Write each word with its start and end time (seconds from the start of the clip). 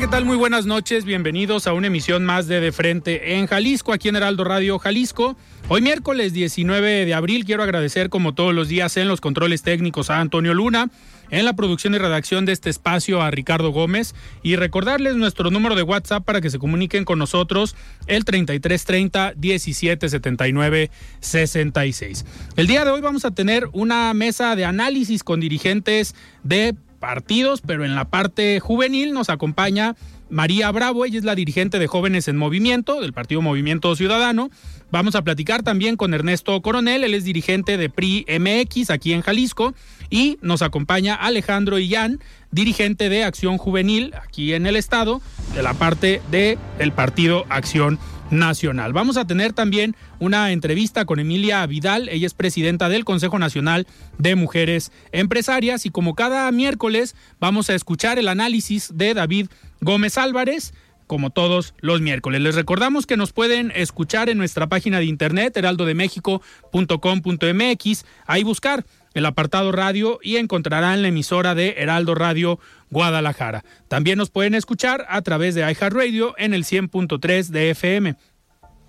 ¿Qué 0.00 0.08
tal? 0.08 0.24
Muy 0.24 0.38
buenas 0.38 0.64
noches. 0.64 1.04
Bienvenidos 1.04 1.66
a 1.66 1.74
una 1.74 1.88
emisión 1.88 2.24
más 2.24 2.48
de 2.48 2.58
De 2.58 2.72
Frente 2.72 3.36
en 3.36 3.46
Jalisco, 3.46 3.92
aquí 3.92 4.08
en 4.08 4.16
Heraldo 4.16 4.44
Radio 4.44 4.78
Jalisco. 4.78 5.36
Hoy 5.68 5.82
miércoles 5.82 6.32
19 6.32 7.04
de 7.04 7.12
abril 7.12 7.44
quiero 7.44 7.62
agradecer 7.62 8.08
como 8.08 8.32
todos 8.32 8.54
los 8.54 8.68
días 8.68 8.96
en 8.96 9.08
los 9.08 9.20
controles 9.20 9.60
técnicos 9.60 10.08
a 10.08 10.20
Antonio 10.20 10.54
Luna, 10.54 10.88
en 11.28 11.44
la 11.44 11.52
producción 11.52 11.94
y 11.94 11.98
redacción 11.98 12.46
de 12.46 12.52
este 12.52 12.70
espacio 12.70 13.20
a 13.20 13.30
Ricardo 13.30 13.72
Gómez 13.72 14.14
y 14.42 14.56
recordarles 14.56 15.16
nuestro 15.16 15.50
número 15.50 15.74
de 15.74 15.82
WhatsApp 15.82 16.24
para 16.24 16.40
que 16.40 16.48
se 16.48 16.58
comuniquen 16.58 17.04
con 17.04 17.18
nosotros 17.18 17.76
el 18.06 18.24
3330 18.24 19.34
1779 19.36 20.90
66. 21.20 22.24
El 22.56 22.66
día 22.66 22.86
de 22.86 22.90
hoy 22.90 23.02
vamos 23.02 23.26
a 23.26 23.32
tener 23.32 23.68
una 23.74 24.14
mesa 24.14 24.56
de 24.56 24.64
análisis 24.64 25.22
con 25.22 25.40
dirigentes 25.40 26.14
de 26.42 26.74
partidos, 27.00 27.62
pero 27.66 27.84
en 27.84 27.96
la 27.96 28.04
parte 28.04 28.60
juvenil 28.60 29.12
nos 29.12 29.30
acompaña 29.30 29.96
María 30.28 30.70
Bravo, 30.70 31.04
ella 31.04 31.18
es 31.18 31.24
la 31.24 31.34
dirigente 31.34 31.80
de 31.80 31.88
Jóvenes 31.88 32.28
en 32.28 32.36
Movimiento, 32.36 33.00
del 33.00 33.12
Partido 33.12 33.42
Movimiento 33.42 33.96
Ciudadano. 33.96 34.50
Vamos 34.92 35.16
a 35.16 35.22
platicar 35.22 35.64
también 35.64 35.96
con 35.96 36.14
Ernesto 36.14 36.60
Coronel, 36.62 37.02
él 37.02 37.14
es 37.14 37.24
dirigente 37.24 37.76
de 37.76 37.90
PRI 37.90 38.26
MX 38.28 38.90
aquí 38.90 39.12
en 39.12 39.22
Jalisco. 39.22 39.74
Y 40.08 40.38
nos 40.42 40.62
acompaña 40.62 41.14
Alejandro 41.14 41.78
Illán, 41.78 42.20
dirigente 42.50 43.08
de 43.08 43.22
Acción 43.24 43.58
Juvenil 43.58 44.12
aquí 44.24 44.54
en 44.54 44.66
el 44.66 44.74
estado, 44.76 45.20
de 45.54 45.62
la 45.62 45.74
parte 45.74 46.20
del 46.30 46.58
el 46.78 46.92
Partido 46.92 47.44
Acción 47.48 47.98
Nacional. 48.30 48.92
Vamos 48.92 49.16
a 49.16 49.26
tener 49.26 49.52
también 49.52 49.96
una 50.18 50.52
entrevista 50.52 51.04
con 51.04 51.18
Emilia 51.18 51.66
Vidal, 51.66 52.08
ella 52.08 52.26
es 52.26 52.34
presidenta 52.34 52.88
del 52.88 53.04
Consejo 53.04 53.38
Nacional 53.38 53.86
de 54.18 54.36
Mujeres 54.36 54.92
Empresarias 55.12 55.86
y 55.86 55.90
como 55.90 56.14
cada 56.14 56.50
miércoles 56.52 57.16
vamos 57.38 57.70
a 57.70 57.74
escuchar 57.74 58.18
el 58.18 58.28
análisis 58.28 58.90
de 58.94 59.14
David 59.14 59.48
Gómez 59.80 60.18
Álvarez 60.18 60.72
como 61.10 61.30
todos 61.30 61.74
los 61.80 62.00
miércoles. 62.00 62.40
Les 62.40 62.54
recordamos 62.54 63.04
que 63.04 63.16
nos 63.16 63.32
pueden 63.32 63.72
escuchar 63.74 64.28
en 64.28 64.38
nuestra 64.38 64.68
página 64.68 65.00
de 65.00 65.06
internet 65.06 65.56
heraldodemexico.com.mx, 65.56 68.04
ahí 68.26 68.44
buscar 68.44 68.86
el 69.14 69.26
apartado 69.26 69.72
radio 69.72 70.18
y 70.22 70.36
encontrarán 70.36 71.02
la 71.02 71.08
emisora 71.08 71.54
de 71.54 71.74
Heraldo 71.78 72.14
Radio 72.14 72.58
Guadalajara. 72.90 73.64
También 73.88 74.18
nos 74.18 74.30
pueden 74.30 74.54
escuchar 74.54 75.06
a 75.08 75.22
través 75.22 75.54
de 75.54 75.62
iHeartRadio 75.62 76.34
en 76.38 76.54
el 76.54 76.64
100.3 76.64 77.48
de 77.48 77.70
FM. 77.70 78.16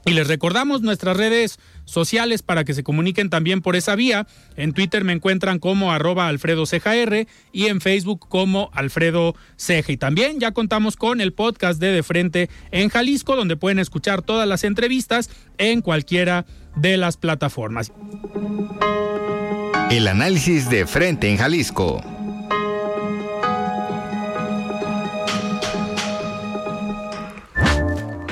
Y 0.03 0.13
les 0.13 0.27
recordamos 0.27 0.81
nuestras 0.81 1.15
redes 1.15 1.59
sociales 1.85 2.41
para 2.41 2.63
que 2.63 2.73
se 2.73 2.83
comuniquen 2.83 3.29
también 3.29 3.61
por 3.61 3.75
esa 3.75 3.95
vía. 3.95 4.25
En 4.55 4.73
Twitter 4.73 5.03
me 5.03 5.13
encuentran 5.13 5.59
como 5.59 5.91
arroba 5.91 6.27
Alfredo 6.27 6.63
y 7.51 7.65
en 7.67 7.81
Facebook 7.81 8.27
como 8.27 8.71
Alfredo 8.73 9.35
Ceja. 9.57 9.91
Y 9.91 9.97
también 9.97 10.39
ya 10.39 10.53
contamos 10.53 10.95
con 10.95 11.21
el 11.21 11.33
podcast 11.33 11.79
de 11.79 11.91
De 11.91 12.01
Frente 12.01 12.49
en 12.71 12.89
Jalisco, 12.89 13.35
donde 13.35 13.57
pueden 13.57 13.77
escuchar 13.77 14.23
todas 14.23 14.47
las 14.47 14.63
entrevistas 14.63 15.29
en 15.59 15.81
cualquiera 15.81 16.47
las 16.97 17.17
plataformas. 17.17 17.91
El 19.89 20.07
análisis 20.07 20.69
de 20.69 20.87
Frente 20.87 21.29
en 21.29 21.37
Jalisco. 21.37 22.01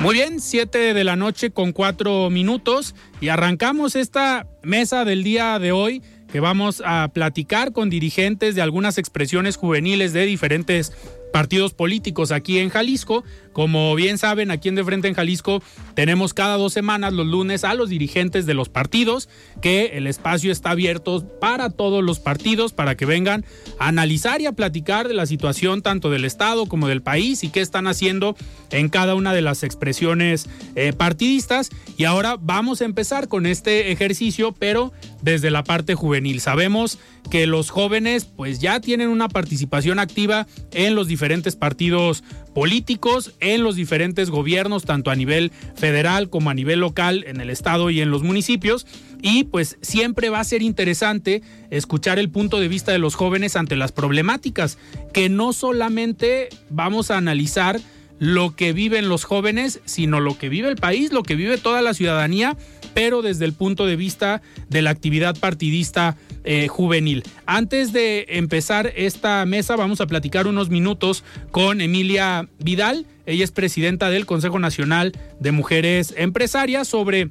Muy 0.00 0.14
bien, 0.14 0.40
7 0.40 0.94
de 0.94 1.04
la 1.04 1.14
noche 1.14 1.50
con 1.50 1.72
4 1.72 2.30
minutos 2.30 2.94
y 3.20 3.28
arrancamos 3.28 3.96
esta 3.96 4.46
mesa 4.62 5.04
del 5.04 5.22
día 5.22 5.58
de 5.58 5.72
hoy 5.72 6.02
que 6.32 6.40
vamos 6.40 6.82
a 6.86 7.08
platicar 7.12 7.72
con 7.72 7.90
dirigentes 7.90 8.54
de 8.54 8.62
algunas 8.62 8.96
expresiones 8.96 9.56
juveniles 9.56 10.14
de 10.14 10.24
diferentes 10.24 10.92
partidos 11.32 11.74
políticos 11.74 12.32
aquí 12.32 12.58
en 12.58 12.70
Jalisco. 12.70 13.24
Como 13.52 13.94
bien 13.94 14.18
saben, 14.18 14.50
aquí 14.50 14.68
en 14.68 14.76
De 14.76 14.84
Frente 14.84 15.08
en 15.08 15.14
Jalisco 15.14 15.62
tenemos 15.94 16.34
cada 16.34 16.56
dos 16.56 16.72
semanas 16.72 17.12
los 17.12 17.26
lunes 17.26 17.64
a 17.64 17.74
los 17.74 17.88
dirigentes 17.88 18.46
de 18.46 18.54
los 18.54 18.68
partidos, 18.68 19.28
que 19.60 19.92
el 19.94 20.06
espacio 20.06 20.52
está 20.52 20.70
abierto 20.70 21.26
para 21.40 21.70
todos 21.70 22.04
los 22.04 22.20
partidos, 22.20 22.72
para 22.72 22.96
que 22.96 23.06
vengan 23.06 23.44
a 23.78 23.88
analizar 23.88 24.40
y 24.40 24.46
a 24.46 24.52
platicar 24.52 25.08
de 25.08 25.14
la 25.14 25.26
situación 25.26 25.82
tanto 25.82 26.10
del 26.10 26.24
Estado 26.24 26.66
como 26.66 26.86
del 26.86 27.02
país 27.02 27.42
y 27.42 27.48
qué 27.48 27.60
están 27.60 27.86
haciendo 27.86 28.36
en 28.70 28.88
cada 28.88 29.14
una 29.14 29.32
de 29.32 29.42
las 29.42 29.62
expresiones 29.62 30.48
eh, 30.76 30.92
partidistas. 30.92 31.70
Y 31.96 32.04
ahora 32.04 32.36
vamos 32.40 32.80
a 32.80 32.84
empezar 32.84 33.28
con 33.28 33.46
este 33.46 33.90
ejercicio, 33.90 34.52
pero 34.52 34.92
desde 35.22 35.50
la 35.50 35.64
parte 35.64 35.94
juvenil. 35.94 36.40
Sabemos 36.40 36.98
que 37.30 37.46
los 37.46 37.70
jóvenes 37.70 38.24
pues 38.24 38.60
ya 38.60 38.80
tienen 38.80 39.08
una 39.08 39.28
participación 39.28 39.98
activa 39.98 40.46
en 40.72 40.94
los 40.94 41.06
diferentes 41.06 41.56
partidos 41.56 42.24
políticos, 42.54 43.34
en 43.40 43.62
los 43.62 43.76
diferentes 43.76 44.30
gobiernos, 44.30 44.84
tanto 44.84 45.10
a 45.10 45.16
nivel 45.16 45.52
federal 45.74 46.30
como 46.30 46.50
a 46.50 46.54
nivel 46.54 46.80
local, 46.80 47.24
en 47.26 47.40
el 47.40 47.50
estado 47.50 47.90
y 47.90 48.00
en 48.00 48.10
los 48.10 48.22
municipios. 48.22 48.86
Y 49.22 49.44
pues 49.44 49.78
siempre 49.82 50.30
va 50.30 50.40
a 50.40 50.44
ser 50.44 50.62
interesante 50.62 51.42
escuchar 51.70 52.18
el 52.18 52.30
punto 52.30 52.58
de 52.58 52.68
vista 52.68 52.92
de 52.92 52.98
los 52.98 53.14
jóvenes 53.14 53.56
ante 53.56 53.76
las 53.76 53.92
problemáticas, 53.92 54.78
que 55.12 55.28
no 55.28 55.52
solamente 55.52 56.48
vamos 56.70 57.10
a 57.10 57.18
analizar 57.18 57.80
lo 58.18 58.54
que 58.54 58.74
viven 58.74 59.08
los 59.08 59.24
jóvenes, 59.24 59.80
sino 59.86 60.20
lo 60.20 60.36
que 60.36 60.50
vive 60.50 60.68
el 60.68 60.76
país, 60.76 61.10
lo 61.10 61.22
que 61.22 61.36
vive 61.36 61.56
toda 61.56 61.80
la 61.80 61.94
ciudadanía, 61.94 62.56
pero 62.92 63.22
desde 63.22 63.46
el 63.46 63.54
punto 63.54 63.86
de 63.86 63.96
vista 63.96 64.42
de 64.68 64.82
la 64.82 64.90
actividad 64.90 65.38
partidista 65.38 66.18
eh, 66.44 66.68
juvenil. 66.68 67.22
Antes 67.46 67.92
de 67.92 68.26
empezar 68.28 68.92
esta 68.96 69.44
mesa, 69.46 69.76
vamos 69.76 70.00
a 70.00 70.06
platicar 70.06 70.46
unos 70.46 70.70
minutos 70.70 71.24
con 71.50 71.80
Emilia 71.80 72.48
Vidal. 72.58 73.06
Ella 73.26 73.44
es 73.44 73.52
presidenta 73.52 74.10
del 74.10 74.26
Consejo 74.26 74.58
Nacional 74.58 75.12
de 75.38 75.52
Mujeres 75.52 76.14
Empresarias 76.16 76.88
sobre 76.88 77.30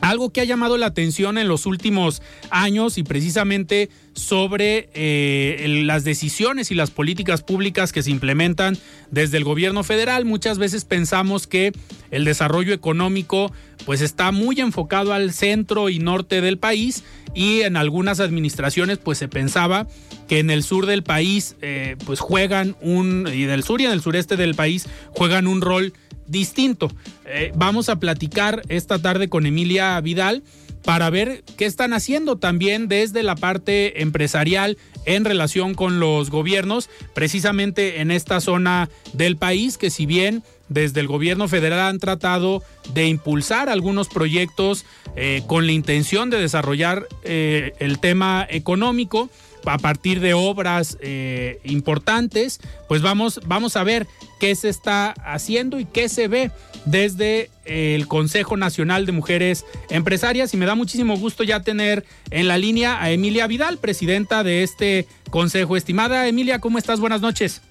algo 0.00 0.30
que 0.30 0.40
ha 0.40 0.44
llamado 0.44 0.76
la 0.78 0.86
atención 0.86 1.38
en 1.38 1.48
los 1.48 1.66
últimos 1.66 2.22
años 2.50 2.98
y 2.98 3.02
precisamente 3.02 3.90
sobre 4.14 4.90
eh, 4.94 5.82
las 5.84 6.04
decisiones 6.04 6.70
y 6.70 6.74
las 6.74 6.90
políticas 6.90 7.42
públicas 7.42 7.92
que 7.92 8.02
se 8.02 8.10
implementan 8.10 8.76
desde 9.10 9.38
el 9.38 9.44
gobierno 9.44 9.84
federal. 9.84 10.24
Muchas 10.24 10.58
veces 10.58 10.84
pensamos 10.84 11.46
que 11.46 11.72
el 12.10 12.24
desarrollo 12.24 12.74
económico 12.74 13.52
pues 13.86 14.00
está 14.00 14.32
muy 14.32 14.60
enfocado 14.60 15.12
al 15.12 15.32
centro 15.32 15.88
y 15.88 15.98
norte 15.98 16.40
del 16.40 16.58
país 16.58 17.04
y 17.34 17.62
en 17.62 17.76
algunas 17.76 18.20
administraciones 18.20 18.98
pues 18.98 19.18
se 19.18 19.28
pensaba 19.28 19.86
que 20.28 20.38
en 20.38 20.50
el 20.50 20.62
sur 20.62 20.86
del 20.86 21.02
país 21.02 21.56
eh, 21.62 21.96
pues 22.06 22.20
juegan 22.20 22.76
un 22.80 23.28
y 23.32 23.44
del 23.44 23.64
sur 23.64 23.80
y 23.80 23.86
en 23.86 23.92
el 23.92 24.02
sureste 24.02 24.36
del 24.36 24.54
país 24.54 24.86
juegan 25.10 25.46
un 25.46 25.60
rol 25.60 25.92
distinto. 26.32 26.90
Eh, 27.26 27.52
vamos 27.54 27.88
a 27.88 28.00
platicar 28.00 28.62
esta 28.68 29.00
tarde 29.00 29.28
con 29.28 29.46
Emilia 29.46 30.00
Vidal 30.00 30.42
para 30.82 31.10
ver 31.10 31.44
qué 31.56 31.66
están 31.66 31.92
haciendo 31.92 32.36
también 32.36 32.88
desde 32.88 33.22
la 33.22 33.36
parte 33.36 34.02
empresarial 34.02 34.78
en 35.04 35.24
relación 35.24 35.74
con 35.74 36.00
los 36.00 36.30
gobiernos, 36.30 36.90
precisamente 37.14 38.00
en 38.00 38.10
esta 38.10 38.40
zona 38.40 38.88
del 39.12 39.36
país, 39.36 39.78
que 39.78 39.90
si 39.90 40.06
bien 40.06 40.42
desde 40.68 41.00
el 41.00 41.06
gobierno 41.06 41.48
federal 41.48 41.80
han 41.80 41.98
tratado 41.98 42.62
de 42.94 43.06
impulsar 43.06 43.68
algunos 43.68 44.08
proyectos 44.08 44.84
eh, 45.14 45.42
con 45.46 45.66
la 45.66 45.72
intención 45.72 46.30
de 46.30 46.38
desarrollar 46.38 47.06
eh, 47.24 47.74
el 47.78 47.98
tema 47.98 48.46
económico 48.48 49.28
a 49.64 49.78
partir 49.78 50.20
de 50.20 50.34
obras 50.34 50.98
eh, 51.00 51.60
importantes, 51.64 52.60
pues 52.88 53.02
vamos, 53.02 53.40
vamos 53.46 53.76
a 53.76 53.84
ver 53.84 54.06
qué 54.40 54.54
se 54.54 54.68
está 54.68 55.12
haciendo 55.24 55.78
y 55.78 55.84
qué 55.84 56.08
se 56.08 56.28
ve 56.28 56.50
desde 56.84 57.50
el 57.64 58.08
Consejo 58.08 58.56
Nacional 58.56 59.06
de 59.06 59.12
Mujeres 59.12 59.64
Empresarias 59.88 60.52
y 60.54 60.56
me 60.56 60.66
da 60.66 60.74
muchísimo 60.74 61.16
gusto 61.16 61.44
ya 61.44 61.60
tener 61.60 62.04
en 62.30 62.48
la 62.48 62.58
línea 62.58 63.02
a 63.02 63.10
Emilia 63.10 63.46
Vidal, 63.46 63.78
presidenta 63.78 64.42
de 64.42 64.62
este 64.62 65.06
consejo. 65.30 65.76
Estimada 65.76 66.26
Emilia, 66.26 66.58
¿cómo 66.58 66.78
estás? 66.78 67.00
Buenas 67.00 67.20
noches. 67.20 67.62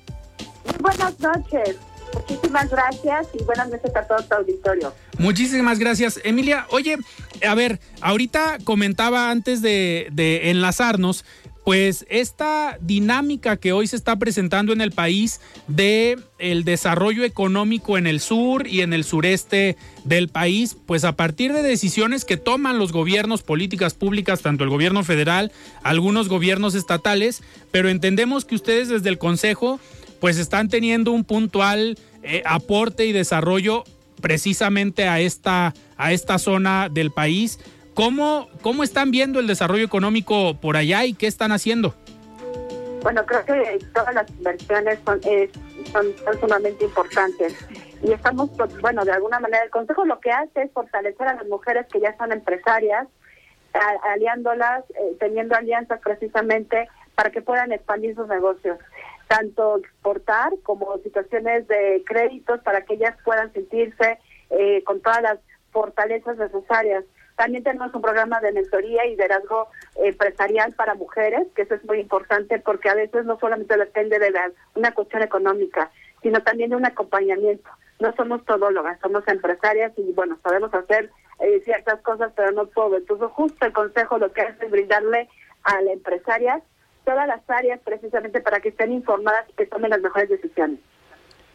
buenas 0.79 1.19
noches. 1.19 1.77
Muchísimas 2.13 2.69
gracias 2.69 3.27
y 3.39 3.43
buenas 3.43 3.69
noches 3.69 3.95
a 3.95 4.03
todo 4.03 4.21
tu 4.23 4.35
auditorio. 4.35 4.93
Muchísimas 5.17 5.79
gracias, 5.79 6.19
Emilia. 6.23 6.65
Oye, 6.71 6.97
a 7.47 7.55
ver, 7.55 7.79
ahorita 8.01 8.57
comentaba 8.63 9.29
antes 9.29 9.61
de, 9.61 10.09
de 10.11 10.49
enlazarnos 10.49 11.23
pues 11.63 12.05
esta 12.09 12.77
dinámica 12.81 13.57
que 13.57 13.71
hoy 13.71 13.85
se 13.87 13.95
está 13.95 14.15
presentando 14.15 14.73
en 14.73 14.81
el 14.81 14.91
país 14.91 15.41
de 15.67 16.17
el 16.39 16.63
desarrollo 16.63 17.23
económico 17.23 17.97
en 17.97 18.07
el 18.07 18.19
sur 18.19 18.65
y 18.65 18.81
en 18.81 18.93
el 18.93 19.03
sureste 19.03 19.77
del 20.03 20.27
país, 20.27 20.75
pues 20.85 21.03
a 21.03 21.15
partir 21.15 21.53
de 21.53 21.61
decisiones 21.61 22.25
que 22.25 22.37
toman 22.37 22.79
los 22.79 22.91
gobiernos, 22.91 23.43
políticas 23.43 23.93
públicas, 23.93 24.41
tanto 24.41 24.63
el 24.63 24.71
gobierno 24.71 25.03
federal, 25.03 25.51
algunos 25.83 26.29
gobiernos 26.29 26.73
estatales, 26.73 27.43
pero 27.69 27.89
entendemos 27.89 28.43
que 28.45 28.55
ustedes 28.55 28.89
desde 28.89 29.09
el 29.09 29.19
Consejo 29.19 29.79
pues 30.19 30.37
están 30.37 30.69
teniendo 30.69 31.11
un 31.11 31.23
puntual 31.23 31.97
eh, 32.23 32.41
aporte 32.45 33.05
y 33.05 33.11
desarrollo 33.11 33.83
precisamente 34.21 35.07
a 35.07 35.19
esta, 35.19 35.73
a 35.97 36.13
esta 36.13 36.37
zona 36.37 36.89
del 36.89 37.11
país 37.11 37.59
¿Cómo, 38.01 38.49
¿Cómo 38.63 38.81
están 38.81 39.11
viendo 39.11 39.39
el 39.39 39.45
desarrollo 39.45 39.85
económico 39.85 40.55
por 40.59 40.75
allá 40.75 41.05
y 41.05 41.13
qué 41.13 41.27
están 41.27 41.51
haciendo? 41.51 41.93
Bueno, 43.03 43.23
creo 43.27 43.45
que 43.45 43.77
todas 43.93 44.15
las 44.15 44.27
inversiones 44.31 44.97
son, 45.05 45.21
son, 45.91 46.39
sumamente 46.39 46.85
importantes. 46.85 47.53
Y 48.01 48.11
estamos, 48.11 48.49
pues, 48.57 48.75
bueno, 48.81 49.05
de 49.05 49.11
alguna 49.11 49.39
manera 49.39 49.63
el 49.63 49.69
Consejo 49.69 50.03
lo 50.05 50.19
que 50.19 50.31
hace 50.31 50.63
es 50.63 50.71
fortalecer 50.71 51.27
a 51.27 51.35
las 51.35 51.45
mujeres 51.45 51.85
que 51.93 51.99
ya 51.99 52.17
son 52.17 52.31
empresarias, 52.31 53.07
aliándolas, 54.11 54.83
eh, 54.89 55.15
teniendo 55.19 55.55
alianzas 55.55 55.99
precisamente 56.03 56.89
para 57.13 57.29
que 57.29 57.43
puedan 57.43 57.71
expandir 57.71 58.15
sus 58.15 58.27
negocios, 58.27 58.79
tanto 59.27 59.77
exportar 59.77 60.53
como 60.63 60.97
situaciones 61.03 61.67
de 61.67 62.03
créditos 62.07 62.61
para 62.61 62.81
que 62.81 62.95
ellas 62.95 63.15
puedan 63.23 63.53
sentirse 63.53 64.17
eh, 64.49 64.83
con 64.85 65.01
todas 65.01 65.21
las 65.21 65.37
fortalezas 65.71 66.35
necesarias. 66.39 67.03
También 67.41 67.63
tenemos 67.63 67.91
un 67.95 68.03
programa 68.03 68.39
de 68.39 68.51
mentoría 68.51 69.03
y 69.03 69.11
liderazgo 69.11 69.67
empresarial 69.95 70.73
para 70.73 70.93
mujeres, 70.93 71.47
que 71.55 71.63
eso 71.63 71.73
es 71.73 71.83
muy 71.85 71.99
importante 71.99 72.59
porque 72.59 72.87
a 72.87 72.93
veces 72.93 73.25
no 73.25 73.39
solamente 73.39 73.75
depende 73.75 74.19
de 74.19 74.31
una 74.75 74.93
cuestión 74.93 75.23
económica, 75.23 75.89
sino 76.21 76.43
también 76.43 76.69
de 76.69 76.75
un 76.75 76.85
acompañamiento. 76.85 77.67
No 77.99 78.13
somos 78.15 78.45
todólogas, 78.45 78.99
somos 79.01 79.27
empresarias 79.27 79.91
y 79.97 80.11
bueno, 80.11 80.37
sabemos 80.43 80.71
hacer 80.71 81.09
eh, 81.39 81.61
ciertas 81.65 81.99
cosas, 82.01 82.31
pero 82.35 82.51
no 82.51 82.67
todo. 82.67 82.97
Entonces 82.97 83.29
justo 83.31 83.65
el 83.65 83.73
consejo 83.73 84.19
lo 84.19 84.31
que 84.31 84.41
hace 84.41 84.65
es 84.65 84.69
brindarle 84.69 85.27
a 85.63 85.81
la 85.81 85.93
empresaria 85.93 86.61
todas 87.05 87.27
las 87.27 87.41
áreas 87.49 87.79
precisamente 87.83 88.41
para 88.41 88.59
que 88.59 88.69
estén 88.69 88.91
informadas 88.91 89.49
y 89.49 89.53
que 89.53 89.65
tomen 89.65 89.89
las 89.89 90.01
mejores 90.01 90.29
decisiones. 90.29 90.77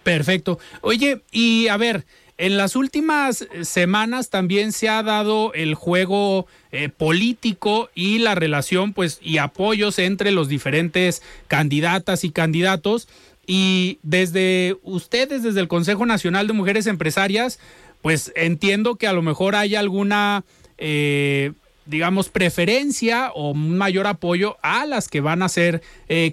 Perfecto. 0.02 0.58
Oye, 0.82 1.22
y 1.30 1.68
a 1.68 1.76
ver, 1.76 2.04
en 2.38 2.56
las 2.56 2.76
últimas 2.76 3.42
eh, 3.42 3.64
semanas 3.64 4.30
también 4.30 4.72
se 4.72 4.88
ha 4.88 5.02
dado 5.02 5.54
el 5.54 5.74
juego 5.74 6.46
eh, 6.70 6.88
político 6.88 7.88
y 7.94 8.18
la 8.18 8.34
relación 8.34 8.92
pues 8.92 9.18
y 9.22 9.38
apoyos 9.38 9.98
entre 9.98 10.32
los 10.32 10.48
diferentes 10.48 11.22
candidatas 11.48 12.24
y 12.24 12.30
candidatos 12.30 13.08
y 13.46 13.98
desde 14.02 14.76
ustedes 14.82 15.42
desde 15.42 15.60
el 15.60 15.68
Consejo 15.68 16.04
Nacional 16.04 16.46
de 16.46 16.52
Mujeres 16.52 16.86
Empresarias 16.86 17.58
pues 18.02 18.32
entiendo 18.36 18.96
que 18.96 19.06
a 19.06 19.12
lo 19.12 19.22
mejor 19.22 19.56
hay 19.56 19.74
alguna 19.74 20.44
eh, 20.78 21.52
digamos, 21.86 22.28
preferencia 22.28 23.30
o 23.32 23.52
un 23.52 23.78
mayor 23.78 24.08
apoyo 24.08 24.56
a 24.60 24.84
las 24.86 25.08
que 25.08 25.20
van 25.20 25.44
a 25.44 25.48
ser 25.48 25.82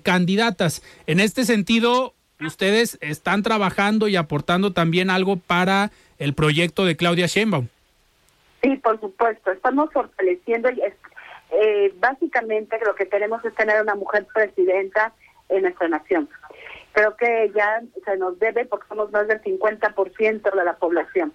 candidatas. 0.02 0.82
En 1.06 1.20
este 1.20 1.46
sentido, 1.46 2.16
ustedes 2.46 2.98
están 3.02 3.44
trabajando 3.44 4.08
y 4.08 4.16
aportando 4.16 4.74
también 4.74 5.10
algo 5.10 5.38
para 5.38 5.92
el 6.20 6.34
proyecto 6.34 6.86
de 6.86 6.96
Claudia 6.96 7.28
Sheinbaum. 7.28 7.68
Sí, 8.62 8.78
por 8.78 9.00
supuesto. 9.00 9.52
Estamos 9.52 9.92
fortaleciendo 9.92 10.70
y 10.72 10.82
eh, 11.52 11.94
básicamente 12.00 12.80
lo 12.86 12.96
que 12.96 13.08
queremos 13.08 13.44
es 13.46 13.54
tener 13.56 13.82
una 13.82 13.96
mujer 13.96 14.26
presidenta 14.34 15.14
en 15.50 15.64
nuestra 15.64 15.88
nación. 15.88 16.30
Creo 16.94 17.16
que 17.18 17.52
ya 17.56 17.82
se 18.06 18.18
nos 18.18 18.40
debe 18.40 18.66
porque 18.66 18.88
somos 18.88 19.12
más 19.12 19.28
del 19.28 19.42
50% 19.42 20.56
de 20.56 20.66
la 20.66 20.76
población. 20.78 21.34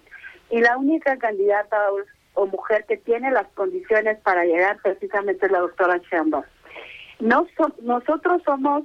Y 0.49 0.61
la 0.61 0.77
única 0.77 1.17
candidata 1.17 1.77
o, 2.33 2.45
mujer 2.47 2.85
que 2.87 2.97
tiene 2.97 3.31
las 3.31 3.47
condiciones 3.49 4.17
para 4.21 4.45
llegar 4.45 4.79
precisamente 4.81 5.45
es 5.45 5.51
la 5.51 5.59
doctora 5.59 5.97
Sheinbaum. 6.09 6.45
No 7.19 7.45
nosotros 7.81 8.41
somos 8.45 8.83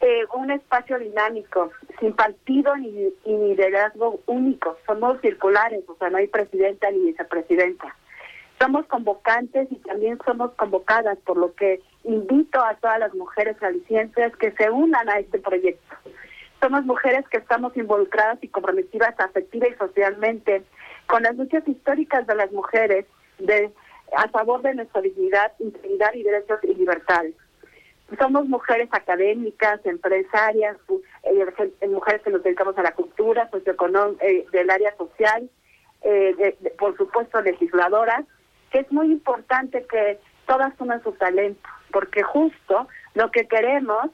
eh, 0.00 0.24
un 0.34 0.50
espacio 0.50 0.98
dinámico, 0.98 1.70
sin 1.98 2.14
partido 2.14 2.74
ni, 2.76 3.12
liderazgo 3.26 4.20
único. 4.26 4.78
Somos 4.86 5.20
circulares, 5.20 5.84
o 5.88 5.96
sea, 5.96 6.08
no 6.08 6.16
hay 6.16 6.26
presidenta 6.26 6.90
ni 6.90 7.00
vicepresidenta. 7.06 7.94
Somos 8.58 8.86
convocantes 8.86 9.68
y 9.70 9.76
también 9.76 10.18
somos 10.24 10.52
convocadas, 10.52 11.18
por 11.18 11.36
lo 11.36 11.54
que 11.54 11.80
invito 12.04 12.62
a 12.64 12.74
todas 12.76 12.98
las 12.98 13.14
mujeres 13.14 13.62
alicientes 13.62 14.34
que 14.36 14.52
se 14.52 14.70
unan 14.70 15.08
a 15.10 15.18
este 15.18 15.38
proyecto. 15.38 15.96
Somos 16.60 16.84
mujeres 16.84 17.26
que 17.28 17.38
estamos 17.38 17.76
involucradas 17.76 18.38
y 18.42 18.48
comprometidas 18.48 19.18
afectiva 19.18 19.68
y 19.68 19.74
socialmente 19.74 20.62
con 21.06 21.22
las 21.22 21.36
luchas 21.36 21.66
históricas 21.68 22.26
de 22.26 22.34
las 22.34 22.52
mujeres 22.52 23.06
de 23.38 23.70
a 24.16 24.28
favor 24.28 24.60
de 24.62 24.74
nuestra 24.74 25.00
dignidad, 25.02 25.52
integridad 25.58 26.12
y 26.14 26.22
derechos 26.22 26.58
y 26.62 26.74
libertades 26.74 27.34
somos 28.18 28.48
mujeres 28.48 28.88
académicas, 28.92 29.84
empresarias, 29.84 30.76
eh, 31.22 31.88
mujeres 31.88 32.22
que 32.22 32.30
nos 32.30 32.42
dedicamos 32.42 32.76
a 32.78 32.82
la 32.82 32.92
cultura, 32.92 33.48
eh, 34.20 34.46
del 34.52 34.70
área 34.70 34.96
social, 34.96 35.48
eh, 36.02 36.56
por 36.78 36.96
supuesto 36.96 37.40
legisladoras, 37.40 38.24
que 38.70 38.80
es 38.80 38.92
muy 38.92 39.12
importante 39.12 39.84
que 39.86 40.18
todas 40.46 40.74
sumen 40.76 41.02
su 41.02 41.12
talento, 41.12 41.68
porque 41.92 42.22
justo 42.22 42.88
lo 43.14 43.30
que 43.30 43.46
queremos 43.46 44.10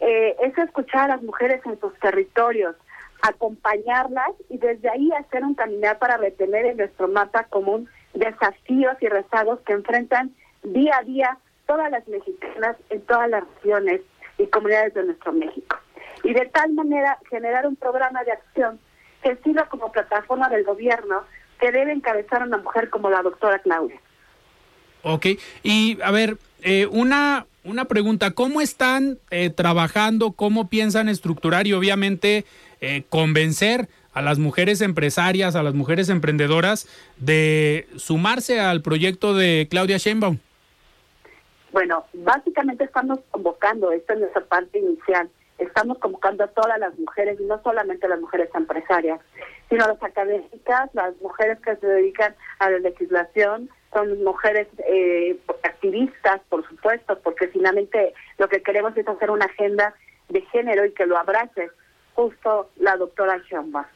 es 0.00 0.56
escuchar 0.56 1.10
a 1.10 1.16
las 1.16 1.22
mujeres 1.22 1.60
en 1.66 1.78
sus 1.78 1.92
territorios, 1.98 2.74
acompañarlas 3.20 4.30
y 4.48 4.56
desde 4.56 4.88
ahí 4.88 5.10
hacer 5.12 5.44
un 5.44 5.54
caminar 5.54 5.98
para 5.98 6.16
retener 6.16 6.64
en 6.64 6.78
nuestro 6.78 7.06
mapa 7.06 7.44
común 7.44 7.86
desafíos 8.14 8.96
y 9.00 9.08
rezagos 9.08 9.60
que 9.60 9.74
enfrentan 9.74 10.34
día 10.62 10.96
a 10.98 11.04
día 11.04 11.38
todas 11.70 11.88
las 11.92 12.08
mexicanas 12.08 12.76
en 12.90 13.00
todas 13.02 13.30
las 13.30 13.44
regiones 13.54 14.00
y 14.38 14.46
comunidades 14.48 14.92
de 14.92 15.04
nuestro 15.04 15.32
México. 15.32 15.76
Y 16.24 16.34
de 16.34 16.46
tal 16.46 16.72
manera 16.72 17.16
generar 17.30 17.64
un 17.64 17.76
programa 17.76 18.24
de 18.24 18.32
acción 18.32 18.80
que 19.22 19.36
sirva 19.44 19.68
como 19.68 19.92
plataforma 19.92 20.48
del 20.48 20.64
gobierno 20.64 21.22
que 21.60 21.70
debe 21.70 21.92
encabezar 21.92 22.42
a 22.42 22.46
una 22.46 22.56
mujer 22.56 22.90
como 22.90 23.08
la 23.08 23.22
doctora 23.22 23.60
Claudia. 23.60 24.00
Ok, 25.04 25.26
y 25.62 25.96
a 26.02 26.10
ver, 26.10 26.38
eh, 26.62 26.86
una, 26.86 27.46
una 27.62 27.84
pregunta, 27.84 28.32
¿cómo 28.32 28.60
están 28.60 29.18
eh, 29.30 29.50
trabajando, 29.50 30.32
cómo 30.32 30.68
piensan 30.68 31.08
estructurar 31.08 31.68
y 31.68 31.72
obviamente 31.72 32.46
eh, 32.80 33.04
convencer 33.08 33.88
a 34.12 34.22
las 34.22 34.40
mujeres 34.40 34.80
empresarias, 34.80 35.54
a 35.54 35.62
las 35.62 35.74
mujeres 35.74 36.08
emprendedoras 36.08 36.88
de 37.18 37.86
sumarse 37.96 38.58
al 38.58 38.82
proyecto 38.82 39.34
de 39.34 39.68
Claudia 39.70 39.98
Sheinbaum? 39.98 40.38
Bueno, 41.72 42.04
básicamente 42.12 42.84
estamos 42.84 43.20
convocando, 43.30 43.92
esta 43.92 44.14
es 44.14 44.20
nuestra 44.20 44.44
parte 44.44 44.78
inicial, 44.78 45.30
estamos 45.58 45.98
convocando 45.98 46.42
a 46.42 46.48
todas 46.48 46.78
las 46.80 46.98
mujeres, 46.98 47.38
no 47.40 47.62
solamente 47.62 48.08
las 48.08 48.20
mujeres 48.20 48.50
empresarias, 48.54 49.20
sino 49.68 49.86
las 49.86 50.02
académicas, 50.02 50.90
las 50.94 51.14
mujeres 51.20 51.60
que 51.60 51.76
se 51.76 51.86
dedican 51.86 52.34
a 52.58 52.70
la 52.70 52.78
legislación, 52.78 53.70
son 53.92 54.22
mujeres 54.24 54.66
eh, 54.86 55.38
activistas, 55.62 56.40
por 56.48 56.66
supuesto, 56.68 57.18
porque 57.20 57.48
finalmente 57.48 58.14
lo 58.38 58.48
que 58.48 58.62
queremos 58.62 58.96
es 58.96 59.06
hacer 59.06 59.30
una 59.30 59.44
agenda 59.44 59.94
de 60.28 60.42
género 60.42 60.84
y 60.84 60.92
que 60.92 61.06
lo 61.06 61.18
abrace 61.18 61.70
justo 62.14 62.70
la 62.76 62.96
doctora 62.96 63.42
Chamba. 63.48 63.88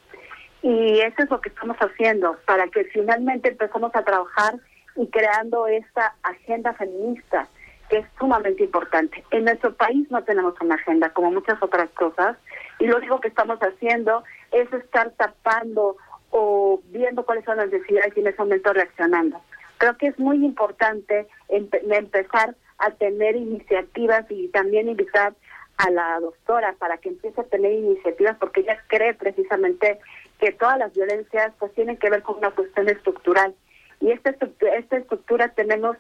Y 0.62 1.00
eso 1.00 1.22
es 1.22 1.30
lo 1.30 1.40
que 1.40 1.48
estamos 1.48 1.76
haciendo, 1.78 2.36
para 2.46 2.68
que 2.68 2.84
finalmente 2.84 3.50
empezamos 3.50 3.94
a 3.94 4.04
trabajar 4.04 4.54
y 4.96 5.08
creando 5.08 5.66
esta 5.66 6.14
agenda 6.22 6.72
feminista 6.74 7.48
es 7.96 8.06
sumamente 8.18 8.64
importante. 8.64 9.24
En 9.30 9.44
nuestro 9.44 9.74
país 9.74 10.10
no 10.10 10.22
tenemos 10.24 10.54
una 10.60 10.76
agenda, 10.76 11.10
como 11.10 11.30
muchas 11.30 11.62
otras 11.62 11.90
cosas, 11.90 12.36
y 12.78 12.86
lo 12.86 12.96
único 12.96 13.20
que 13.20 13.28
estamos 13.28 13.58
haciendo 13.60 14.24
es 14.52 14.72
estar 14.72 15.10
tapando 15.12 15.96
o 16.30 16.80
viendo 16.86 17.24
cuáles 17.24 17.44
son 17.44 17.58
las 17.58 17.70
necesidades 17.70 18.12
y 18.16 18.20
en 18.20 18.26
ese 18.26 18.38
momento 18.38 18.72
reaccionando. 18.72 19.40
Creo 19.78 19.96
que 19.96 20.08
es 20.08 20.18
muy 20.18 20.44
importante 20.44 21.26
empezar 21.48 22.56
a 22.78 22.90
tener 22.92 23.36
iniciativas 23.36 24.24
y 24.30 24.48
también 24.48 24.88
invitar 24.88 25.34
a 25.76 25.90
la 25.90 26.20
doctora 26.20 26.74
para 26.78 26.98
que 26.98 27.08
empiece 27.08 27.40
a 27.40 27.44
tener 27.44 27.72
iniciativas 27.72 28.36
porque 28.38 28.60
ella 28.60 28.78
cree 28.88 29.14
precisamente 29.14 29.98
que 30.38 30.52
todas 30.52 30.78
las 30.78 30.92
violencias 30.92 31.52
pues 31.58 31.72
tienen 31.74 31.96
que 31.96 32.10
ver 32.10 32.22
con 32.22 32.38
una 32.38 32.50
cuestión 32.50 32.88
estructural 32.88 33.54
y 34.04 34.10
esta 34.10 34.30
estructura, 34.30 34.76
esta 34.76 34.98
estructura 34.98 35.48
tenemos 35.48 35.96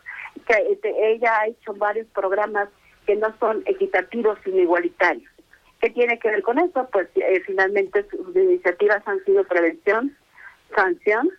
que 0.46 0.72
este, 0.72 1.12
ella 1.12 1.40
ha 1.40 1.46
hecho 1.46 1.72
varios 1.72 2.06
programas 2.08 2.68
que 3.06 3.16
no 3.16 3.34
son 3.38 3.62
equitativos 3.64 4.38
sino 4.44 4.58
igualitarios. 4.58 5.30
¿Qué 5.80 5.88
tiene 5.88 6.18
que 6.18 6.28
ver 6.28 6.42
con 6.42 6.58
eso? 6.58 6.86
Pues 6.92 7.08
eh, 7.14 7.40
finalmente 7.46 8.04
sus 8.10 8.36
iniciativas 8.36 9.02
han 9.06 9.24
sido 9.24 9.44
prevención, 9.44 10.14
sanción 10.76 11.30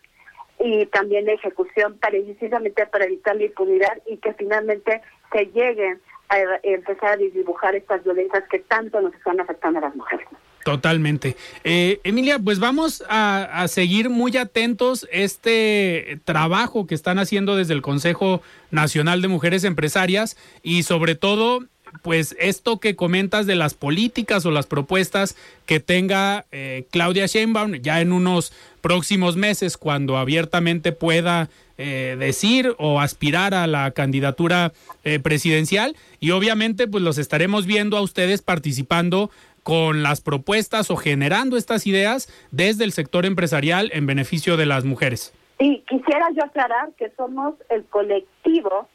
y 0.60 0.88
también 0.88 1.29
ejecución 1.29 2.00
precisamente 2.00 2.88
para 2.88 3.05
evitar 3.05 3.36
la 3.36 3.43
impunidad 3.43 4.01
y 4.07 4.17
que 4.17 4.34
finalmente 4.34 5.03
se 5.31 5.45
lleguen 5.45 6.01
a 6.29 6.38
empezar 6.63 7.12
a 7.12 7.17
dibujar 7.17 7.75
estas 7.75 8.03
violencias 8.03 8.43
que 8.50 8.60
tanto 8.60 9.01
nos 9.01 9.13
están 9.13 9.39
afectando 9.39 9.77
a 9.77 9.84
las 9.84 9.95
mujeres. 9.95 10.27
Totalmente. 10.65 11.38
Eh, 11.63 12.00
Emilia, 12.03 12.39
pues 12.39 12.57
vamos 12.57 13.03
a, 13.07 13.67
seguir 13.67 14.10
muy 14.10 14.36
atentos 14.36 15.07
este 15.12 16.19
trabajo 16.25 16.88
que 16.88 16.95
están 16.95 17.19
haciendo 17.19 17.55
desde 17.55 17.75
el 17.75 17.84
Consejo 17.84 18.41
Nacional 18.72 19.22
de 19.22 19.27
Mujeres 19.27 19.63
Empresarias 19.63 20.38
y 20.63 20.81
sobre 20.81 21.13
todo 21.13 21.60
pues 22.01 22.36
esto 22.39 22.79
que 22.79 22.95
comentas 22.95 23.45
de 23.45 23.55
las 23.55 23.75
políticas 23.75 24.43
o 24.48 24.51
las 24.51 24.65
propuestas 24.65 25.38
que 25.67 25.79
tenga 25.79 26.45
eh, 26.51 26.88
Claudia 26.89 27.27
Sheinbaum 27.27 27.75
ya 27.75 28.01
en 28.01 28.12
unos 28.12 28.51
próximos 28.81 29.36
meses 29.36 29.77
cuando 29.77 30.17
abiertamente 30.17 30.93
pueda 30.93 31.50
eh, 31.77 32.15
decir 32.17 32.74
o 32.77 33.01
aspirar 33.01 33.53
a 33.53 33.67
la 33.67 33.91
candidatura 33.91 34.74
eh, 35.03 35.19
presidencial 35.19 35.95
y 36.19 36.31
obviamente 36.31 36.88
pues 36.88 37.03
los 37.03 37.17
estaremos 37.17 37.65
viendo 37.65 37.98
a 37.98 38.01
ustedes 38.01 38.41
participando 38.41 39.29
con 39.65 40.03
las 40.03 40.22
propuestas 40.22 40.91
o 40.91 40.95
generando 40.95 41.57
estas 41.57 41.88
ideas 41.88 42.29
desde 42.51 42.84
el 42.84 42.91
sector 42.91 43.25
empresarial 43.25 43.89
en 43.93 44.05
beneficio 44.05 44.57
de 44.57 44.67
las 44.67 44.86
mujeres. 44.86 45.34
Sí, 45.57 45.84
quisiera 45.89 46.29
yo 46.36 46.43
aclarar 46.43 46.91
que 47.00 47.10
somos 47.17 47.55
el 47.69 47.84
colectivo 47.86 48.88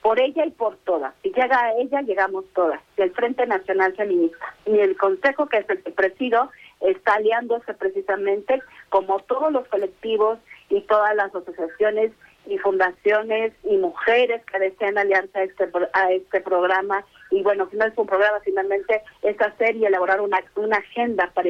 por 0.00 0.20
ella 0.20 0.46
y 0.46 0.52
por 0.52 0.76
todas. 0.84 1.12
Si 1.24 1.30
llega 1.30 1.58
a 1.58 1.72
ella, 1.72 2.02
llegamos 2.02 2.44
todas, 2.54 2.80
del 2.96 3.10
Frente 3.10 3.44
Nacional 3.48 3.96
Feminista. 3.96 4.54
Y 4.64 4.78
el 4.78 4.96
consejo 4.96 5.46
que 5.46 5.58
es 5.58 5.68
el 5.68 5.82
que 5.82 5.90
presido 5.90 6.50
está 6.80 7.14
aliándose 7.14 7.74
precisamente 7.74 8.62
como 8.90 9.18
todos 9.20 9.52
los 9.52 9.66
colectivos 9.66 10.38
y 10.70 10.82
todas 10.82 11.16
las 11.16 11.34
asociaciones 11.34 12.12
y 12.46 12.58
fundaciones 12.58 13.52
y 13.64 13.76
mujeres 13.76 14.42
que 14.50 14.58
desean 14.58 14.98
aliarse 14.98 15.38
a 15.38 15.42
este, 15.44 15.68
a 15.92 16.12
este 16.12 16.40
programa. 16.40 17.04
Y 17.30 17.42
bueno, 17.42 17.68
no 17.72 17.84
es 17.84 17.96
un 17.96 18.06
programa, 18.06 18.40
finalmente 18.44 19.02
es 19.22 19.40
hacer 19.40 19.76
y 19.76 19.86
elaborar 19.86 20.20
una, 20.20 20.38
una 20.56 20.76
agenda 20.78 21.30
para 21.34 21.48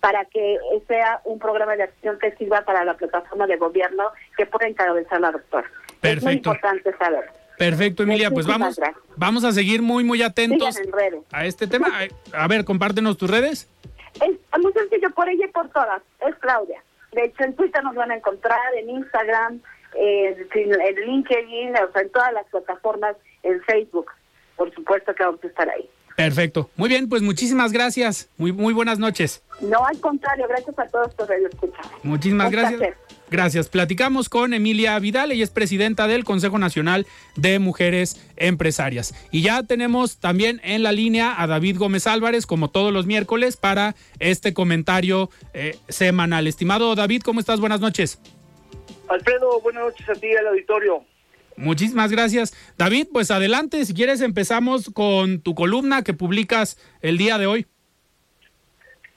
para 0.00 0.26
que 0.26 0.58
sea 0.86 1.22
un 1.24 1.38
programa 1.38 1.76
de 1.76 1.84
acción 1.84 2.18
que 2.18 2.32
sirva 2.32 2.60
para 2.60 2.84
la 2.84 2.94
plataforma 2.94 3.46
de 3.46 3.56
gobierno 3.56 4.04
que 4.36 4.44
pueda 4.44 4.68
encabezar 4.68 5.18
la 5.18 5.32
doctora. 5.32 5.66
Perfecto. 6.02 6.18
Es 6.18 6.24
muy 6.24 6.32
importante 6.34 6.94
saber. 6.98 7.30
Perfecto, 7.56 8.02
Emilia, 8.02 8.30
pues 8.30 8.46
vamos, 8.46 8.78
vamos 9.16 9.44
a 9.44 9.52
seguir 9.52 9.80
muy, 9.80 10.04
muy 10.04 10.20
atentos 10.20 10.78
a 11.32 11.46
este 11.46 11.66
tema. 11.66 11.88
A 12.32 12.48
ver, 12.48 12.66
compártenos 12.66 13.16
tus 13.16 13.30
redes. 13.30 13.68
Es 14.20 14.60
muy 14.60 14.72
sencillo, 14.72 15.10
por 15.10 15.28
ella 15.28 15.46
y 15.46 15.50
por 15.50 15.68
todas. 15.70 16.02
Es 16.28 16.34
Claudia. 16.36 16.82
De 17.12 17.24
hecho, 17.24 17.44
en 17.44 17.54
Twitter 17.54 17.82
nos 17.82 17.94
van 17.94 18.10
a 18.10 18.16
encontrar, 18.16 18.74
en 18.76 18.90
Instagram, 18.90 19.60
en, 19.94 20.36
LinkedIn, 21.06 21.70
o 21.76 21.92
sea, 21.92 22.02
en 22.02 22.10
todas 22.10 22.32
las 22.32 22.46
plataformas, 22.46 23.16
en 23.42 23.60
Facebook. 23.62 24.10
Por 24.56 24.72
supuesto 24.74 25.14
que 25.14 25.24
vamos 25.24 25.42
a 25.42 25.46
estar 25.46 25.68
ahí. 25.68 25.88
Perfecto. 26.16 26.70
Muy 26.76 26.88
bien, 26.88 27.08
pues 27.08 27.22
muchísimas 27.22 27.72
gracias. 27.72 28.28
Muy 28.36 28.52
muy 28.52 28.72
buenas 28.72 28.98
noches. 28.98 29.42
No, 29.60 29.84
al 29.84 29.98
contrario, 29.98 30.46
gracias 30.48 30.78
a 30.78 30.86
todos 30.86 31.12
por 31.14 31.30
escuchar. 31.32 31.84
Muchísimas 32.04 32.52
gracias. 32.52 32.94
Gracias. 33.30 33.68
Platicamos 33.68 34.28
con 34.28 34.54
Emilia 34.54 34.96
Vidal, 35.00 35.32
ella 35.32 35.42
es 35.42 35.50
presidenta 35.50 36.06
del 36.06 36.22
Consejo 36.22 36.58
Nacional 36.58 37.04
de 37.34 37.58
Mujeres 37.58 38.20
Empresarias. 38.36 39.12
Y 39.32 39.42
ya 39.42 39.64
tenemos 39.64 40.18
también 40.18 40.60
en 40.62 40.84
la 40.84 40.92
línea 40.92 41.34
a 41.42 41.48
David 41.48 41.78
Gómez 41.78 42.06
Álvarez, 42.06 42.46
como 42.46 42.68
todos 42.68 42.92
los 42.92 43.06
miércoles, 43.06 43.56
para 43.56 43.96
este 44.20 44.54
comentario 44.54 45.30
eh, 45.52 45.76
semanal. 45.88 46.46
Estimado 46.46 46.94
David, 46.94 47.22
¿cómo 47.22 47.40
estás? 47.40 47.58
Buenas 47.58 47.80
noches. 47.80 48.20
Alfredo, 49.08 49.60
buenas 49.60 49.84
noches 49.84 50.08
a 50.08 50.14
ti 50.14 50.34
al 50.34 50.46
auditorio. 50.48 51.04
Muchísimas 51.56 52.10
gracias. 52.10 52.54
David, 52.76 53.08
pues 53.12 53.30
adelante, 53.30 53.84
si 53.84 53.94
quieres 53.94 54.20
empezamos 54.20 54.90
con 54.90 55.40
tu 55.40 55.54
columna 55.54 56.02
que 56.02 56.14
publicas 56.14 56.78
el 57.00 57.16
día 57.16 57.38
de 57.38 57.46
hoy. 57.46 57.66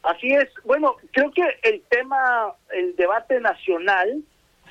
Así 0.03 0.27
es. 0.27 0.48
Bueno, 0.63 0.96
creo 1.12 1.32
que 1.32 1.44
el 1.63 1.82
tema, 1.89 2.53
el 2.72 2.96
debate 2.96 3.39
nacional 3.41 4.24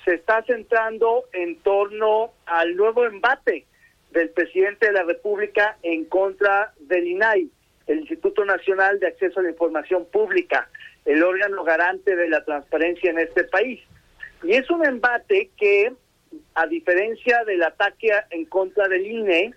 se 0.05 0.15
está 0.15 0.43
centrando 0.45 1.25
en 1.33 1.57
torno 1.57 2.31
al 2.47 2.77
nuevo 2.77 3.05
embate 3.05 3.67
del 4.13 4.31
presidente 4.31 4.87
de 4.87 4.93
la 4.93 5.03
República 5.03 5.77
en 5.83 6.05
contra 6.05 6.73
del 6.81 7.07
INAI, 7.07 7.51
el 7.87 7.99
Instituto 8.01 8.45
Nacional 8.45 9.01
de 9.01 9.09
Acceso 9.09 9.41
a 9.41 9.43
la 9.43 9.51
Información 9.51 10.07
Pública, 10.07 10.71
el 11.05 11.23
órgano 11.23 11.65
garante 11.65 12.17
de 12.17 12.29
la 12.29 12.45
transparencia 12.45 13.11
en 13.11 13.19
este 13.19 13.45
país. 13.45 13.81
Y 14.47 14.53
es 14.53 14.71
un 14.71 14.87
embate 14.87 15.51
que 15.57 15.93
a 16.55 16.67
diferencia 16.69 17.43
del 17.45 17.65
ataque 17.65 18.13
en 18.31 18.45
contra 18.45 18.87
del 18.87 19.05
INE, 19.05 19.55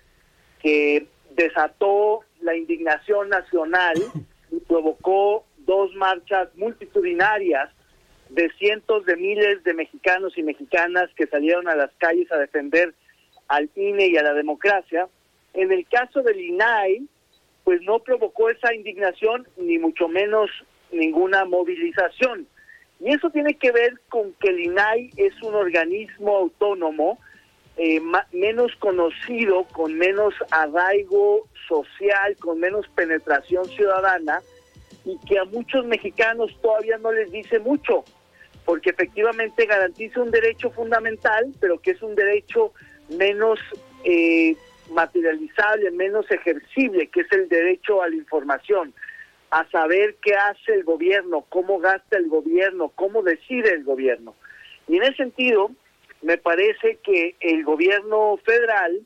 que 0.60 1.06
desató 1.36 2.24
la 2.40 2.56
indignación 2.56 3.28
nacional 3.28 3.94
y 4.50 4.58
provocó 4.60 5.44
dos 5.58 5.94
marchas 5.94 6.48
multitudinarias 6.56 7.70
de 8.30 8.50
cientos 8.58 9.06
de 9.06 9.16
miles 9.16 9.62
de 9.62 9.74
mexicanos 9.74 10.36
y 10.36 10.42
mexicanas 10.42 11.08
que 11.14 11.28
salieron 11.28 11.68
a 11.68 11.76
las 11.76 11.92
calles 11.98 12.30
a 12.32 12.38
defender 12.38 12.92
al 13.46 13.70
INE 13.76 14.08
y 14.08 14.16
a 14.16 14.24
la 14.24 14.34
democracia, 14.34 15.06
en 15.54 15.70
el 15.70 15.86
caso 15.86 16.22
del 16.22 16.40
INAI, 16.40 17.06
pues 17.62 17.80
no 17.82 18.00
provocó 18.00 18.50
esa 18.50 18.74
indignación 18.74 19.46
ni 19.56 19.78
mucho 19.78 20.08
menos 20.08 20.50
ninguna 20.90 21.44
movilización. 21.44 22.48
Y 23.00 23.14
eso 23.14 23.30
tiene 23.30 23.54
que 23.54 23.72
ver 23.72 23.98
con 24.08 24.34
que 24.34 24.50
el 24.50 24.60
INAI 24.60 25.10
es 25.16 25.40
un 25.42 25.54
organismo 25.54 26.36
autónomo 26.36 27.18
eh, 27.76 28.00
menos 28.32 28.76
conocido, 28.76 29.64
con 29.72 29.96
menos 29.96 30.34
arraigo 30.50 31.48
social, 31.66 32.36
con 32.38 32.60
menos 32.60 32.86
penetración 32.88 33.64
ciudadana 33.64 34.42
y 35.06 35.18
que 35.26 35.38
a 35.38 35.44
muchos 35.44 35.86
mexicanos 35.86 36.54
todavía 36.60 36.98
no 36.98 37.10
les 37.10 37.32
dice 37.32 37.58
mucho, 37.58 38.04
porque 38.66 38.90
efectivamente 38.90 39.64
garantiza 39.64 40.20
un 40.20 40.30
derecho 40.30 40.70
fundamental, 40.70 41.54
pero 41.58 41.78
que 41.78 41.92
es 41.92 42.02
un 42.02 42.14
derecho 42.14 42.74
menos 43.08 43.58
eh, 44.04 44.54
materializable, 44.90 45.90
menos 45.92 46.30
ejercible, 46.30 47.06
que 47.06 47.20
es 47.20 47.32
el 47.32 47.48
derecho 47.48 48.02
a 48.02 48.08
la 48.10 48.16
información 48.16 48.92
a 49.50 49.68
saber 49.70 50.16
qué 50.22 50.34
hace 50.34 50.74
el 50.74 50.84
gobierno, 50.84 51.44
cómo 51.48 51.78
gasta 51.78 52.16
el 52.16 52.28
gobierno, 52.28 52.92
cómo 52.94 53.22
decide 53.22 53.74
el 53.74 53.84
gobierno. 53.84 54.34
Y 54.88 54.96
en 54.96 55.02
ese 55.02 55.16
sentido, 55.16 55.70
me 56.22 56.38
parece 56.38 56.98
que 57.02 57.34
el 57.40 57.64
gobierno 57.64 58.38
federal 58.44 59.00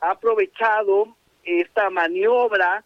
ha 0.00 0.10
aprovechado 0.10 1.16
esta 1.44 1.88
maniobra 1.90 2.84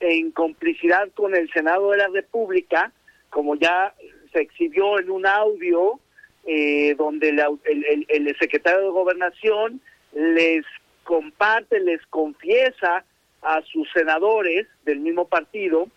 en 0.00 0.30
complicidad 0.30 1.10
con 1.14 1.34
el 1.34 1.50
Senado 1.52 1.90
de 1.90 1.98
la 1.98 2.08
República, 2.08 2.92
como 3.30 3.56
ya 3.56 3.94
se 4.32 4.40
exhibió 4.40 4.98
en 4.98 5.10
un 5.10 5.26
audio 5.26 6.00
eh, 6.46 6.94
donde 6.96 7.30
el, 7.30 8.06
el 8.08 8.36
secretario 8.38 8.80
de 8.80 8.90
Gobernación 8.90 9.80
les 10.12 10.64
comparte, 11.04 11.80
les 11.80 12.04
confiesa 12.06 13.04
a 13.42 13.62
sus 13.62 13.90
senadores 13.92 14.66
del 14.84 15.00
mismo 15.00 15.28
partido 15.28 15.88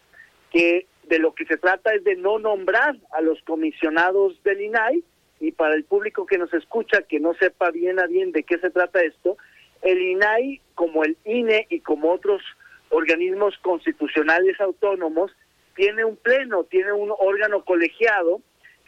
que 0.52 0.88
de 1.04 1.20
lo 1.20 1.34
que 1.34 1.46
se 1.46 1.58
trata 1.58 1.94
es 1.94 2.04
de 2.04 2.16
no 2.16 2.40
nombrar 2.40 2.96
a 3.12 3.22
los 3.22 3.42
comisionados 3.44 4.42
del 4.44 4.62
INAI 4.62 5.04
y 5.40 5.52
para 5.52 5.76
el 5.76 5.84
público 5.84 6.26
que 6.26 6.38
nos 6.38 6.54
escucha 6.54 7.02
que 7.04 7.20
no 7.20 7.34
sepa 7.36 7.72
bien 7.72 8.00
a 8.00 8.08
bien 8.08 8.32
de 8.32 8.44
qué 8.44 8.60
se 8.60 8.70
trata 8.70 9.02
esto, 9.02 9.38
el 9.82 10.02
INAI 10.02 10.62
como 10.76 11.04
el 11.04 11.18
INE 11.26 11.66
y 11.70 11.80
como 11.80 12.12
otros 12.12 12.42
organismos 12.90 13.58
constitucionales 13.60 14.60
autónomos 14.60 15.32
tiene 15.76 16.04
un 16.04 16.18
pleno, 16.18 16.66
tiene 16.66 16.92
un 16.92 17.14
órgano 17.18 17.64
colegiado 17.64 18.42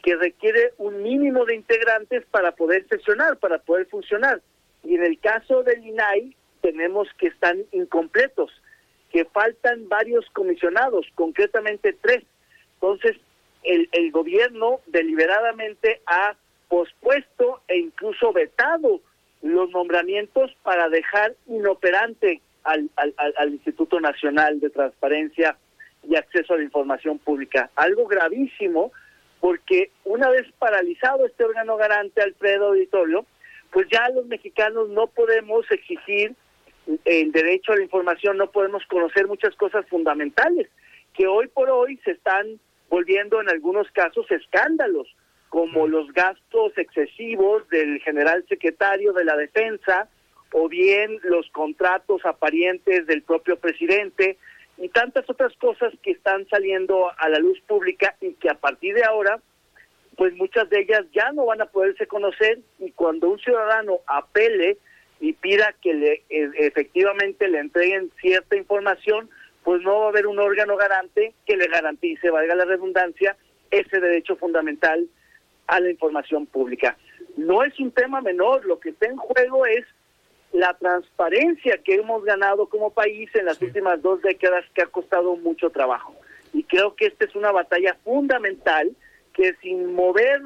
que 0.04 0.16
requiere 0.16 0.74
un 0.78 1.04
mínimo 1.04 1.46
de 1.46 1.56
integrantes 1.56 2.26
para 2.26 2.54
poder 2.54 2.88
sesionar, 2.90 3.38
para 3.38 3.60
poder 3.60 3.86
funcionar. 3.88 4.42
Y 4.84 4.96
en 4.96 5.04
el 5.04 5.20
caso 5.20 5.64
del 5.64 5.86
INAI, 5.86 6.36
tenemos 6.62 7.08
que 7.18 7.28
están 7.28 7.64
incompletos, 7.72 8.52
que 9.12 9.26
faltan 9.26 9.90
varios 9.90 10.26
comisionados, 10.32 11.06
concretamente 11.16 11.94
tres. 11.94 12.24
Entonces, 12.76 13.18
el, 13.64 13.90
el 13.92 14.12
gobierno 14.12 14.80
deliberadamente 14.88 16.02
ha 16.08 16.36
pospuesto 16.68 17.62
e 17.68 17.78
incluso 17.78 18.32
vetado 18.32 19.02
los 19.42 19.70
nombramientos 19.72 20.52
para 20.64 20.90
dejar 20.90 21.36
inoperante 21.48 22.42
al, 22.64 22.90
al, 22.96 23.50
Instituto 23.50 24.00
Nacional 24.00 24.60
de 24.60 24.70
Transparencia 24.70 25.58
y 26.08 26.16
Acceso 26.16 26.54
a 26.54 26.58
la 26.58 26.64
Información 26.64 27.18
Pública. 27.20 27.70
Algo 27.76 28.08
gravísimo 28.08 28.92
porque 29.40 29.90
una 30.06 30.30
vez 30.30 30.46
paralizado 30.60 31.26
este 31.26 31.44
órgano 31.44 31.76
garante, 31.76 32.22
Alfredo 32.22 32.68
Auditorio, 32.68 33.26
pues 33.72 33.88
ya 33.92 34.08
los 34.10 34.28
mexicanos 34.28 34.90
no 34.90 35.08
podemos 35.08 35.70
exigir 35.72 36.36
el 37.06 37.32
derecho 37.32 37.74
a 37.74 37.76
la 37.78 37.84
información, 37.84 38.38
no 38.38 38.52
podemos 38.52 38.86
conocer 38.88 39.28
muchas 39.28 39.56
cosas 39.56 39.86
fundamentales 39.88 40.68
que 41.14 41.28
hoy 41.28 41.48
por 41.48 41.70
hoy 41.70 41.98
se 42.04 42.12
están 42.12 42.60
volviendo 42.90 43.42
en 43.42 43.50
algunos 43.50 43.90
casos 43.92 44.30
escándalos, 44.32 45.08
como 45.50 45.88
los 45.88 46.12
gastos 46.14 46.78
excesivos 46.78 47.68
del 47.70 48.00
general 48.02 48.46
secretario 48.48 49.14
de 49.14 49.26
la 49.26 49.36
defensa, 49.36 50.10
o 50.54 50.68
bien 50.68 51.20
los 51.24 51.50
contratos 51.52 52.26
aparentes 52.26 53.08
del 53.08 53.22
propio 53.24 53.58
presidente, 53.58 54.38
y 54.78 54.90
tantas 54.90 55.30
otras 55.30 55.54
cosas 55.58 55.94
que 56.02 56.12
están 56.12 56.48
saliendo 56.50 57.12
a 57.18 57.30
la 57.30 57.40
luz 57.40 57.60
pública 57.68 58.16
y 58.20 58.34
que 58.34 58.50
a 58.50 58.56
partir 58.56 58.96
de 58.96 59.04
ahora, 59.04 59.40
pues 60.18 60.34
muchas 60.36 60.70
de 60.70 60.82
ellas 60.82 61.06
ya 61.14 61.32
no 61.32 61.46
van 61.46 61.62
a 61.62 61.68
poderse 61.68 62.08
conocer 62.08 62.60
y 62.80 62.92
cuando 62.92 63.30
un 63.30 63.40
ciudadano 63.40 64.00
apele 64.08 64.78
y 65.22 65.34
pida 65.34 65.74
que 65.82 65.94
le 65.94 66.24
e, 66.30 66.50
efectivamente 66.58 67.48
le 67.48 67.60
entreguen 67.60 68.12
cierta 68.20 68.58
información, 68.58 69.30
pues 69.64 69.82
no 69.84 70.00
va 70.00 70.06
a 70.08 70.10
haber 70.10 70.28
un 70.28 70.40
órgano 70.40 70.76
garante 70.76 71.34
que 71.46 71.56
le 71.56 71.68
garantice, 71.68 72.32
valga 72.32 72.56
la 72.56 72.66
redundancia, 72.66 73.38
ese 73.70 74.00
derecho 74.00 74.36
fundamental 74.36 75.08
a 75.68 75.80
la 75.80 75.92
información 75.92 76.48
pública. 76.48 76.98
No 77.38 77.64
es 77.64 77.80
un 77.80 77.92
tema 77.92 78.20
menor, 78.22 78.66
lo 78.66 78.80
que 78.80 78.90
está 78.90 79.06
en 79.06 79.18
juego 79.18 79.66
es 79.66 79.86
la 80.52 80.74
transparencia 80.74 81.78
que 81.78 81.96
hemos 81.96 82.26
ganado 82.26 82.68
como 82.68 82.92
país 82.92 83.30
en 83.36 83.46
las 83.46 83.62
últimas 83.62 84.02
dos 84.02 84.22
décadas 84.22 84.66
que 84.74 84.82
ha 84.82 84.88
costado 84.88 85.36
mucho 85.38 85.70
trabajo. 85.70 86.14
Y 86.52 86.64
creo 86.64 86.96
que 86.96 87.06
esta 87.06 87.26
es 87.26 87.36
una 87.36 87.52
batalla 87.52 87.96
fundamental 88.04 88.92
que 89.34 89.54
sin 89.62 89.94
mover 89.94 90.42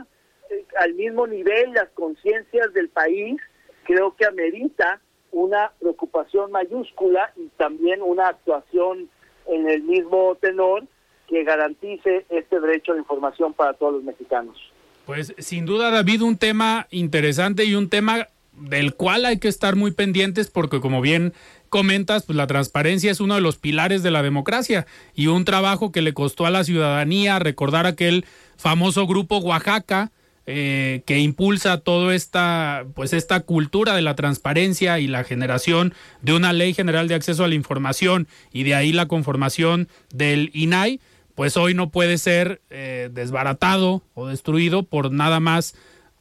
eh, 0.51 0.65
al 0.79 0.93
mismo 0.93 1.25
nivel 1.25 1.73
las 1.73 1.89
conciencias 1.89 2.71
del 2.73 2.89
país, 2.89 3.41
creo 3.85 4.15
que 4.15 4.25
amerita 4.25 4.99
una 5.31 5.71
preocupación 5.79 6.51
mayúscula 6.51 7.31
y 7.37 7.47
también 7.57 8.01
una 8.01 8.27
actuación 8.27 9.09
en 9.47 9.69
el 9.69 9.83
mismo 9.83 10.35
tenor 10.41 10.83
que 11.27 11.43
garantice 11.43 12.25
este 12.29 12.59
derecho 12.59 12.91
a 12.91 12.95
la 12.95 13.01
información 13.01 13.53
para 13.53 13.73
todos 13.73 13.93
los 13.93 14.03
mexicanos. 14.03 14.57
Pues 15.05 15.33
sin 15.37 15.65
duda, 15.65 15.91
David, 15.91 16.21
un 16.21 16.37
tema 16.37 16.87
interesante 16.89 17.65
y 17.65 17.75
un 17.75 17.89
tema 17.89 18.27
del 18.53 18.95
cual 18.95 19.25
hay 19.25 19.39
que 19.39 19.47
estar 19.47 19.75
muy 19.75 19.91
pendientes 19.91 20.49
porque 20.49 20.79
como 20.79 21.01
bien 21.01 21.33
comentas, 21.69 22.25
pues 22.25 22.37
la 22.37 22.47
transparencia 22.47 23.11
es 23.11 23.19
uno 23.19 23.35
de 23.35 23.41
los 23.41 23.57
pilares 23.57 24.01
de 24.01 24.11
la 24.11 24.23
democracia 24.23 24.87
y 25.13 25.27
un 25.27 25.45
trabajo 25.45 25.91
que 25.91 26.01
le 26.01 26.13
costó 26.13 26.45
a 26.45 26.51
la 26.51 26.63
ciudadanía 26.63 27.37
recordar 27.39 27.85
aquel 27.85 28.25
famoso 28.57 29.05
grupo 29.05 29.39
Oaxaca 29.39 30.11
eh, 30.47 31.01
que 31.05 31.19
impulsa 31.19 31.79
toda 31.79 32.13
esta 32.13 32.85
pues 32.93 33.13
esta 33.13 33.39
cultura 33.39 33.95
de 33.95 34.01
la 34.01 34.15
transparencia 34.15 34.99
y 34.99 35.07
la 35.07 35.23
generación 35.23 35.93
de 36.21 36.33
una 36.33 36.53
ley 36.53 36.73
general 36.73 37.07
de 37.07 37.15
acceso 37.15 37.43
a 37.43 37.47
la 37.47 37.55
información 37.55 38.27
y 38.53 38.63
de 38.63 38.75
ahí 38.75 38.91
la 38.91 39.07
conformación 39.07 39.87
del 40.13 40.51
INAI 40.53 40.99
pues 41.33 41.57
hoy 41.57 41.73
no 41.73 41.89
puede 41.89 42.17
ser 42.17 42.61
eh, 42.69 43.09
desbaratado 43.11 44.03
o 44.13 44.27
destruido 44.27 44.83
por 44.83 45.11
nada 45.11 45.39
más 45.39 45.75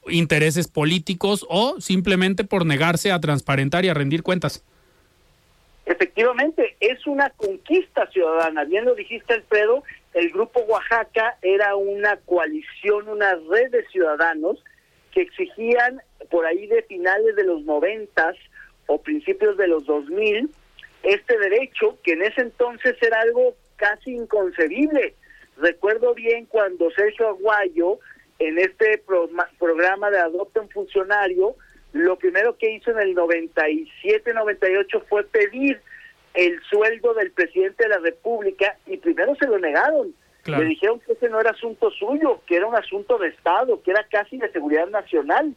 intereses 0.08 0.68
políticos 0.68 1.46
o 1.48 1.80
simplemente 1.80 2.44
por 2.44 2.66
negarse 2.66 3.12
a 3.12 3.20
transparentar 3.20 3.84
y 3.84 3.88
a 3.88 3.94
rendir 3.94 4.22
cuentas. 4.22 4.64
Efectivamente, 5.86 6.76
es 6.80 7.06
una 7.06 7.30
conquista 7.30 8.06
ciudadana. 8.10 8.64
Bien 8.64 8.86
lo 8.86 8.94
dijiste, 8.94 9.34
Alfredo, 9.34 9.84
el 10.14 10.30
Grupo 10.30 10.60
Oaxaca 10.60 11.36
era 11.42 11.76
una 11.76 12.16
coalición, 12.18 13.08
una 13.08 13.34
red 13.50 13.70
de 13.70 13.84
ciudadanos 13.88 14.62
que 15.12 15.22
exigían 15.22 16.00
por 16.30 16.46
ahí 16.46 16.66
de 16.66 16.82
finales 16.82 17.36
de 17.36 17.44
los 17.44 17.62
noventas 17.62 18.36
o 18.86 19.00
principios 19.00 19.56
de 19.56 19.68
los 19.68 19.86
dos 19.86 20.08
mil 20.08 20.50
este 21.04 21.38
derecho 21.38 21.98
que 22.02 22.12
en 22.12 22.22
ese 22.22 22.40
entonces 22.40 22.96
era 23.02 23.20
algo 23.20 23.54
casi 23.76 24.12
inconcebible. 24.12 25.14
Recuerdo 25.58 26.14
bien 26.14 26.46
cuando 26.46 26.90
Sergio 26.92 27.28
Aguayo 27.28 27.98
en 28.38 28.58
este 28.58 29.02
programa 29.58 30.10
de 30.10 30.18
Adopta 30.18 30.62
un 30.62 30.70
Funcionario, 30.70 31.54
lo 31.92 32.16
primero 32.16 32.56
que 32.56 32.70
hizo 32.70 32.90
en 32.90 32.98
el 32.98 33.14
97-98 33.14 35.04
fue 35.08 35.24
pedir 35.24 35.80
el 36.34 36.60
sueldo 36.68 37.14
del 37.14 37.30
presidente 37.30 37.84
de 37.84 37.90
la 37.90 37.98
República 37.98 38.76
y 38.86 38.96
primero 38.96 39.34
se 39.36 39.46
lo 39.46 39.58
negaron. 39.58 40.14
Le 40.44 40.62
dijeron 40.64 41.00
que 41.00 41.12
ese 41.12 41.30
no 41.30 41.40
era 41.40 41.52
asunto 41.52 41.90
suyo, 41.90 42.40
que 42.46 42.56
era 42.56 42.66
un 42.66 42.74
asunto 42.74 43.16
de 43.16 43.28
Estado, 43.28 43.82
que 43.82 43.92
era 43.92 44.04
casi 44.10 44.36
de 44.36 44.52
seguridad 44.52 44.88
nacional. 44.88 45.54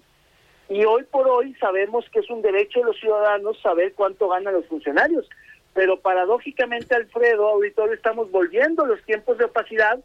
Y 0.69 0.85
hoy 0.85 1.03
por 1.03 1.27
hoy 1.27 1.53
sabemos 1.55 2.05
que 2.09 2.19
es 2.19 2.29
un 2.29 2.41
derecho 2.41 2.79
de 2.79 2.85
los 2.85 2.99
ciudadanos 2.99 3.59
saber 3.61 3.93
cuánto 3.95 4.29
ganan 4.29 4.53
los 4.53 4.65
funcionarios. 4.67 5.27
Pero 5.73 5.99
paradójicamente, 5.99 6.95
Alfredo, 6.95 7.49
ahorita 7.49 7.83
estamos 7.93 8.31
volviendo 8.31 8.85
los 8.85 9.03
tiempos 9.03 9.37
de 9.37 9.45
opacidad 9.45 9.99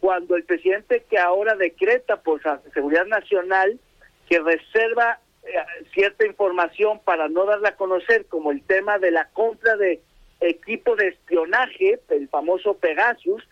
cuando 0.00 0.34
el 0.34 0.44
presidente 0.44 1.04
que 1.08 1.18
ahora 1.18 1.54
decreta 1.54 2.16
por 2.22 2.40
seguridad 2.72 3.06
nacional 3.06 3.78
que 4.28 4.40
reserva 4.40 5.20
eh, 5.44 5.54
cierta 5.92 6.26
información 6.26 7.00
para 7.04 7.28
no 7.28 7.44
darla 7.44 7.70
a 7.70 7.76
conocer, 7.76 8.26
como 8.26 8.50
el 8.50 8.62
tema 8.62 8.98
de 8.98 9.10
la 9.10 9.28
compra 9.28 9.76
de 9.76 10.00
equipo 10.42 10.96
de 10.96 11.08
espionaje, 11.08 11.98
el 12.10 12.28
famoso 12.28 12.74
Pegasus, 12.74 13.42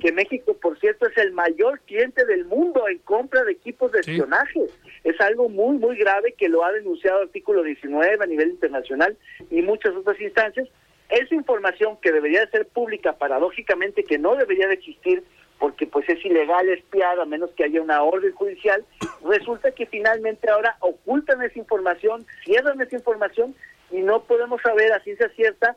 que 0.00 0.10
México, 0.10 0.56
por 0.60 0.76
cierto, 0.80 1.06
es 1.06 1.16
el 1.18 1.30
mayor 1.30 1.78
cliente 1.82 2.24
del 2.24 2.44
mundo 2.46 2.88
en 2.88 2.98
compra 2.98 3.44
de 3.44 3.52
equipos 3.52 3.92
de 3.92 4.00
espionaje. 4.00 4.60
Es 5.04 5.20
algo 5.20 5.48
muy, 5.48 5.78
muy 5.78 5.96
grave 5.96 6.34
que 6.36 6.48
lo 6.48 6.64
ha 6.64 6.72
denunciado 6.72 7.22
artículo 7.22 7.62
19 7.62 8.18
a 8.20 8.26
nivel 8.26 8.50
internacional 8.50 9.16
y 9.50 9.62
muchas 9.62 9.94
otras 9.94 10.20
instancias. 10.20 10.66
Esa 11.08 11.32
información 11.32 11.96
que 12.02 12.10
debería 12.10 12.40
de 12.40 12.50
ser 12.50 12.66
pública, 12.66 13.12
paradójicamente, 13.12 14.02
que 14.02 14.18
no 14.18 14.34
debería 14.34 14.66
de 14.66 14.74
existir, 14.74 15.22
porque 15.60 15.86
pues 15.86 16.08
es 16.08 16.24
ilegal 16.24 16.68
espiar 16.68 17.20
a 17.20 17.24
menos 17.24 17.50
que 17.50 17.64
haya 17.64 17.80
una 17.80 18.02
orden 18.02 18.32
judicial, 18.32 18.84
resulta 19.24 19.70
que 19.70 19.86
finalmente 19.86 20.50
ahora 20.50 20.76
ocultan 20.80 21.40
esa 21.42 21.58
información, 21.58 22.26
cierran 22.44 22.80
esa 22.80 22.96
información 22.96 23.54
y 23.92 23.98
no 23.98 24.24
podemos 24.24 24.60
saber 24.60 24.92
a 24.92 25.00
ciencia 25.00 25.28
cierta 25.36 25.76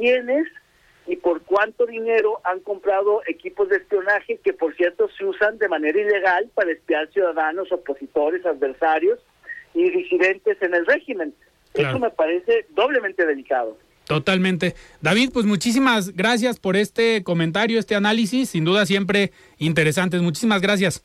quiénes 0.00 0.48
y 1.06 1.16
por 1.16 1.42
cuánto 1.42 1.86
dinero 1.86 2.40
han 2.44 2.60
comprado 2.60 3.20
equipos 3.26 3.68
de 3.68 3.76
espionaje 3.76 4.38
que 4.42 4.52
por 4.52 4.74
cierto 4.76 5.08
se 5.16 5.24
usan 5.24 5.58
de 5.58 5.68
manera 5.68 6.00
ilegal 6.00 6.50
para 6.54 6.72
espiar 6.72 7.08
ciudadanos, 7.12 7.70
opositores, 7.70 8.44
adversarios 8.46 9.18
y 9.74 9.90
disidentes 9.90 10.56
en 10.62 10.74
el 10.74 10.86
régimen. 10.86 11.34
Eso 11.74 11.98
me 11.98 12.10
parece 12.10 12.66
doblemente 12.70 13.26
delicado. 13.26 13.76
Totalmente. 14.06 14.74
David, 15.00 15.30
pues 15.32 15.46
muchísimas 15.46 16.16
gracias 16.16 16.58
por 16.58 16.76
este 16.76 17.22
comentario, 17.22 17.78
este 17.78 17.94
análisis, 17.94 18.50
sin 18.50 18.64
duda 18.64 18.86
siempre 18.86 19.30
interesantes. 19.58 20.20
Muchísimas 20.22 20.60
gracias. 20.60 21.04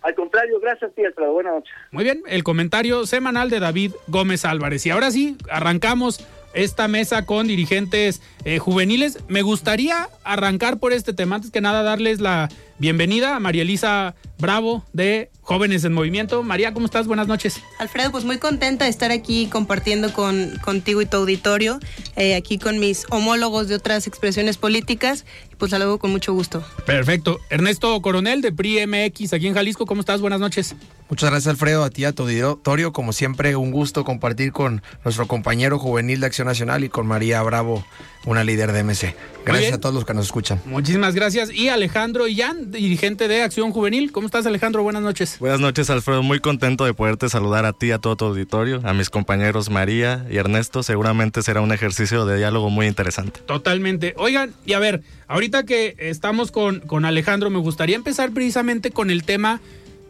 Al 0.00 0.14
contrario, 0.14 0.60
gracias 0.60 0.94
ti, 0.94 1.02
Buenas 1.16 1.54
noches. 1.54 1.74
Muy 1.90 2.04
bien, 2.04 2.22
el 2.26 2.44
comentario 2.44 3.06
semanal 3.06 3.48
de 3.48 3.58
David 3.58 3.92
Gómez 4.06 4.44
Álvarez. 4.44 4.84
Y 4.86 4.90
ahora 4.90 5.10
sí, 5.10 5.36
arrancamos 5.50 6.26
esta 6.54 6.88
mesa 6.88 7.26
con 7.26 7.46
dirigentes 7.46 8.22
eh, 8.44 8.58
juveniles. 8.58 9.18
Me 9.28 9.42
gustaría 9.42 10.08
arrancar 10.22 10.78
por 10.78 10.92
este 10.92 11.12
tema. 11.12 11.36
Antes 11.36 11.50
que 11.50 11.60
nada, 11.60 11.82
darles 11.82 12.20
la 12.20 12.48
bienvenida 12.78 13.36
a 13.36 13.40
María 13.40 13.62
Elisa 13.62 14.14
Bravo 14.38 14.84
de 14.92 15.30
Jóvenes 15.42 15.84
en 15.84 15.92
Movimiento. 15.92 16.42
María, 16.42 16.72
¿cómo 16.74 16.86
estás? 16.86 17.06
Buenas 17.06 17.28
noches. 17.28 17.60
Alfredo, 17.78 18.10
pues 18.10 18.24
muy 18.24 18.38
contenta 18.38 18.84
de 18.84 18.90
estar 18.90 19.10
aquí 19.10 19.46
compartiendo 19.46 20.12
con, 20.12 20.58
contigo 20.62 21.00
y 21.02 21.06
tu 21.06 21.18
auditorio, 21.18 21.78
eh, 22.16 22.34
aquí 22.34 22.58
con 22.58 22.78
mis 22.78 23.06
homólogos 23.10 23.68
de 23.68 23.76
otras 23.76 24.06
expresiones 24.06 24.56
políticas. 24.56 25.24
Pues 25.58 25.70
la 25.70 25.78
hago 25.78 25.98
con 25.98 26.10
mucho 26.10 26.32
gusto. 26.32 26.64
Perfecto. 26.84 27.38
Ernesto 27.48 28.00
Coronel 28.02 28.42
de 28.42 28.52
PRI 28.52 28.86
MX 28.86 29.32
aquí 29.32 29.46
en 29.46 29.54
Jalisco, 29.54 29.86
¿cómo 29.86 30.00
estás? 30.00 30.20
Buenas 30.20 30.40
noches. 30.40 30.74
Muchas 31.08 31.30
gracias 31.30 31.50
Alfredo, 31.50 31.84
a 31.84 31.90
ti, 31.90 32.04
a 32.04 32.12
tu 32.12 32.24
auditorio. 32.24 32.92
Como 32.92 33.12
siempre, 33.12 33.54
un 33.54 33.70
gusto 33.70 34.04
compartir 34.04 34.52
con 34.52 34.82
nuestro 35.04 35.26
compañero 35.28 35.78
juvenil 35.78 36.20
de 36.20 36.26
Acción 36.26 36.48
Nacional 36.48 36.82
y 36.82 36.88
con 36.88 37.06
María 37.06 37.42
Bravo, 37.42 37.84
una 38.26 38.44
líder 38.44 38.72
de 38.72 38.82
MC. 38.82 39.14
Gracias 39.44 39.74
a 39.74 39.80
todos 39.80 39.94
los 39.94 40.04
que 40.04 40.14
nos 40.14 40.26
escuchan. 40.26 40.60
Muchísimas 40.64 41.14
gracias. 41.14 41.52
Y 41.52 41.68
Alejandro 41.68 42.26
Illán, 42.26 42.70
dirigente 42.70 43.28
de 43.28 43.42
Acción 43.42 43.72
Juvenil. 43.72 44.10
¿Cómo 44.12 44.26
estás 44.26 44.46
Alejandro? 44.46 44.82
Buenas 44.82 45.02
noches. 45.02 45.38
Buenas 45.38 45.60
noches 45.60 45.90
Alfredo, 45.90 46.22
muy 46.22 46.40
contento 46.40 46.84
de 46.84 46.94
poderte 46.94 47.28
saludar 47.28 47.66
a 47.66 47.72
ti, 47.72 47.90
a 47.90 47.98
todo 47.98 48.16
tu 48.16 48.24
auditorio, 48.24 48.80
a 48.84 48.94
mis 48.94 49.10
compañeros 49.10 49.68
María 49.68 50.26
y 50.30 50.38
Ernesto. 50.38 50.82
Seguramente 50.82 51.42
será 51.42 51.60
un 51.60 51.72
ejercicio 51.72 52.24
de 52.24 52.38
diálogo 52.38 52.70
muy 52.70 52.86
interesante. 52.86 53.40
Totalmente. 53.40 54.14
Oigan, 54.16 54.54
y 54.64 54.72
a 54.72 54.78
ver, 54.78 55.02
ahorita 55.28 55.64
que 55.64 55.94
estamos 55.98 56.50
con, 56.50 56.80
con 56.80 57.04
Alejandro, 57.04 57.50
me 57.50 57.58
gustaría 57.58 57.96
empezar 57.96 58.32
precisamente 58.32 58.90
con 58.90 59.10
el 59.10 59.24
tema 59.24 59.60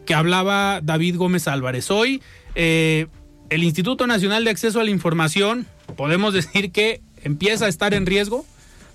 que 0.07 0.14
hablaba 0.14 0.81
David 0.83 1.16
Gómez 1.16 1.48
Álvarez. 1.48 1.90
Hoy 1.90 2.22
eh, 2.55 3.07
el 3.50 3.62
Instituto 3.62 4.07
Nacional 4.07 4.44
de 4.44 4.50
Acceso 4.50 4.81
a 4.81 4.85
la 4.85 4.90
Información, 4.90 5.66
podemos 5.96 6.35
decir 6.35 6.72
que 6.72 7.00
empieza 7.24 7.66
a 7.66 7.68
estar 7.68 7.94
en 7.94 8.06
riesgo 8.06 8.44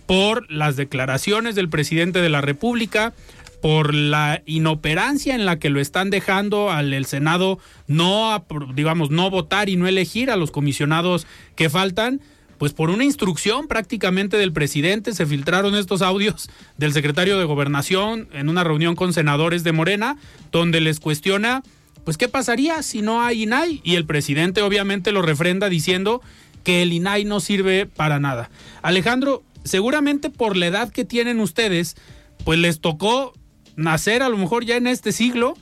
por 0.05 0.49
las 0.51 0.75
declaraciones 0.75 1.55
del 1.55 1.69
presidente 1.69 2.21
de 2.21 2.29
la 2.29 2.41
República, 2.41 3.13
por 3.61 3.93
la 3.93 4.41
inoperancia 4.45 5.35
en 5.35 5.45
la 5.45 5.59
que 5.59 5.69
lo 5.69 5.79
están 5.79 6.09
dejando 6.09 6.71
al 6.71 7.05
Senado 7.05 7.59
no, 7.87 8.45
digamos, 8.73 9.11
no 9.11 9.29
votar 9.29 9.69
y 9.69 9.75
no 9.75 9.87
elegir 9.87 10.31
a 10.31 10.37
los 10.37 10.51
comisionados 10.51 11.27
que 11.55 11.69
faltan, 11.69 12.21
pues 12.57 12.73
por 12.73 12.89
una 12.89 13.03
instrucción 13.03 13.67
prácticamente 13.67 14.37
del 14.37 14.51
presidente. 14.51 15.13
Se 15.13 15.25
filtraron 15.25 15.75
estos 15.75 16.01
audios 16.01 16.49
del 16.77 16.93
secretario 16.93 17.37
de 17.37 17.45
Gobernación 17.45 18.29
en 18.33 18.49
una 18.49 18.63
reunión 18.63 18.95
con 18.95 19.13
senadores 19.13 19.63
de 19.63 19.71
Morena, 19.71 20.17
donde 20.51 20.81
les 20.81 20.99
cuestiona, 20.99 21.63
pues 22.03 22.17
qué 22.17 22.27
pasaría 22.27 22.81
si 22.83 23.01
no 23.01 23.21
hay 23.21 23.43
INAI 23.43 23.81
y 23.83 23.95
el 23.95 24.05
presidente 24.05 24.61
obviamente 24.61 25.11
lo 25.11 25.21
refrenda 25.21 25.69
diciendo 25.69 26.21
que 26.69 26.83
el 26.83 26.93
INAI 26.93 27.25
no 27.25 27.39
sirve 27.39 27.87
para 27.87 28.19
nada. 28.19 28.51
Alejandro, 28.83 29.41
seguramente 29.63 30.29
por 30.29 30.55
la 30.55 30.67
edad 30.67 30.91
que 30.91 31.03
tienen 31.03 31.39
ustedes, 31.39 31.95
pues 32.43 32.59
les 32.59 32.79
tocó 32.79 33.33
nacer 33.75 34.21
a 34.21 34.29
lo 34.29 34.37
mejor 34.37 34.65
ya 34.65 34.75
en 34.75 34.85
este 34.85 35.11
siglo 35.11 35.55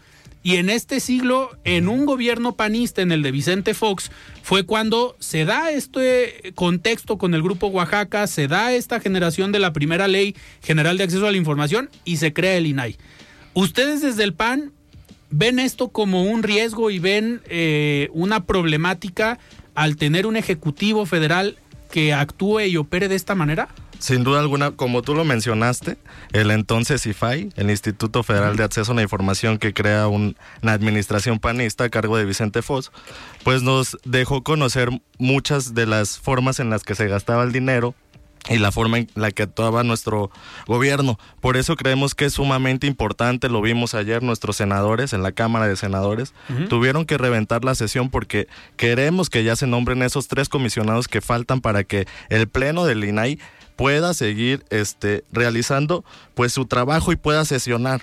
y 0.44 0.58
en 0.58 0.70
este 0.70 1.00
siglo, 1.00 1.52
en 1.64 1.88
un 1.88 2.06
gobierno 2.06 2.58
panista, 2.58 3.02
en 3.02 3.14
el 3.14 3.22
de 3.22 3.32
Vicente 3.32 3.74
Fox, 3.74 4.12
fue 4.44 4.66
cuando 4.66 5.16
se 5.20 5.46
da 5.46 5.72
este 5.72 6.52
contexto 6.56 7.18
con 7.18 7.34
el 7.34 7.42
Grupo 7.42 7.68
Oaxaca, 7.68 8.28
se 8.28 8.50
da 8.50 8.74
esta 8.74 9.00
generación 9.00 9.54
de 9.54 9.60
la 9.60 9.72
primera 9.72 10.10
ley 10.10 10.36
general 10.62 10.98
de 10.98 11.06
acceso 11.06 11.26
a 11.26 11.32
la 11.32 11.38
información 11.38 11.90
y 12.04 12.18
se 12.18 12.34
crea 12.34 12.58
el 12.58 12.66
INAI. 12.66 12.98
Ustedes 13.54 14.02
desde 14.02 14.26
el 14.26 14.34
PAN 14.34 14.74
ven 15.30 15.60
esto 15.60 15.88
como 15.88 16.24
un 16.24 16.44
riesgo 16.44 16.90
y 16.90 17.00
ven 17.00 17.42
eh, 17.46 18.10
una 18.12 18.44
problemática 18.44 19.40
al 19.78 19.96
tener 19.96 20.26
un 20.26 20.38
ejecutivo 20.38 21.06
federal 21.06 21.56
que 21.92 22.12
actúe 22.12 22.62
y 22.62 22.78
opere 22.78 23.08
de 23.08 23.16
esta 23.16 23.36
manera? 23.36 23.70
Sin 24.00 24.24
duda 24.24 24.40
alguna, 24.40 24.72
como 24.72 25.04
tú 25.04 25.14
lo 25.14 25.24
mencionaste, 25.24 25.98
el 26.34 26.50
entonces 26.50 27.06
IFAI, 27.06 27.52
el 27.56 27.70
Instituto 27.70 28.24
Federal 28.24 28.58
de 28.58 28.64
Acceso 28.64 28.92
a 28.92 28.96
la 28.96 29.04
Información 29.04 29.60
que 29.60 29.76
crea 29.76 30.08
una 30.08 30.34
administración 30.64 31.38
panista 31.38 31.84
a 31.84 31.90
cargo 31.90 32.18
de 32.18 32.26
Vicente 32.26 32.64
Fox, 32.64 32.92
pues 33.44 33.62
nos 33.62 34.00
dejó 34.04 34.42
conocer 34.44 34.90
muchas 35.20 35.76
de 35.76 35.86
las 35.86 36.18
formas 36.18 36.60
en 36.60 36.72
las 36.72 36.84
que 36.84 36.96
se 36.96 37.08
gastaba 37.08 37.44
el 37.44 37.52
dinero 37.52 37.94
y 38.50 38.58
la 38.58 38.72
forma 38.72 39.00
en 39.00 39.10
la 39.16 39.32
que 39.32 39.44
actuaba 39.44 39.84
nuestro 39.84 40.32
gobierno. 40.68 41.20
Por 41.42 41.58
eso 41.58 41.76
creemos 41.76 42.16
que 42.16 42.26
es 42.26 42.34
sumamente 42.34 42.88
importante, 42.88 43.50
lo 43.50 43.62
vimos 43.62 43.94
ayer, 43.94 44.24
nuestros 44.24 44.58
senadores 44.58 45.14
en 45.14 45.24
la 45.24 45.32
Cámara 45.32 45.68
de 45.68 45.76
Senadores 45.76 46.34
tuvieron 46.70 47.06
que 47.06 47.18
reventar 47.18 47.66
la 47.66 47.76
sesión 47.76 48.10
porque 48.10 48.48
queremos 48.76 49.30
que 49.30 49.44
ya 49.44 49.56
se 49.56 49.68
nombren 49.68 50.02
esos 50.02 50.28
tres 50.28 50.50
comisionados 50.50 51.08
que 51.08 51.22
faltan 51.22 51.62
para 51.62 51.84
que 51.84 52.08
el 52.30 52.48
Pleno 52.48 52.86
del 52.86 53.04
INAI 53.04 53.40
pueda 53.76 54.14
seguir 54.14 54.66
este, 54.70 55.24
realizando 55.32 56.04
pues 56.34 56.54
su 56.54 56.66
trabajo 56.66 57.12
y 57.12 57.16
pueda 57.16 57.46
sesionar. 57.46 58.02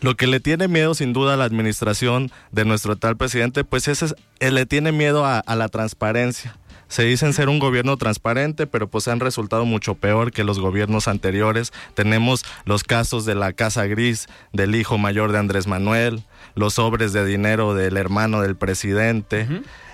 Lo 0.00 0.14
que 0.14 0.26
le 0.26 0.40
tiene 0.40 0.68
miedo 0.68 0.94
sin 0.94 1.14
duda 1.14 1.34
a 1.34 1.36
la 1.36 1.44
administración 1.44 2.30
de 2.52 2.66
nuestro 2.66 2.96
tal 2.96 3.16
presidente, 3.16 3.64
pues 3.64 3.88
ese 3.88 4.04
es, 4.06 4.14
él 4.40 4.54
le 4.54 4.66
tiene 4.66 4.92
miedo 4.92 5.24
a, 5.24 5.38
a 5.38 5.56
la 5.56 5.68
transparencia 5.68 6.54
se 6.88 7.04
dicen 7.04 7.32
ser 7.32 7.48
un 7.48 7.58
gobierno 7.58 7.96
transparente, 7.96 8.66
pero 8.66 8.88
pues 8.88 9.08
han 9.08 9.20
resultado 9.20 9.64
mucho 9.64 9.94
peor 9.94 10.32
que 10.32 10.44
los 10.44 10.58
gobiernos 10.58 11.08
anteriores. 11.08 11.72
Tenemos 11.94 12.44
los 12.64 12.84
casos 12.84 13.24
de 13.24 13.34
la 13.34 13.52
Casa 13.52 13.86
Gris, 13.86 14.28
del 14.52 14.74
hijo 14.74 14.98
mayor 14.98 15.32
de 15.32 15.38
Andrés 15.38 15.66
Manuel, 15.66 16.22
los 16.54 16.74
sobres 16.74 17.12
de 17.12 17.24
dinero 17.24 17.74
del 17.74 17.96
hermano 17.96 18.40
del 18.40 18.56
presidente, 18.56 19.48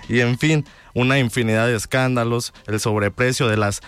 y 0.07 0.19
en 0.19 0.37
fin, 0.37 0.65
una 0.93 1.19
infinidad 1.19 1.67
de 1.67 1.75
escándalos, 1.75 2.53
el 2.67 2.79
sobreprecio 2.79 3.47
de 3.47 3.57
las 3.57 3.81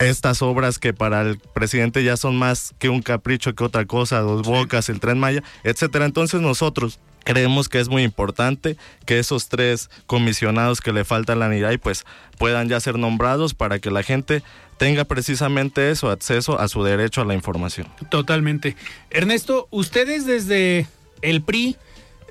estas 0.00 0.42
obras 0.42 0.80
que 0.80 0.92
para 0.92 1.22
el 1.22 1.38
presidente 1.38 2.02
ya 2.02 2.16
son 2.16 2.36
más 2.36 2.74
que 2.78 2.88
un 2.88 3.00
capricho 3.00 3.54
que 3.54 3.62
otra 3.62 3.84
cosa, 3.84 4.20
dos 4.20 4.42
bocas, 4.42 4.88
el 4.88 4.98
tren 4.98 5.20
Maya, 5.20 5.42
etcétera. 5.62 6.04
Entonces 6.04 6.40
nosotros 6.40 6.98
creemos 7.24 7.68
que 7.68 7.80
es 7.80 7.88
muy 7.88 8.02
importante 8.02 8.76
que 9.06 9.18
esos 9.18 9.48
tres 9.48 9.90
comisionados 10.06 10.80
que 10.80 10.92
le 10.92 11.04
faltan 11.04 11.42
a 11.42 11.48
la 11.48 11.54
NIRAI 11.54 11.78
pues 11.78 12.04
puedan 12.38 12.68
ya 12.68 12.78
ser 12.80 12.98
nombrados 12.98 13.54
para 13.54 13.78
que 13.78 13.90
la 13.90 14.02
gente 14.02 14.42
tenga 14.78 15.04
precisamente 15.04 15.90
eso, 15.90 16.10
acceso 16.10 16.60
a 16.60 16.68
su 16.68 16.82
derecho 16.82 17.22
a 17.22 17.24
la 17.24 17.34
información. 17.34 17.88
Totalmente. 18.10 18.76
Ernesto, 19.10 19.68
ustedes 19.70 20.26
desde 20.26 20.86
el 21.22 21.42
PRI, 21.42 21.76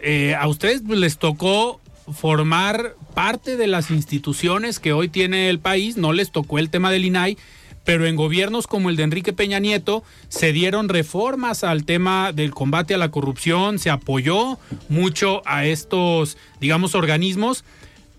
eh, 0.01 0.36
a 0.36 0.47
ustedes 0.47 0.82
pues, 0.86 0.99
les 0.99 1.17
tocó 1.17 1.79
formar 2.12 2.95
parte 3.13 3.56
de 3.56 3.67
las 3.67 3.89
instituciones 3.91 4.79
que 4.79 4.93
hoy 4.93 5.08
tiene 5.08 5.49
el 5.49 5.60
país, 5.60 5.95
no 5.97 6.12
les 6.12 6.32
tocó 6.32 6.60
el 6.60 6.69
tema 6.69 6.91
del 6.91 7.06
INAI, 7.06 7.38
pero 7.84 8.06
en 8.06 8.15
gobiernos 8.15 8.67
como 8.67 8.89
el 8.89 8.96
de 8.96 9.04
Enrique 9.04 9.34
Peña 9.34 9.60
Nieto 9.60 10.04
se 10.30 10.54
dieron 10.54 10.89
reformas 10.89 11.63
al 11.63 11.86
tema 11.86 12.32
del 12.32 12.52
combate 12.52 12.93
a 12.93 12.98
la 12.98 13.12
corrupción, 13.12 13.80
se 13.80 13.89
apoyó 13.89 14.58
mucho 14.89 15.41
a 15.46 15.65
estos, 15.65 16.38
digamos, 16.60 16.96
organismos. 16.96 17.63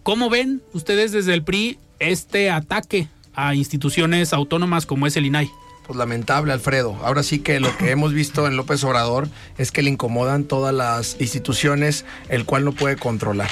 ¿Cómo 0.03 0.29
ven 0.31 0.62
ustedes 0.72 1.12
desde 1.12 1.35
el 1.35 1.42
PRI 1.42 1.79
este 1.98 2.50
ataque 2.50 3.09
a 3.35 3.55
instituciones 3.55 4.33
autónomas 4.33 4.87
como 4.87 5.07
es 5.07 5.16
el 5.16 5.27
INAI? 5.27 5.50
Pues 5.87 5.98
lamentable, 5.98 6.53
Alfredo. 6.53 6.96
Ahora 7.03 7.22
sí 7.22 7.40
que 7.40 7.61
lo 7.61 7.77
que 7.77 7.90
hemos 7.90 8.14
visto 8.14 8.46
en 8.46 8.57
López 8.57 8.83
Obrador 8.85 9.29
es 9.59 9.70
que 9.70 9.83
le 9.83 9.90
incomodan 9.90 10.44
todas 10.44 10.74
las 10.74 11.20
instituciones, 11.20 12.07
el 12.31 12.46
cual 12.46 12.64
no 12.64 12.72
puede 12.72 12.96
controlar. 12.96 13.50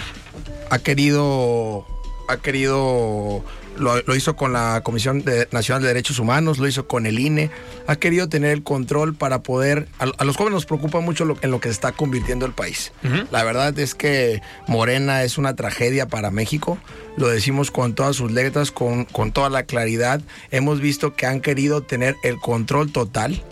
Ha 0.71 0.79
querido, 0.79 1.87
ha 2.33 2.39
querido 2.39 3.45
lo, 3.77 4.15
hizo 4.15 4.37
con 4.37 4.53
la 4.53 4.83
Comisión 4.85 5.25
Nacional 5.51 5.83
de 5.83 5.89
Derechos 5.89 6.19
Humanos, 6.19 6.59
lo 6.59 6.69
hizo 6.69 6.87
con 6.87 7.07
el 7.07 7.19
INE, 7.19 7.51
ha 7.87 7.97
querido 7.97 8.29
tener 8.29 8.51
el 8.51 8.63
control 8.63 9.15
para 9.15 9.43
poder, 9.43 9.89
a, 9.99 10.25
los 10.25 10.37
jóvenes 10.37 10.55
nos 10.55 10.67
preocupa 10.67 11.01
mucho 11.01 11.25
lo, 11.25 11.37
en 11.43 11.51
lo 11.51 11.61
que 11.61 11.69
se 11.69 11.73
está 11.73 11.93
convirtiendo 11.93 12.47
el 12.47 12.53
país. 12.53 12.93
La 13.31 13.45
verdad 13.45 13.79
es 13.79 13.95
que 13.95 14.43
Morena 14.67 15.23
es 15.23 15.39
una 15.39 15.57
tragedia 15.57 16.09
para 16.09 16.31
México, 16.31 16.79
lo 17.17 17.29
decimos 17.29 17.71
con 17.71 17.95
todas 17.95 18.17
sus 18.17 18.31
letras, 18.31 18.71
con, 18.71 19.05
con 19.05 19.33
toda 19.33 19.51
la 19.51 19.65
claridad, 19.65 20.21
hemos 20.51 20.81
visto 20.81 21.15
que 21.15 21.27
han 21.27 21.41
querido 21.41 21.83
tener 21.83 22.17
el 22.23 22.39
control 22.39 22.93
total 22.93 23.43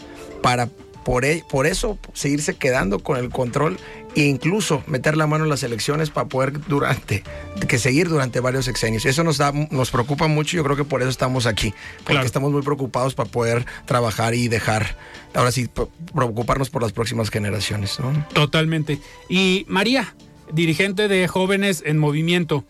para 0.43 0.69
por, 1.05 1.25
e, 1.25 1.45
por 1.49 1.67
eso 1.67 1.99
seguirse 2.13 2.57
quedando 2.57 2.99
con 2.99 3.17
el 3.17 3.31
control 3.31 3.79
e 4.15 4.23
incluso 4.23 4.83
meter 4.87 5.17
la 5.17 5.27
mano 5.27 5.45
en 5.45 5.51
las 5.51 5.63
elecciones 5.63 6.11
para 6.11 6.29
poder 6.29 6.61
durante 6.67 7.23
que 7.69 7.79
seguir 7.79 8.09
durante 8.09 8.41
varios 8.41 8.65
sexenios. 8.65 9.07
Eso 9.07 9.25
nos 9.25 9.39
da 9.39 9.53
nos 9.71 9.91
preocupa 9.91 10.27
mucho, 10.27 10.57
yo 10.57 10.65
creo 10.65 10.77
que 10.77 10.85
por 10.85 11.01
eso 11.01 11.11
estamos 11.11 11.47
aquí, 11.47 11.73
porque 12.05 12.27
estamos 12.27 12.53
muy 12.53 12.63
preocupados 12.63 13.15
para 13.15 13.31
poder 13.31 13.65
trabajar 13.87 14.35
y 14.35 14.49
dejar 14.49 14.97
ahora 15.35 15.53
sí 15.53 15.69
preocuparnos 16.15 16.71
por 16.71 16.83
las 16.83 16.93
próximas 16.93 17.31
generaciones, 17.31 17.99
Totalmente. 18.33 18.99
Y 19.29 19.65
María, 19.69 20.15
dirigente 20.53 21.09
de 21.09 21.29
Jóvenes 21.29 21.83
en 21.87 21.99
Movimiento. 21.99 22.65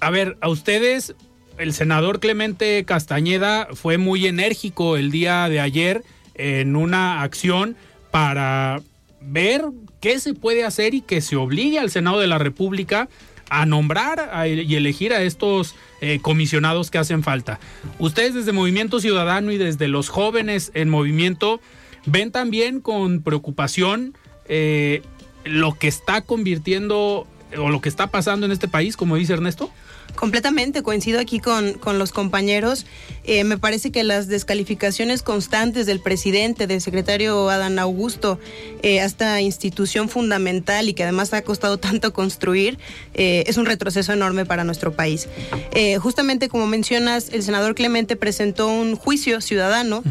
A 0.00 0.10
ver, 0.10 0.36
a 0.40 0.48
ustedes 0.48 1.14
el 1.58 1.72
senador 1.72 2.20
Clemente 2.20 2.84
Castañeda 2.84 3.68
fue 3.72 3.98
muy 3.98 4.26
enérgico 4.26 4.96
el 4.96 5.10
día 5.10 5.48
de 5.48 5.60
ayer 5.60 6.04
en 6.34 6.76
una 6.76 7.22
acción 7.22 7.76
para 8.10 8.80
ver 9.20 9.64
qué 10.00 10.20
se 10.20 10.34
puede 10.34 10.64
hacer 10.64 10.94
y 10.94 11.00
que 11.00 11.20
se 11.20 11.36
obligue 11.36 11.78
al 11.78 11.90
Senado 11.90 12.20
de 12.20 12.26
la 12.26 12.38
República 12.38 13.08
a 13.50 13.66
nombrar 13.66 14.46
y 14.46 14.74
elegir 14.74 15.12
a 15.12 15.22
estos 15.22 15.74
eh, 16.00 16.18
comisionados 16.20 16.90
que 16.90 16.98
hacen 16.98 17.22
falta. 17.22 17.58
Ustedes 17.98 18.34
desde 18.34 18.52
Movimiento 18.52 19.00
Ciudadano 19.00 19.52
y 19.52 19.56
desde 19.56 19.88
los 19.88 20.08
jóvenes 20.10 20.70
en 20.74 20.90
movimiento 20.90 21.60
ven 22.04 22.30
también 22.30 22.80
con 22.80 23.22
preocupación 23.22 24.14
eh, 24.48 25.02
lo 25.44 25.74
que 25.74 25.88
está 25.88 26.20
convirtiendo 26.20 27.26
o 27.56 27.70
lo 27.70 27.80
que 27.80 27.88
está 27.88 28.08
pasando 28.08 28.44
en 28.44 28.52
este 28.52 28.68
país, 28.68 28.96
como 28.96 29.16
dice 29.16 29.32
Ernesto. 29.32 29.70
Completamente, 30.14 30.82
coincido 30.82 31.20
aquí 31.20 31.38
con, 31.38 31.74
con 31.74 31.98
los 31.98 32.12
compañeros. 32.12 32.86
Eh, 33.24 33.44
me 33.44 33.58
parece 33.58 33.92
que 33.92 34.02
las 34.04 34.26
descalificaciones 34.26 35.22
constantes 35.22 35.86
del 35.86 36.00
presidente, 36.00 36.66
del 36.66 36.80
secretario 36.80 37.48
Adán 37.50 37.78
Augusto, 37.78 38.40
eh, 38.82 39.00
a 39.00 39.04
esta 39.04 39.40
institución 39.40 40.08
fundamental 40.08 40.88
y 40.88 40.94
que 40.94 41.04
además 41.04 41.32
ha 41.34 41.42
costado 41.42 41.78
tanto 41.78 42.12
construir, 42.12 42.78
eh, 43.14 43.44
es 43.46 43.56
un 43.58 43.66
retroceso 43.66 44.12
enorme 44.12 44.44
para 44.44 44.64
nuestro 44.64 44.92
país. 44.92 45.28
Eh, 45.72 45.98
justamente 45.98 46.48
como 46.48 46.66
mencionas, 46.66 47.28
el 47.32 47.42
senador 47.42 47.74
Clemente 47.74 48.16
presentó 48.16 48.68
un 48.68 48.96
juicio 48.96 49.40
ciudadano 49.40 50.02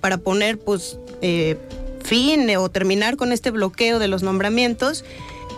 para 0.00 0.18
poner 0.18 0.58
pues 0.58 0.98
eh, 1.22 1.56
fin 2.02 2.54
o 2.56 2.68
terminar 2.68 3.16
con 3.16 3.32
este 3.32 3.50
bloqueo 3.50 3.98
de 3.98 4.08
los 4.08 4.22
nombramientos. 4.22 5.06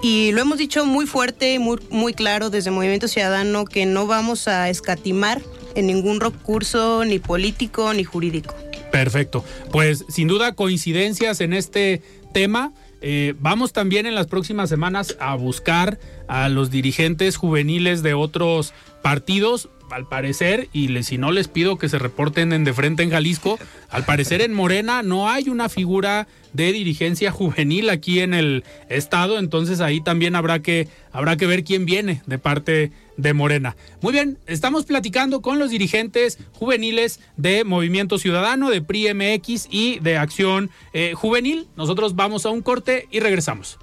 Y 0.08 0.30
lo 0.30 0.40
hemos 0.40 0.58
dicho 0.58 0.86
muy 0.86 1.04
fuerte 1.04 1.58
muy, 1.58 1.80
muy 1.90 2.14
claro 2.14 2.48
desde 2.48 2.70
Movimiento 2.70 3.08
Ciudadano 3.08 3.64
que 3.64 3.86
no 3.86 4.06
vamos 4.06 4.46
a 4.46 4.68
escatimar 4.68 5.42
en 5.74 5.88
ningún 5.88 6.20
recurso 6.20 7.04
ni 7.04 7.18
político 7.18 7.92
ni 7.92 8.04
jurídico. 8.04 8.54
Perfecto. 8.92 9.44
Pues 9.72 10.04
sin 10.08 10.28
duda 10.28 10.54
coincidencias 10.54 11.40
en 11.40 11.52
este 11.52 12.02
tema. 12.32 12.72
Eh, 13.00 13.34
vamos 13.40 13.72
también 13.72 14.06
en 14.06 14.14
las 14.14 14.28
próximas 14.28 14.68
semanas 14.68 15.16
a 15.18 15.34
buscar 15.34 15.98
a 16.28 16.48
los 16.48 16.70
dirigentes 16.70 17.36
juveniles 17.36 18.04
de 18.04 18.14
otros 18.14 18.74
partidos. 19.02 19.70
Al 19.90 20.06
parecer, 20.06 20.68
y 20.72 21.02
si 21.02 21.16
no 21.16 21.30
les 21.30 21.48
pido 21.48 21.78
que 21.78 21.88
se 21.88 21.98
reporten 21.98 22.52
en 22.52 22.64
de 22.64 22.72
frente 22.72 23.02
en 23.02 23.10
Jalisco, 23.10 23.58
al 23.88 24.04
parecer 24.04 24.42
en 24.42 24.52
Morena 24.52 25.02
no 25.02 25.28
hay 25.28 25.48
una 25.48 25.68
figura 25.68 26.26
de 26.52 26.72
dirigencia 26.72 27.30
juvenil 27.30 27.88
aquí 27.90 28.20
en 28.20 28.34
el 28.34 28.64
estado, 28.88 29.38
entonces 29.38 29.80
ahí 29.80 30.00
también 30.00 30.34
habrá 30.34 30.60
que, 30.60 30.88
habrá 31.12 31.36
que 31.36 31.46
ver 31.46 31.64
quién 31.64 31.84
viene 31.86 32.22
de 32.26 32.38
parte 32.38 32.92
de 33.16 33.32
Morena. 33.32 33.76
Muy 34.00 34.12
bien, 34.12 34.38
estamos 34.46 34.84
platicando 34.84 35.40
con 35.40 35.58
los 35.58 35.70
dirigentes 35.70 36.38
juveniles 36.52 37.20
de 37.36 37.64
Movimiento 37.64 38.18
Ciudadano, 38.18 38.70
de 38.70 38.82
PRI 38.82 39.14
MX 39.14 39.68
y 39.70 39.98
de 40.00 40.18
Acción 40.18 40.70
eh, 40.92 41.12
Juvenil. 41.14 41.68
Nosotros 41.76 42.16
vamos 42.16 42.46
a 42.46 42.50
un 42.50 42.62
corte 42.62 43.06
y 43.10 43.20
regresamos. 43.20 43.78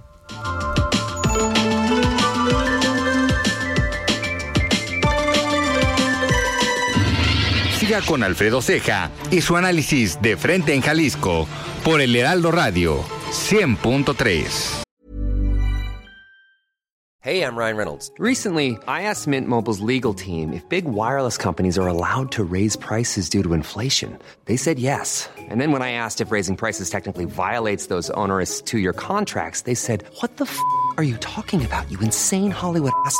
Siga 7.83 7.99
con 7.99 8.23
Alfredo 8.23 8.61
Ceja 8.61 9.11
y 9.29 9.41
su 9.41 9.57
análisis 9.57 10.17
de 10.21 10.37
frente 10.37 10.73
en 10.73 10.81
Jalisco 10.81 11.49
por 11.83 11.99
el 11.99 12.15
Heraldo 12.15 12.49
Radio 12.49 13.03
100.3. 13.29 14.83
Hey, 17.19 17.41
I'm 17.41 17.57
Ryan 17.57 17.75
Reynolds. 17.75 18.09
Recently, 18.17 18.77
I 18.87 19.03
asked 19.03 19.27
Mint 19.27 19.49
Mobile's 19.49 19.81
legal 19.81 20.13
team 20.13 20.53
if 20.53 20.67
big 20.69 20.85
wireless 20.85 21.37
companies 21.37 21.77
are 21.77 21.87
allowed 21.87 22.31
to 22.31 22.45
raise 22.45 22.77
prices 22.77 23.29
due 23.29 23.43
to 23.43 23.53
inflation. 23.53 24.17
They 24.45 24.55
said 24.55 24.79
yes. 24.79 25.29
And 25.49 25.59
then 25.59 25.73
when 25.73 25.81
I 25.81 25.91
asked 25.91 26.21
if 26.21 26.31
raising 26.31 26.55
prices 26.55 26.89
technically 26.89 27.25
violates 27.25 27.87
those 27.87 28.09
onerous 28.11 28.61
two 28.61 28.79
year 28.79 28.93
contracts, 28.93 29.63
they 29.63 29.75
said, 29.75 30.05
What 30.21 30.37
the 30.37 30.45
f 30.45 30.57
are 30.95 31.03
you 31.03 31.17
talking 31.17 31.65
about, 31.65 31.91
you 31.91 31.99
insane 31.99 32.51
Hollywood 32.51 32.93
ass? 33.05 33.19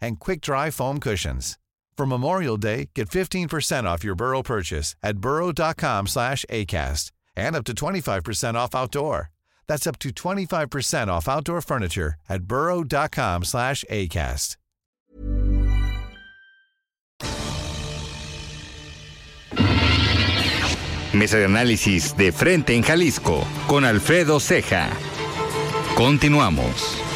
and 0.00 0.18
quick-dry 0.18 0.70
foam 0.70 0.98
cushions. 0.98 1.58
For 1.96 2.06
Memorial 2.06 2.56
Day, 2.56 2.90
get 2.94 3.08
15% 3.08 3.84
off 3.84 4.04
your 4.04 4.14
Burrow 4.14 4.42
purchase 4.42 4.94
at 5.02 5.18
burrow.com 5.18 6.06
slash 6.06 6.44
ACAST 6.48 7.10
and 7.34 7.56
up 7.56 7.64
to 7.64 7.72
25% 7.72 8.54
off 8.54 8.74
outdoor. 8.74 9.30
That's 9.66 9.86
up 9.86 9.98
to 10.00 10.10
25% 10.10 11.08
off 11.08 11.28
outdoor 11.28 11.60
furniture 11.60 12.14
at 12.28 12.44
burrow.com 12.44 13.44
slash 13.44 13.84
ACAST. 13.90 14.56
Mesa 21.14 21.38
de 21.38 21.46
análisis 21.46 22.16
de 22.16 22.30
frente 22.32 22.74
en 22.76 22.82
Jalisco 22.82 23.44
con 23.66 23.84
Alfredo 23.84 24.38
Ceja. 24.38 24.90
Continuamos. 25.96 27.07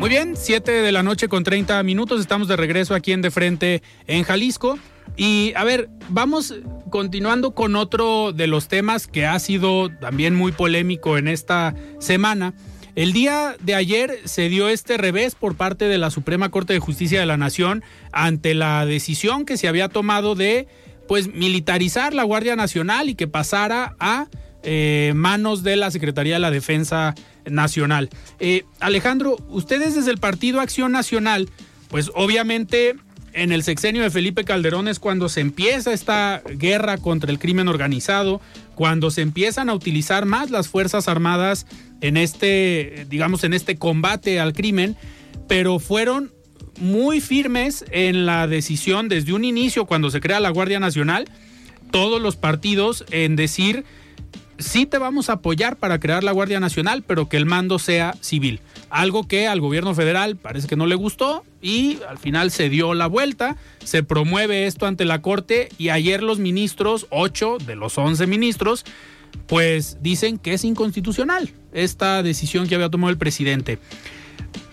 Muy 0.00 0.08
bien, 0.08 0.34
7 0.34 0.72
de 0.72 0.92
la 0.92 1.02
noche 1.02 1.28
con 1.28 1.44
30 1.44 1.82
minutos. 1.82 2.22
Estamos 2.22 2.48
de 2.48 2.56
regreso 2.56 2.94
aquí 2.94 3.12
en 3.12 3.20
De 3.20 3.30
Frente 3.30 3.82
en 4.06 4.22
Jalisco. 4.22 4.78
Y 5.14 5.52
a 5.56 5.62
ver, 5.62 5.90
vamos 6.08 6.54
continuando 6.88 7.50
con 7.50 7.76
otro 7.76 8.32
de 8.32 8.46
los 8.46 8.66
temas 8.66 9.06
que 9.06 9.26
ha 9.26 9.38
sido 9.38 9.90
también 9.90 10.34
muy 10.34 10.52
polémico 10.52 11.18
en 11.18 11.28
esta 11.28 11.74
semana. 11.98 12.54
El 12.94 13.12
día 13.12 13.56
de 13.60 13.74
ayer 13.74 14.20
se 14.24 14.48
dio 14.48 14.70
este 14.70 14.96
revés 14.96 15.34
por 15.34 15.54
parte 15.54 15.84
de 15.84 15.98
la 15.98 16.08
Suprema 16.08 16.48
Corte 16.48 16.72
de 16.72 16.78
Justicia 16.78 17.20
de 17.20 17.26
la 17.26 17.36
Nación 17.36 17.84
ante 18.10 18.54
la 18.54 18.86
decisión 18.86 19.44
que 19.44 19.58
se 19.58 19.68
había 19.68 19.90
tomado 19.90 20.34
de 20.34 20.66
pues 21.08 21.28
militarizar 21.28 22.14
la 22.14 22.22
Guardia 22.22 22.56
Nacional 22.56 23.10
y 23.10 23.16
que 23.16 23.28
pasara 23.28 23.96
a 24.00 24.28
eh, 24.62 25.12
manos 25.14 25.62
de 25.62 25.76
la 25.76 25.90
Secretaría 25.90 26.36
de 26.36 26.40
la 26.40 26.50
Defensa 26.50 27.14
Nacional. 27.46 28.10
Eh, 28.38 28.64
Alejandro, 28.80 29.36
ustedes 29.48 29.94
desde 29.94 30.10
el 30.10 30.18
Partido 30.18 30.60
Acción 30.60 30.92
Nacional, 30.92 31.48
pues 31.88 32.10
obviamente 32.14 32.96
en 33.32 33.52
el 33.52 33.62
sexenio 33.62 34.02
de 34.02 34.10
Felipe 34.10 34.44
Calderón 34.44 34.88
es 34.88 34.98
cuando 34.98 35.28
se 35.28 35.40
empieza 35.40 35.92
esta 35.92 36.42
guerra 36.56 36.98
contra 36.98 37.30
el 37.30 37.38
crimen 37.38 37.68
organizado, 37.68 38.40
cuando 38.74 39.10
se 39.10 39.22
empiezan 39.22 39.68
a 39.68 39.74
utilizar 39.74 40.26
más 40.26 40.50
las 40.50 40.68
Fuerzas 40.68 41.08
Armadas 41.08 41.66
en 42.00 42.16
este, 42.16 43.06
digamos, 43.08 43.44
en 43.44 43.54
este 43.54 43.76
combate 43.76 44.40
al 44.40 44.52
crimen, 44.52 44.96
pero 45.48 45.78
fueron 45.78 46.32
muy 46.80 47.20
firmes 47.20 47.84
en 47.90 48.26
la 48.26 48.46
decisión 48.46 49.08
desde 49.08 49.32
un 49.32 49.44
inicio, 49.44 49.84
cuando 49.84 50.10
se 50.10 50.20
crea 50.20 50.40
la 50.40 50.50
Guardia 50.50 50.80
Nacional, 50.80 51.28
todos 51.90 52.20
los 52.20 52.36
partidos 52.36 53.04
en 53.10 53.36
decir 53.36 53.84
sí 54.60 54.86
te 54.86 54.98
vamos 54.98 55.28
a 55.28 55.34
apoyar 55.34 55.76
para 55.76 55.98
crear 55.98 56.22
la 56.22 56.32
Guardia 56.32 56.60
Nacional, 56.60 57.02
pero 57.02 57.28
que 57.28 57.36
el 57.36 57.46
mando 57.46 57.78
sea 57.78 58.14
civil. 58.20 58.60
Algo 58.88 59.26
que 59.26 59.48
al 59.48 59.60
gobierno 59.60 59.94
federal 59.94 60.36
parece 60.36 60.68
que 60.68 60.76
no 60.76 60.86
le 60.86 60.94
gustó 60.94 61.44
y 61.60 61.98
al 62.08 62.18
final 62.18 62.50
se 62.50 62.68
dio 62.68 62.94
la 62.94 63.06
vuelta, 63.06 63.56
se 63.84 64.02
promueve 64.02 64.66
esto 64.66 64.86
ante 64.86 65.04
la 65.04 65.22
Corte 65.22 65.68
y 65.78 65.88
ayer 65.88 66.22
los 66.22 66.38
ministros, 66.38 67.06
ocho 67.10 67.58
de 67.64 67.76
los 67.76 67.98
once 67.98 68.26
ministros, 68.26 68.84
pues 69.46 69.98
dicen 70.00 70.38
que 70.38 70.54
es 70.54 70.64
inconstitucional 70.64 71.50
esta 71.72 72.22
decisión 72.22 72.68
que 72.68 72.74
había 72.74 72.90
tomado 72.90 73.10
el 73.10 73.18
presidente. 73.18 73.78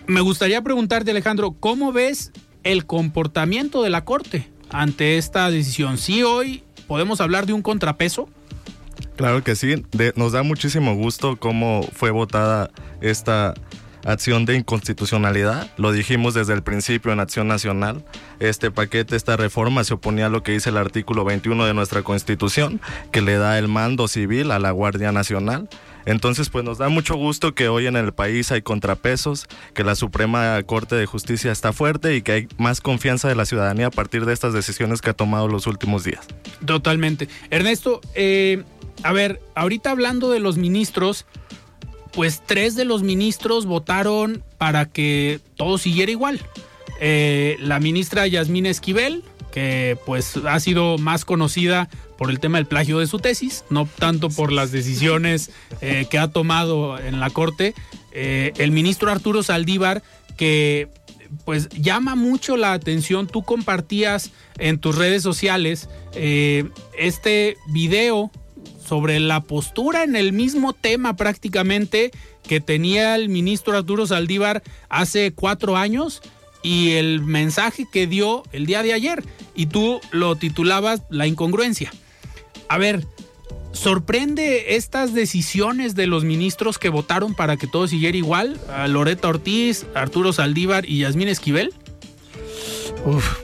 Me 0.06 0.20
gustaría 0.20 0.62
preguntarte, 0.62 1.10
Alejandro, 1.10 1.52
¿cómo 1.52 1.92
ves 1.92 2.32
el 2.64 2.86
comportamiento 2.86 3.82
de 3.82 3.90
la 3.90 4.04
Corte 4.04 4.48
ante 4.70 5.18
esta 5.18 5.50
decisión? 5.50 5.98
¿Sí 5.98 6.22
hoy 6.22 6.62
podemos 6.86 7.20
hablar 7.20 7.46
de 7.46 7.52
un 7.52 7.62
contrapeso? 7.62 8.28
Claro 9.18 9.42
que 9.42 9.56
sí, 9.56 9.84
nos 10.14 10.30
da 10.30 10.44
muchísimo 10.44 10.94
gusto 10.94 11.38
cómo 11.38 11.82
fue 11.92 12.12
votada 12.12 12.70
esta 13.00 13.52
acción 14.04 14.44
de 14.44 14.54
inconstitucionalidad. 14.54 15.68
Lo 15.76 15.90
dijimos 15.90 16.34
desde 16.34 16.54
el 16.54 16.62
principio 16.62 17.12
en 17.12 17.18
Acción 17.18 17.48
Nacional. 17.48 18.04
Este 18.38 18.70
paquete, 18.70 19.16
esta 19.16 19.36
reforma 19.36 19.82
se 19.82 19.94
oponía 19.94 20.26
a 20.26 20.28
lo 20.28 20.44
que 20.44 20.52
dice 20.52 20.70
el 20.70 20.76
artículo 20.76 21.24
21 21.24 21.66
de 21.66 21.74
nuestra 21.74 22.02
Constitución, 22.02 22.80
que 23.10 23.20
le 23.20 23.38
da 23.38 23.58
el 23.58 23.66
mando 23.66 24.06
civil 24.06 24.52
a 24.52 24.60
la 24.60 24.70
Guardia 24.70 25.10
Nacional. 25.10 25.68
Entonces, 26.06 26.48
pues 26.48 26.64
nos 26.64 26.78
da 26.78 26.88
mucho 26.88 27.16
gusto 27.16 27.56
que 27.56 27.68
hoy 27.68 27.88
en 27.88 27.96
el 27.96 28.12
país 28.12 28.52
hay 28.52 28.62
contrapesos, 28.62 29.48
que 29.74 29.82
la 29.82 29.96
Suprema 29.96 30.62
Corte 30.62 30.94
de 30.94 31.06
Justicia 31.06 31.50
está 31.50 31.72
fuerte 31.72 32.14
y 32.14 32.22
que 32.22 32.32
hay 32.32 32.48
más 32.56 32.80
confianza 32.80 33.26
de 33.26 33.34
la 33.34 33.46
ciudadanía 33.46 33.88
a 33.88 33.90
partir 33.90 34.26
de 34.26 34.32
estas 34.32 34.52
decisiones 34.52 35.00
que 35.00 35.10
ha 35.10 35.14
tomado 35.14 35.48
los 35.48 35.66
últimos 35.66 36.04
días. 36.04 36.24
Totalmente. 36.64 37.28
Ernesto, 37.50 38.00
eh, 38.14 38.62
a 39.02 39.12
ver, 39.12 39.40
ahorita 39.54 39.90
hablando 39.90 40.30
de 40.30 40.40
los 40.40 40.56
ministros, 40.56 41.26
pues 42.12 42.42
tres 42.44 42.74
de 42.74 42.84
los 42.84 43.02
ministros 43.02 43.66
votaron 43.66 44.42
para 44.58 44.86
que 44.86 45.40
todo 45.56 45.78
siguiera 45.78 46.10
igual. 46.10 46.40
Eh, 47.00 47.56
la 47.60 47.78
ministra 47.78 48.26
Yasmín 48.26 48.66
Esquivel, 48.66 49.22
que 49.52 49.96
pues 50.04 50.36
ha 50.36 50.58
sido 50.60 50.98
más 50.98 51.24
conocida 51.24 51.88
por 52.16 52.30
el 52.30 52.40
tema 52.40 52.58
del 52.58 52.66
plagio 52.66 52.98
de 52.98 53.06
su 53.06 53.18
tesis, 53.18 53.64
no 53.70 53.88
tanto 53.98 54.30
por 54.30 54.52
las 54.52 54.72
decisiones 54.72 55.50
eh, 55.80 56.06
que 56.10 56.18
ha 56.18 56.28
tomado 56.28 56.98
en 56.98 57.20
la 57.20 57.30
Corte. 57.30 57.74
Eh, 58.12 58.52
el 58.56 58.72
ministro 58.72 59.12
Arturo 59.12 59.42
Saldívar, 59.42 60.02
que 60.36 60.88
pues 61.44 61.68
llama 61.68 62.16
mucho 62.16 62.56
la 62.56 62.72
atención. 62.72 63.26
Tú 63.26 63.42
compartías 63.42 64.32
en 64.58 64.78
tus 64.78 64.96
redes 64.96 65.22
sociales 65.22 65.88
este 66.14 67.58
video 67.68 68.32
sobre 68.88 69.20
la 69.20 69.40
postura 69.40 70.02
en 70.02 70.16
el 70.16 70.32
mismo 70.32 70.72
tema 70.72 71.14
prácticamente 71.14 72.10
que 72.42 72.60
tenía 72.60 73.14
el 73.14 73.28
ministro 73.28 73.76
Arturo 73.76 74.06
Saldívar 74.06 74.62
hace 74.88 75.32
cuatro 75.32 75.76
años 75.76 76.22
y 76.62 76.92
el 76.92 77.20
mensaje 77.22 77.86
que 77.90 78.06
dio 78.06 78.42
el 78.52 78.66
día 78.66 78.82
de 78.82 78.94
ayer. 78.94 79.22
Y 79.54 79.66
tú 79.66 80.00
lo 80.10 80.36
titulabas 80.36 81.02
La 81.10 81.26
incongruencia. 81.26 81.92
A 82.68 82.78
ver, 82.78 83.06
¿sorprende 83.72 84.76
estas 84.76 85.14
decisiones 85.14 85.94
de 85.94 86.06
los 86.06 86.24
ministros 86.24 86.78
que 86.78 86.88
votaron 86.88 87.34
para 87.34 87.56
que 87.56 87.66
todo 87.66 87.86
siguiera 87.86 88.16
igual? 88.16 88.58
A 88.68 88.88
Loreta 88.88 89.28
Ortiz, 89.28 89.86
Arturo 89.94 90.32
Saldívar 90.32 90.88
y 90.88 91.00
Yasmín 91.00 91.28
Esquivel. 91.28 91.74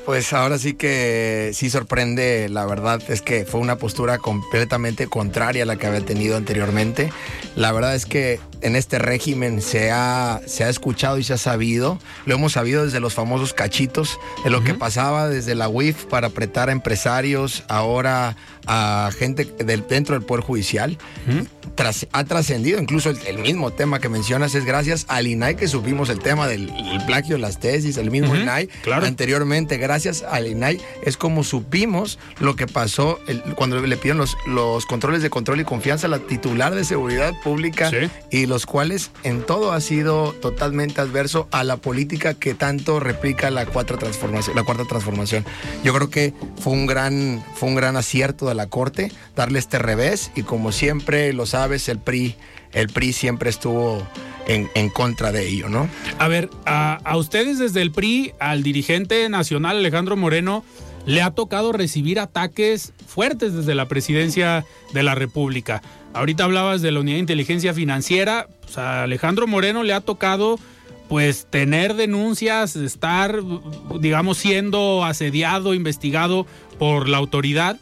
Pues 0.04 0.32
ahora 0.32 0.58
sí 0.58 0.74
que 0.74 1.50
sí 1.54 1.70
sorprende, 1.70 2.48
la 2.48 2.66
verdad 2.66 3.00
es 3.08 3.22
que 3.22 3.44
fue 3.44 3.60
una 3.60 3.76
postura 3.76 4.18
completamente 4.18 5.06
contraria 5.06 5.62
a 5.62 5.66
la 5.66 5.76
que 5.76 5.86
había 5.86 6.04
tenido 6.04 6.36
anteriormente. 6.36 7.10
La 7.56 7.72
verdad 7.72 7.94
es 7.94 8.06
que 8.06 8.40
en 8.60 8.76
este 8.76 8.98
régimen 8.98 9.60
se 9.60 9.90
ha, 9.90 10.40
se 10.46 10.64
ha 10.64 10.68
escuchado 10.68 11.18
y 11.18 11.24
se 11.24 11.32
ha 11.34 11.38
sabido, 11.38 11.98
lo 12.26 12.34
hemos 12.34 12.52
sabido 12.52 12.84
desde 12.84 13.00
los 13.00 13.14
famosos 13.14 13.52
cachitos, 13.54 14.18
de 14.44 14.50
lo 14.50 14.62
que 14.64 14.74
pasaba 14.74 15.28
desde 15.28 15.54
la 15.54 15.68
UIF 15.68 16.04
para 16.06 16.28
apretar 16.28 16.68
a 16.68 16.72
empresarios, 16.72 17.64
ahora 17.68 18.36
a 18.66 19.10
gente 19.18 19.44
del, 19.44 19.86
dentro 19.86 20.14
del 20.18 20.24
Poder 20.24 20.42
Judicial. 20.44 20.96
Tras- 21.76 22.06
ha 22.12 22.24
trascendido, 22.24 22.78
incluso 22.80 23.10
el, 23.10 23.18
el 23.26 23.38
mismo 23.38 23.70
tema 23.72 23.98
que 23.98 24.08
mencionas 24.08 24.54
es 24.54 24.64
gracias 24.64 25.06
al 25.08 25.26
INAI 25.26 25.56
que 25.56 25.66
supimos 25.68 26.08
el 26.08 26.20
tema 26.20 26.46
del 26.46 26.70
el 26.70 27.04
plagio 27.06 27.34
de 27.36 27.40
las 27.42 27.58
tesis, 27.58 27.96
el 27.96 28.10
mismo 28.10 28.34
INAI. 28.36 28.68
claro. 28.82 29.06
Anteriormente, 29.06 29.76
gracias 29.76 30.22
al 30.22 30.46
INAI, 30.46 30.80
es 31.02 31.16
como 31.16 31.42
supimos 31.44 32.18
lo 32.38 32.54
que 32.56 32.66
pasó 32.66 33.18
el- 33.26 33.42
cuando 33.54 33.80
le 33.80 33.96
pidieron 33.96 34.18
los, 34.18 34.36
los 34.46 34.86
controles 34.86 35.22
de 35.22 35.30
control 35.30 35.60
y 35.60 35.64
confianza 35.64 36.06
a 36.06 36.10
la 36.10 36.18
titular 36.20 36.74
de 36.74 36.84
seguridad 36.84 37.34
pública 37.42 37.90
Sí. 37.90 38.08
y 38.30 38.43
los 38.46 38.66
cuales 38.66 39.10
en 39.22 39.42
todo 39.42 39.72
ha 39.72 39.80
sido 39.80 40.32
totalmente 40.32 41.00
adverso 41.00 41.48
a 41.50 41.64
la 41.64 41.76
política 41.76 42.34
que 42.34 42.54
tanto 42.54 43.00
replica 43.00 43.50
la 43.50 43.66
cuarta 43.66 43.96
transformación, 43.96 44.56
la 44.56 44.62
cuarta 44.62 44.84
transformación. 44.84 45.44
Yo 45.82 45.94
creo 45.94 46.10
que 46.10 46.34
fue 46.58 46.72
un 46.72 46.86
gran, 46.86 47.44
fue 47.54 47.68
un 47.68 47.74
gran 47.74 47.96
acierto 47.96 48.46
de 48.46 48.54
la 48.54 48.66
corte 48.66 49.12
darle 49.36 49.58
este 49.58 49.78
revés 49.78 50.30
y 50.34 50.42
como 50.42 50.72
siempre 50.72 51.32
lo 51.32 51.46
sabes 51.46 51.88
el 51.88 51.98
PRI, 51.98 52.36
el 52.72 52.88
PRI 52.88 53.12
siempre 53.12 53.50
estuvo 53.50 54.06
en, 54.46 54.68
en 54.74 54.90
contra 54.90 55.32
de 55.32 55.48
ello, 55.48 55.68
¿no? 55.68 55.88
A 56.18 56.28
ver, 56.28 56.50
a, 56.66 57.00
a 57.04 57.16
ustedes 57.16 57.58
desde 57.58 57.82
el 57.82 57.92
PRI, 57.92 58.32
al 58.38 58.62
dirigente 58.62 59.28
nacional 59.28 59.78
Alejandro 59.78 60.16
Moreno, 60.16 60.64
le 61.06 61.22
ha 61.22 61.30
tocado 61.30 61.72
recibir 61.72 62.18
ataques 62.18 62.92
fuertes 63.06 63.54
desde 63.54 63.74
la 63.74 63.86
presidencia 63.86 64.64
de 64.92 65.02
la 65.02 65.14
República. 65.14 65.82
Ahorita 66.14 66.44
hablabas 66.44 66.80
de 66.80 66.92
la 66.92 67.00
unidad 67.00 67.16
de 67.16 67.20
inteligencia 67.20 67.74
financiera, 67.74 68.48
pues 68.62 68.78
a 68.78 69.02
Alejandro 69.02 69.46
Moreno 69.46 69.82
le 69.82 69.92
ha 69.92 70.00
tocado 70.00 70.58
pues 71.08 71.46
tener 71.50 71.94
denuncias, 71.94 72.76
estar 72.76 73.40
digamos 74.00 74.38
siendo 74.38 75.04
asediado, 75.04 75.74
investigado 75.74 76.46
por 76.78 77.08
la 77.08 77.18
autoridad. 77.18 77.78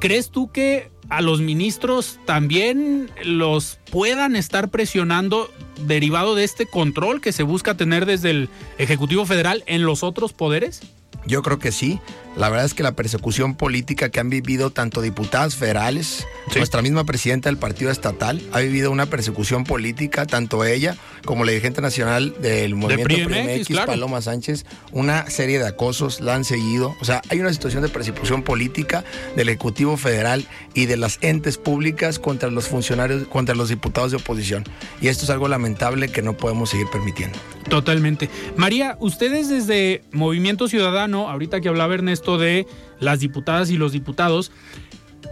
¿Crees 0.00 0.30
tú 0.30 0.50
que 0.50 0.90
a 1.10 1.20
los 1.20 1.40
ministros 1.40 2.18
también 2.24 3.10
los 3.24 3.78
puedan 3.90 4.36
estar 4.36 4.70
presionando 4.70 5.50
derivado 5.86 6.34
de 6.34 6.44
este 6.44 6.66
control 6.66 7.20
que 7.20 7.32
se 7.32 7.42
busca 7.42 7.76
tener 7.76 8.06
desde 8.06 8.30
el 8.30 8.48
Ejecutivo 8.78 9.26
Federal 9.26 9.62
en 9.66 9.84
los 9.84 10.02
otros 10.02 10.32
poderes? 10.32 10.80
Yo 11.26 11.42
creo 11.42 11.58
que 11.58 11.72
sí. 11.72 12.00
La 12.36 12.48
verdad 12.48 12.66
es 12.66 12.74
que 12.74 12.82
la 12.82 12.96
persecución 12.96 13.54
política 13.54 14.08
que 14.08 14.18
han 14.18 14.28
vivido 14.28 14.70
tanto 14.70 15.00
diputadas 15.00 15.54
federales, 15.54 16.26
nuestra 16.56 16.82
misma 16.82 17.04
presidenta 17.04 17.48
del 17.48 17.58
partido 17.58 17.92
estatal, 17.92 18.42
ha 18.52 18.58
vivido 18.58 18.90
una 18.90 19.06
persecución 19.06 19.62
política, 19.62 20.26
tanto 20.26 20.64
ella 20.64 20.96
como 21.24 21.44
la 21.44 21.52
dirigente 21.52 21.80
nacional 21.80 22.34
del 22.40 22.74
movimiento 22.74 23.04
PRI 23.04 23.24
PRI 23.24 23.42
MX, 23.42 23.60
MX, 23.60 23.66
claro. 23.68 23.92
Paloma 23.92 24.20
Sánchez, 24.20 24.66
una 24.90 25.30
serie 25.30 25.60
de 25.60 25.66
acosos 25.68 26.20
la 26.20 26.34
han 26.34 26.44
seguido. 26.44 26.96
O 27.00 27.04
sea, 27.04 27.22
hay 27.28 27.38
una 27.38 27.52
situación 27.52 27.82
de 27.82 27.88
persecución 27.88 28.42
política 28.42 29.04
del 29.36 29.48
Ejecutivo 29.48 29.96
Federal 29.96 30.44
y 30.74 30.86
de 30.86 30.96
las 30.96 31.18
entes 31.20 31.56
públicas 31.56 32.18
contra 32.18 32.50
los 32.50 32.66
funcionarios, 32.66 33.28
contra 33.28 33.54
los 33.54 33.68
diputados 33.68 34.10
de 34.10 34.16
oposición. 34.16 34.64
Y 35.00 35.06
esto 35.06 35.24
es 35.24 35.30
algo 35.30 35.46
lamentable 35.46 36.08
que 36.08 36.20
no 36.20 36.36
podemos 36.36 36.70
seguir 36.70 36.88
permitiendo. 36.90 37.38
Totalmente. 37.68 38.28
María, 38.56 38.96
ustedes 39.00 39.48
desde 39.48 40.02
Movimiento 40.12 40.68
Ciudadano, 40.68 41.30
ahorita 41.30 41.60
que 41.60 41.68
hablaba 41.68 41.94
Ernesto 41.94 42.23
de 42.24 42.66
las 43.00 43.20
diputadas 43.20 43.70
y 43.70 43.76
los 43.76 43.92
diputados, 43.92 44.50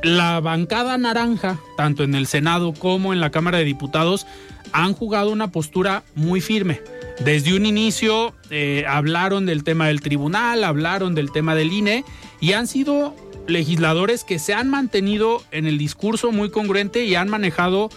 la 0.02 0.40
bancada 0.40 0.98
naranja, 0.98 1.59
tanto 1.76 2.02
en 2.05 2.14
el 2.14 2.26
Senado 2.26 2.72
como 2.74 3.12
en 3.12 3.20
la 3.20 3.31
Cámara 3.31 3.59
de 3.59 3.64
Diputados, 3.64 4.26
han 4.72 4.94
jugado 4.94 5.31
una 5.31 5.50
postura 5.50 6.02
muy 6.14 6.40
firme. 6.40 6.81
Desde 7.24 7.55
un 7.55 7.66
inicio 7.66 8.35
eh, 8.50 8.85
hablaron 8.88 9.46
del 9.46 9.64
tema 9.64 9.88
del 9.88 10.00
tribunal, 10.00 10.64
hablaron 10.64 11.14
del 11.14 11.31
tema 11.31 11.55
del 11.55 11.72
INE 11.72 12.05
y 12.40 12.52
han 12.52 12.66
sido 12.66 13.14
legisladores 13.46 14.24
que 14.24 14.38
se 14.38 14.55
han 14.55 14.68
mantenido 14.68 15.42
en 15.50 15.66
el 15.66 15.78
discurso 15.78 16.33
muy 16.33 16.50
congruente 16.50 17.05
y 17.05 17.14
han 17.14 17.28
manejado 17.28 17.90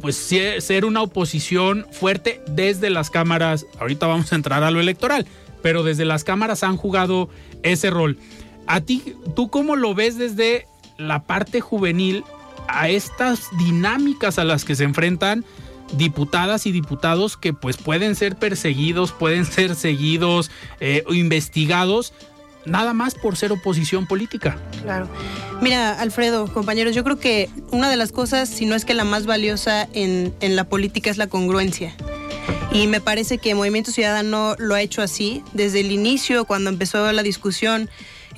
pues 0.00 0.16
ser 0.16 0.84
una 0.84 1.02
oposición 1.02 1.86
fuerte 1.90 2.40
desde 2.48 2.90
las 2.90 3.10
cámaras. 3.10 3.66
Ahorita 3.80 4.06
vamos 4.06 4.32
a 4.32 4.36
entrar 4.36 4.62
a 4.62 4.70
lo 4.70 4.80
electoral, 4.80 5.26
pero 5.62 5.82
desde 5.82 6.04
las 6.04 6.24
cámaras 6.24 6.62
han 6.62 6.76
jugado 6.76 7.30
ese 7.62 7.90
rol. 7.90 8.18
A 8.68 8.82
ti, 8.82 9.16
¿tú 9.34 9.48
cómo 9.48 9.76
lo 9.76 9.94
ves 9.94 10.18
desde 10.18 10.68
la 10.98 11.22
parte 11.24 11.60
juvenil 11.60 12.22
a 12.68 12.90
estas 12.90 13.48
dinámicas 13.58 14.38
a 14.38 14.44
las 14.44 14.66
que 14.66 14.76
se 14.76 14.84
enfrentan 14.84 15.44
diputadas 15.94 16.66
y 16.66 16.72
diputados 16.72 17.38
que 17.38 17.54
pues 17.54 17.78
pueden 17.78 18.14
ser 18.14 18.36
perseguidos, 18.36 19.12
pueden 19.12 19.46
ser 19.50 19.74
seguidos 19.74 20.50
eh, 20.80 21.02
o 21.06 21.14
investigados, 21.14 22.12
nada 22.66 22.92
más 22.92 23.14
por 23.14 23.36
ser 23.36 23.52
oposición 23.52 24.06
política? 24.06 24.58
Claro. 24.82 25.08
Mira, 25.62 25.98
Alfredo, 25.98 26.52
compañeros, 26.52 26.94
yo 26.94 27.04
creo 27.04 27.18
que 27.18 27.48
una 27.70 27.88
de 27.88 27.96
las 27.96 28.12
cosas, 28.12 28.50
si 28.50 28.66
no 28.66 28.74
es 28.74 28.84
que 28.84 28.92
la 28.92 29.04
más 29.04 29.24
valiosa 29.24 29.88
en, 29.94 30.34
en 30.40 30.56
la 30.56 30.64
política, 30.64 31.10
es 31.10 31.16
la 31.16 31.26
congruencia. 31.26 31.94
Y 32.70 32.86
me 32.86 33.00
parece 33.00 33.38
que 33.38 33.54
Movimiento 33.54 33.92
Ciudadano 33.92 34.56
lo 34.58 34.74
ha 34.74 34.82
hecho 34.82 35.00
así. 35.00 35.42
Desde 35.54 35.80
el 35.80 35.90
inicio, 35.90 36.44
cuando 36.44 36.68
empezó 36.68 37.10
la 37.12 37.22
discusión 37.22 37.88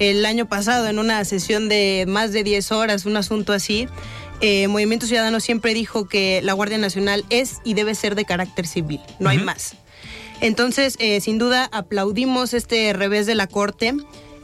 el 0.00 0.26
año 0.26 0.46
pasado, 0.46 0.88
en 0.88 0.98
una 0.98 1.24
sesión 1.24 1.68
de 1.68 2.06
más 2.08 2.32
de 2.32 2.42
10 2.42 2.72
horas, 2.72 3.06
un 3.06 3.16
asunto 3.16 3.52
así, 3.52 3.86
eh, 4.40 4.66
Movimiento 4.66 5.06
Ciudadano 5.06 5.38
siempre 5.38 5.74
dijo 5.74 6.08
que 6.08 6.40
la 6.42 6.54
Guardia 6.54 6.78
Nacional 6.78 7.24
es 7.28 7.58
y 7.62 7.74
debe 7.74 7.94
ser 7.94 8.14
de 8.14 8.24
carácter 8.24 8.66
civil, 8.66 9.00
no 9.18 9.28
hay 9.28 9.38
más. 9.38 9.76
Entonces, 10.40 10.96
eh, 10.98 11.20
sin 11.20 11.38
duda, 11.38 11.68
aplaudimos 11.70 12.54
este 12.54 12.94
revés 12.94 13.26
de 13.26 13.34
la 13.34 13.46
Corte. 13.46 13.94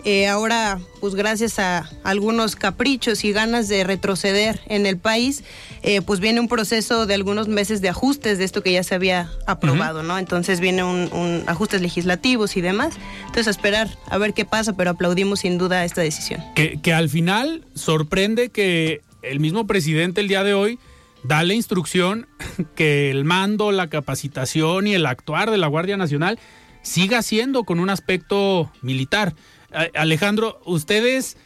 Eh, 0.07 0.29
ahora, 0.29 0.79
pues 1.01 1.17
gracias 1.17 1.59
a 1.59 1.91
algunos 2.05 2.55
caprichos 2.55 3.25
y 3.25 3.33
ganas 3.33 3.67
de 3.67 3.83
retroceder 3.83 4.61
en 4.67 4.87
el 4.87 4.99
país, 4.99 5.43
eh, 5.83 6.01
pues 6.01 6.21
viene 6.21 6.39
un 6.39 6.47
proceso 6.47 7.07
de 7.07 7.15
algunos 7.15 7.49
meses 7.49 7.81
de 7.81 7.89
ajustes 7.89 8.39
de 8.39 8.45
esto 8.45 8.63
que 8.63 8.71
ya 8.71 8.85
se 8.85 8.95
había 8.95 9.29
aprobado, 9.49 10.05
¿no? 10.05 10.17
Entonces 10.17 10.61
viene 10.61 10.85
un, 10.85 11.13
un 11.13 11.43
ajustes 11.49 11.83
legislativos 11.83 12.57
y 12.57 12.61
demás. 12.61 12.95
Entonces, 13.23 13.49
a 13.49 13.51
esperar 13.51 13.99
a 14.09 14.17
ver 14.17 14.33
qué 14.33 14.45
pasa, 14.45 14.77
pero 14.77 14.91
aplaudimos 14.91 15.41
sin 15.41 15.59
duda 15.59 15.85
esta 15.85 16.03
decisión. 16.03 16.41
Que, 16.55 16.79
que 16.81 16.93
al 16.93 17.09
final 17.09 17.65
sorprende 17.75 18.51
que 18.51 19.01
el 19.23 19.41
mismo 19.41 19.67
presidente 19.67 20.21
el 20.21 20.29
día 20.29 20.45
de 20.45 20.55
hoy 20.55 20.79
da 21.25 21.43
la 21.43 21.55
instrucción 21.55 22.29
que 22.77 23.11
el 23.11 23.25
mando, 23.25 23.73
la 23.73 23.89
capacitación 23.89 24.87
y 24.87 24.95
el 24.95 25.05
actuar 25.05 25.51
de 25.51 25.59
la 25.59 25.67
Guardia 25.67 25.97
Nacional 25.97 26.39
siga 26.83 27.23
siendo 27.23 27.65
con 27.65 27.81
un 27.81 27.91
aspecto 27.91 28.71
militar. 28.83 29.35
Alejandro, 29.95 30.61
ustedes, 30.65 31.37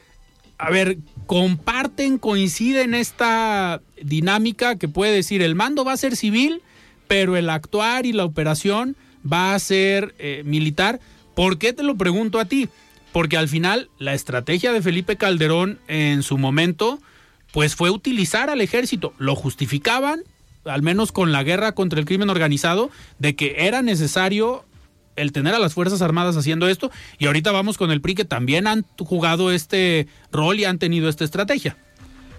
a 0.59 0.71
ver, 0.71 0.99
comparten, 1.27 2.19
coinciden 2.19 2.95
esta 2.95 3.83
dinámica 4.03 4.77
que 4.77 4.89
puede 4.89 5.13
decir 5.13 5.43
el 5.43 5.55
mando 5.55 5.85
va 5.85 5.93
a 5.93 5.97
ser 5.97 6.17
civil, 6.17 6.63
pero 7.09 7.37
el 7.37 7.51
actuar 7.51 8.07
y 8.07 8.13
la 8.13 8.25
operación 8.25 8.97
va 9.31 9.55
a 9.55 9.59
ser 9.59 10.15
eh, 10.19 10.43
militar. 10.45 11.01
¿Por 11.35 11.59
qué 11.59 11.73
te 11.73 11.83
lo 11.83 11.97
pregunto 11.97 12.39
a 12.39 12.45
ti? 12.45 12.69
Porque 13.13 13.37
al 13.37 13.49
final 13.49 13.91
la 13.99 14.15
estrategia 14.15 14.73
de 14.73 14.83
Felipe 14.83 15.17
Calderón 15.17 15.81
en 15.89 16.23
su 16.23 16.39
momento, 16.39 17.01
pues 17.53 17.75
fue 17.75 17.91
utilizar 17.91 18.51
al 18.51 18.61
ejército. 18.61 19.13
Lo 19.19 19.35
justificaban, 19.35 20.23
al 20.65 20.83
menos 20.83 21.11
con 21.11 21.33
la 21.33 21.43
guerra 21.43 21.73
contra 21.73 21.99
el 21.99 22.07
crimen 22.07 22.31
organizado, 22.31 22.91
de 23.19 23.35
que 23.35 23.67
era 23.67 23.83
necesario 23.83 24.65
el 25.17 25.33
tener 25.33 25.55
a 25.55 25.59
las 25.59 25.75
Fuerzas 25.75 26.03
Armadas 26.03 26.37
haciendo 26.37 26.69
esto. 26.69 26.91
Y 27.19 27.27
ahorita 27.27 27.53
vamos 27.53 27.79
con 27.79 27.91
el 27.91 28.01
PRI, 28.01 28.15
que 28.15 28.25
también 28.25 28.67
han 28.67 28.85
jugado 28.99 29.51
este 29.51 30.07
rol 30.33 30.59
y 30.59 30.65
han 30.65 30.79
tenido 30.79 31.09
esta 31.09 31.25
estrategia. 31.25 31.77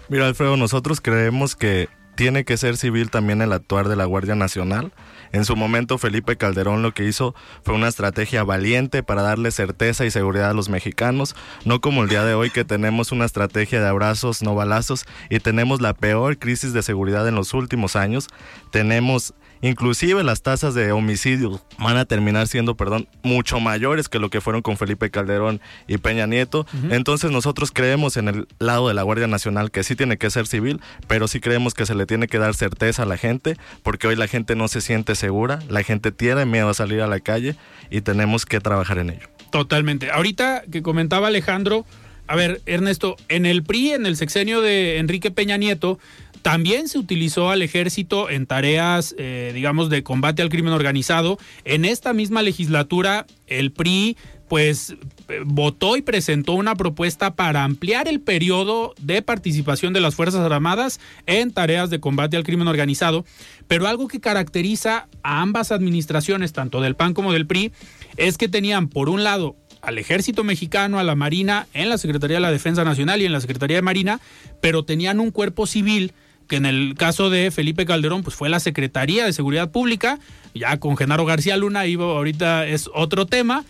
Mira, 0.08 0.26
Alfredo, 0.26 0.56
nosotros 0.56 1.00
creemos 1.00 1.56
que 1.56 1.88
tiene 2.14 2.44
que 2.44 2.56
ser 2.56 2.76
civil 2.76 3.10
también 3.10 3.40
el 3.40 3.52
actuar 3.52 3.88
de 3.88 3.96
la 3.96 4.04
Guardia 4.04 4.34
Nacional. 4.34 4.92
En 5.32 5.46
su 5.46 5.56
momento 5.56 5.96
Felipe 5.96 6.36
Calderón 6.36 6.82
lo 6.82 6.92
que 6.92 7.06
hizo 7.06 7.34
fue 7.64 7.74
una 7.74 7.88
estrategia 7.88 8.44
valiente 8.44 9.02
para 9.02 9.22
darle 9.22 9.50
certeza 9.50 10.04
y 10.04 10.10
seguridad 10.10 10.50
a 10.50 10.54
los 10.54 10.68
mexicanos, 10.68 11.34
no 11.64 11.80
como 11.80 12.02
el 12.02 12.10
día 12.10 12.22
de 12.24 12.34
hoy 12.34 12.50
que 12.50 12.66
tenemos 12.66 13.12
una 13.12 13.24
estrategia 13.24 13.80
de 13.80 13.88
abrazos, 13.88 14.42
no 14.42 14.54
balazos 14.54 15.06
y 15.30 15.40
tenemos 15.40 15.80
la 15.80 15.94
peor 15.94 16.38
crisis 16.38 16.74
de 16.74 16.82
seguridad 16.82 17.26
en 17.26 17.34
los 17.34 17.54
últimos 17.54 17.96
años. 17.96 18.28
Tenemos 18.70 19.32
Inclusive 19.62 20.24
las 20.24 20.42
tasas 20.42 20.74
de 20.74 20.90
homicidio 20.92 21.60
van 21.78 21.96
a 21.96 22.04
terminar 22.04 22.48
siendo, 22.48 22.76
perdón, 22.76 23.08
mucho 23.22 23.60
mayores 23.60 24.08
que 24.08 24.18
lo 24.18 24.28
que 24.28 24.40
fueron 24.40 24.60
con 24.60 24.76
Felipe 24.76 25.10
Calderón 25.10 25.60
y 25.86 25.98
Peña 25.98 26.26
Nieto. 26.26 26.66
Entonces 26.90 27.30
nosotros 27.30 27.70
creemos 27.72 28.16
en 28.16 28.28
el 28.28 28.48
lado 28.58 28.88
de 28.88 28.94
la 28.94 29.02
Guardia 29.02 29.28
Nacional 29.28 29.70
que 29.70 29.84
sí 29.84 29.94
tiene 29.94 30.18
que 30.18 30.30
ser 30.30 30.48
civil, 30.48 30.80
pero 31.06 31.28
sí 31.28 31.40
creemos 31.40 31.74
que 31.74 31.86
se 31.86 31.94
le 31.94 32.06
tiene 32.06 32.26
que 32.26 32.38
dar 32.38 32.54
certeza 32.54 33.04
a 33.04 33.06
la 33.06 33.16
gente, 33.16 33.56
porque 33.82 34.08
hoy 34.08 34.16
la 34.16 34.26
gente 34.26 34.56
no 34.56 34.66
se 34.66 34.80
siente 34.80 35.14
segura, 35.14 35.60
la 35.68 35.82
gente 35.84 36.10
tiene 36.10 36.44
miedo 36.44 36.68
a 36.68 36.74
salir 36.74 37.00
a 37.00 37.06
la 37.06 37.20
calle 37.20 37.54
y 37.88 38.00
tenemos 38.00 38.46
que 38.46 38.60
trabajar 38.60 38.98
en 38.98 39.10
ello. 39.10 39.28
Totalmente. 39.50 40.10
Ahorita 40.10 40.64
que 40.72 40.82
comentaba 40.82 41.28
Alejandro, 41.28 41.84
a 42.26 42.36
ver, 42.36 42.62
Ernesto, 42.66 43.16
en 43.28 43.46
el 43.46 43.62
PRI, 43.62 43.92
en 43.92 44.06
el 44.06 44.16
sexenio 44.16 44.60
de 44.60 44.98
Enrique 44.98 45.30
Peña 45.30 45.56
Nieto, 45.56 45.98
también 46.42 46.88
se 46.88 46.98
utilizó 46.98 47.50
al 47.50 47.62
ejército 47.62 48.28
en 48.28 48.46
tareas, 48.46 49.14
eh, 49.16 49.52
digamos, 49.54 49.90
de 49.90 50.02
combate 50.02 50.42
al 50.42 50.48
crimen 50.48 50.72
organizado. 50.72 51.38
En 51.64 51.84
esta 51.84 52.12
misma 52.12 52.42
legislatura, 52.42 53.26
el 53.46 53.70
PRI 53.70 54.16
pues 54.52 54.90
eh, 55.28 55.40
votó 55.46 55.96
y 55.96 56.02
presentó 56.02 56.52
una 56.52 56.74
propuesta 56.74 57.34
para 57.34 57.64
ampliar 57.64 58.06
el 58.06 58.20
periodo 58.20 58.92
de 59.00 59.22
participación 59.22 59.94
de 59.94 60.02
las 60.02 60.14
Fuerzas 60.14 60.42
Armadas 60.42 61.00
en 61.24 61.52
tareas 61.52 61.88
de 61.88 62.00
combate 62.00 62.36
al 62.36 62.44
crimen 62.44 62.68
organizado, 62.68 63.24
pero 63.66 63.86
algo 63.86 64.08
que 64.08 64.20
caracteriza 64.20 65.08
a 65.22 65.40
ambas 65.40 65.72
administraciones, 65.72 66.52
tanto 66.52 66.82
del 66.82 66.96
PAN 66.96 67.14
como 67.14 67.32
del 67.32 67.46
PRI, 67.46 67.72
es 68.18 68.36
que 68.36 68.48
tenían 68.48 68.88
por 68.88 69.08
un 69.08 69.24
lado 69.24 69.56
al 69.82 69.98
ejército 69.98 70.44
mexicano, 70.44 70.98
a 70.98 71.04
la 71.04 71.16
Marina, 71.16 71.66
en 71.74 71.88
la 71.88 71.98
Secretaría 71.98 72.36
de 72.36 72.40
la 72.40 72.52
Defensa 72.52 72.84
Nacional 72.84 73.20
y 73.20 73.26
en 73.26 73.32
la 73.32 73.40
Secretaría 73.40 73.76
de 73.76 73.82
Marina, 73.82 74.20
pero 74.60 74.84
tenían 74.84 75.20
un 75.20 75.32
cuerpo 75.32 75.66
civil 75.66 76.12
que 76.48 76.56
en 76.56 76.66
el 76.66 76.94
caso 76.96 77.30
de 77.30 77.50
Felipe 77.50 77.84
Calderón, 77.84 78.22
pues 78.22 78.36
fue 78.36 78.48
la 78.48 78.60
Secretaría 78.60 79.24
de 79.24 79.32
Seguridad 79.32 79.70
Pública, 79.70 80.18
ya 80.54 80.78
con 80.78 80.96
Genaro 80.96 81.24
García 81.24 81.56
Luna, 81.56 81.82
ahorita 81.82 82.66
es 82.66 82.90
otro 82.94 83.26
tema, 83.26 83.64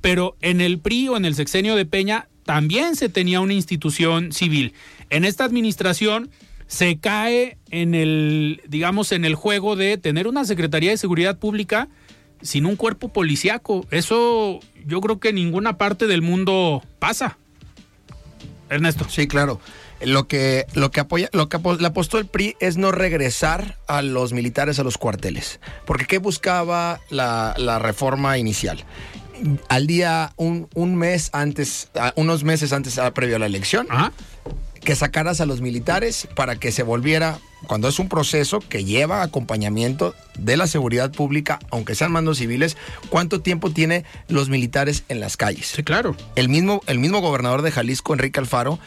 pero 0.00 0.36
en 0.40 0.60
el 0.60 0.78
PRI 0.78 1.08
o 1.08 1.16
en 1.16 1.24
el 1.24 1.34
sexenio 1.34 1.74
de 1.76 1.84
Peña 1.84 2.28
también 2.44 2.96
se 2.96 3.08
tenía 3.08 3.40
una 3.40 3.54
institución 3.54 4.32
civil. 4.32 4.72
En 5.10 5.24
esta 5.24 5.44
administración 5.44 6.30
se 6.66 6.98
cae 6.98 7.58
en 7.70 7.94
el, 7.94 8.62
digamos, 8.68 9.12
en 9.12 9.24
el 9.24 9.34
juego 9.34 9.74
de 9.74 9.98
tener 9.98 10.28
una 10.28 10.44
Secretaría 10.44 10.90
de 10.90 10.96
Seguridad 10.96 11.38
Pública 11.38 11.88
sin 12.40 12.66
un 12.66 12.76
cuerpo 12.76 13.08
policiaco. 13.08 13.86
Eso 13.90 14.60
yo 14.86 15.00
creo 15.00 15.20
que 15.20 15.30
en 15.30 15.36
ninguna 15.36 15.78
parte 15.78 16.06
del 16.06 16.22
mundo 16.22 16.82
pasa. 16.98 17.38
Ernesto. 18.68 19.06
Sí, 19.08 19.26
claro 19.26 19.60
lo 20.02 20.28
que, 20.28 20.66
lo 20.74 20.90
que 20.90 21.00
apoya, 21.00 21.28
lo 21.32 21.48
que 21.48 21.58
le 21.78 21.86
apostó 21.86 22.18
el 22.18 22.26
PRI 22.26 22.56
es 22.60 22.76
no 22.76 22.92
regresar 22.92 23.76
a 23.86 24.02
los 24.02 24.32
militares 24.32 24.78
a 24.78 24.84
los 24.84 24.98
cuarteles. 24.98 25.60
Porque 25.86 26.06
¿qué 26.06 26.18
buscaba 26.18 27.00
la, 27.10 27.54
la 27.56 27.78
reforma 27.78 28.38
inicial? 28.38 28.84
Al 29.68 29.86
día, 29.86 30.32
un, 30.36 30.68
un 30.74 30.96
mes 30.96 31.30
antes, 31.32 31.90
unos 32.16 32.44
meses 32.44 32.72
antes, 32.72 32.98
ah, 32.98 33.12
previo 33.12 33.36
a 33.36 33.38
la 33.38 33.46
elección, 33.46 33.86
que 34.80 34.96
sacaras 34.96 35.40
a 35.40 35.46
los 35.46 35.60
militares 35.60 36.28
para 36.34 36.56
que 36.56 36.72
se 36.72 36.82
volviera, 36.82 37.38
cuando 37.66 37.88
es 37.88 37.98
un 37.98 38.08
proceso 38.08 38.60
que 38.60 38.84
lleva 38.84 39.22
acompañamiento 39.22 40.14
de 40.38 40.56
la 40.56 40.66
seguridad 40.66 41.10
pública, 41.10 41.58
aunque 41.70 41.94
sean 41.94 42.12
mandos 42.12 42.38
civiles, 42.38 42.76
¿cuánto 43.08 43.40
tiempo 43.40 43.70
tiene 43.70 44.04
los 44.28 44.48
militares 44.48 45.04
en 45.08 45.20
las 45.20 45.36
calles? 45.36 45.66
Sí, 45.66 45.82
claro. 45.82 46.16
El 46.36 46.48
mismo, 46.48 46.80
el 46.86 46.98
mismo 46.98 47.20
gobernador 47.20 47.62
de 47.62 47.72
Jalisco, 47.72 48.14
Enrique 48.14 48.40
Alfaro, 48.40 48.78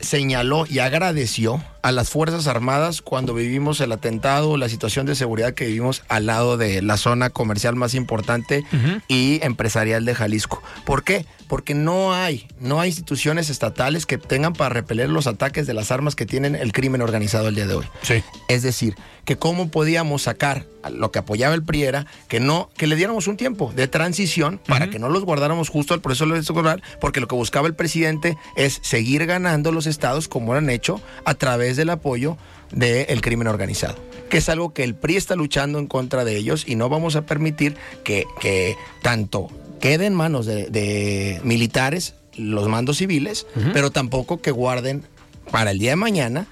señaló 0.00 0.66
y 0.68 0.80
agradeció 0.80 1.62
a 1.82 1.92
las 1.92 2.10
Fuerzas 2.10 2.46
Armadas 2.46 3.00
cuando 3.00 3.34
vivimos 3.34 3.80
el 3.80 3.92
atentado, 3.92 4.56
la 4.56 4.68
situación 4.68 5.06
de 5.06 5.14
seguridad 5.14 5.54
que 5.54 5.66
vivimos 5.66 6.02
al 6.08 6.26
lado 6.26 6.56
de 6.56 6.82
la 6.82 6.96
zona 6.96 7.30
comercial 7.30 7.76
más 7.76 7.94
importante 7.94 8.64
y 9.08 9.40
empresarial 9.42 10.04
de 10.04 10.14
Jalisco. 10.14 10.62
¿Por 10.84 11.04
qué? 11.04 11.26
Porque 11.48 11.74
no 11.74 12.14
hay, 12.14 12.48
no 12.60 12.80
hay 12.80 12.88
instituciones 12.88 13.50
estatales 13.50 14.06
que 14.06 14.18
tengan 14.18 14.52
para 14.52 14.70
repeler 14.70 15.08
los 15.08 15.26
ataques 15.26 15.66
de 15.66 15.74
las 15.74 15.92
armas 15.92 16.16
que 16.16 16.26
tienen 16.26 16.54
el 16.54 16.72
crimen 16.72 17.02
organizado 17.02 17.48
el 17.48 17.54
día 17.54 17.66
de 17.66 17.74
hoy. 17.74 17.86
Sí. 18.02 18.22
Es 18.48 18.62
decir, 18.62 18.96
que 19.26 19.36
cómo 19.36 19.68
podíamos 19.68 20.22
sacar 20.22 20.64
lo 20.90 21.10
que 21.10 21.18
apoyaba 21.18 21.54
el 21.54 21.64
PRI 21.64 21.82
era 21.82 22.06
que 22.28 22.38
no, 22.38 22.70
que 22.76 22.86
le 22.86 22.94
diéramos 22.94 23.26
un 23.26 23.36
tiempo 23.36 23.72
de 23.74 23.88
transición 23.88 24.60
para 24.66 24.88
que 24.88 25.00
no 25.00 25.08
los 25.08 25.24
guardáramos 25.24 25.68
justo 25.68 25.94
al 25.94 26.00
proceso 26.00 26.24
electoral, 26.24 26.82
porque 27.00 27.20
lo 27.20 27.26
que 27.26 27.34
buscaba 27.34 27.66
el 27.66 27.74
presidente 27.74 28.38
es 28.56 28.78
seguir 28.82 29.26
ganando 29.26 29.72
los 29.72 29.86
estados 29.86 30.28
como 30.28 30.52
lo 30.52 30.58
han 30.58 30.70
hecho 30.70 31.02
a 31.24 31.34
través 31.34 31.76
del 31.76 31.90
apoyo 31.90 32.38
del 32.70 33.20
crimen 33.20 33.48
organizado, 33.48 33.96
que 34.30 34.38
es 34.38 34.48
algo 34.48 34.72
que 34.72 34.84
el 34.84 34.94
PRI 34.94 35.16
está 35.16 35.34
luchando 35.34 35.80
en 35.80 35.88
contra 35.88 36.24
de 36.24 36.36
ellos 36.36 36.64
y 36.66 36.76
no 36.76 36.88
vamos 36.88 37.16
a 37.16 37.26
permitir 37.26 37.76
que, 38.04 38.24
que 38.40 38.76
tanto 39.02 39.48
quede 39.80 40.06
en 40.06 40.14
manos 40.14 40.46
de, 40.46 41.40
militares 41.44 42.14
los 42.36 42.68
mandos 42.68 42.98
civiles, 42.98 43.46
pero 43.72 43.90
tampoco 43.90 44.42
que 44.42 44.50
guarden 44.50 45.04
para 45.50 45.70
el 45.70 45.78
día 45.78 45.90
de 45.90 45.96
mañana 45.96 46.46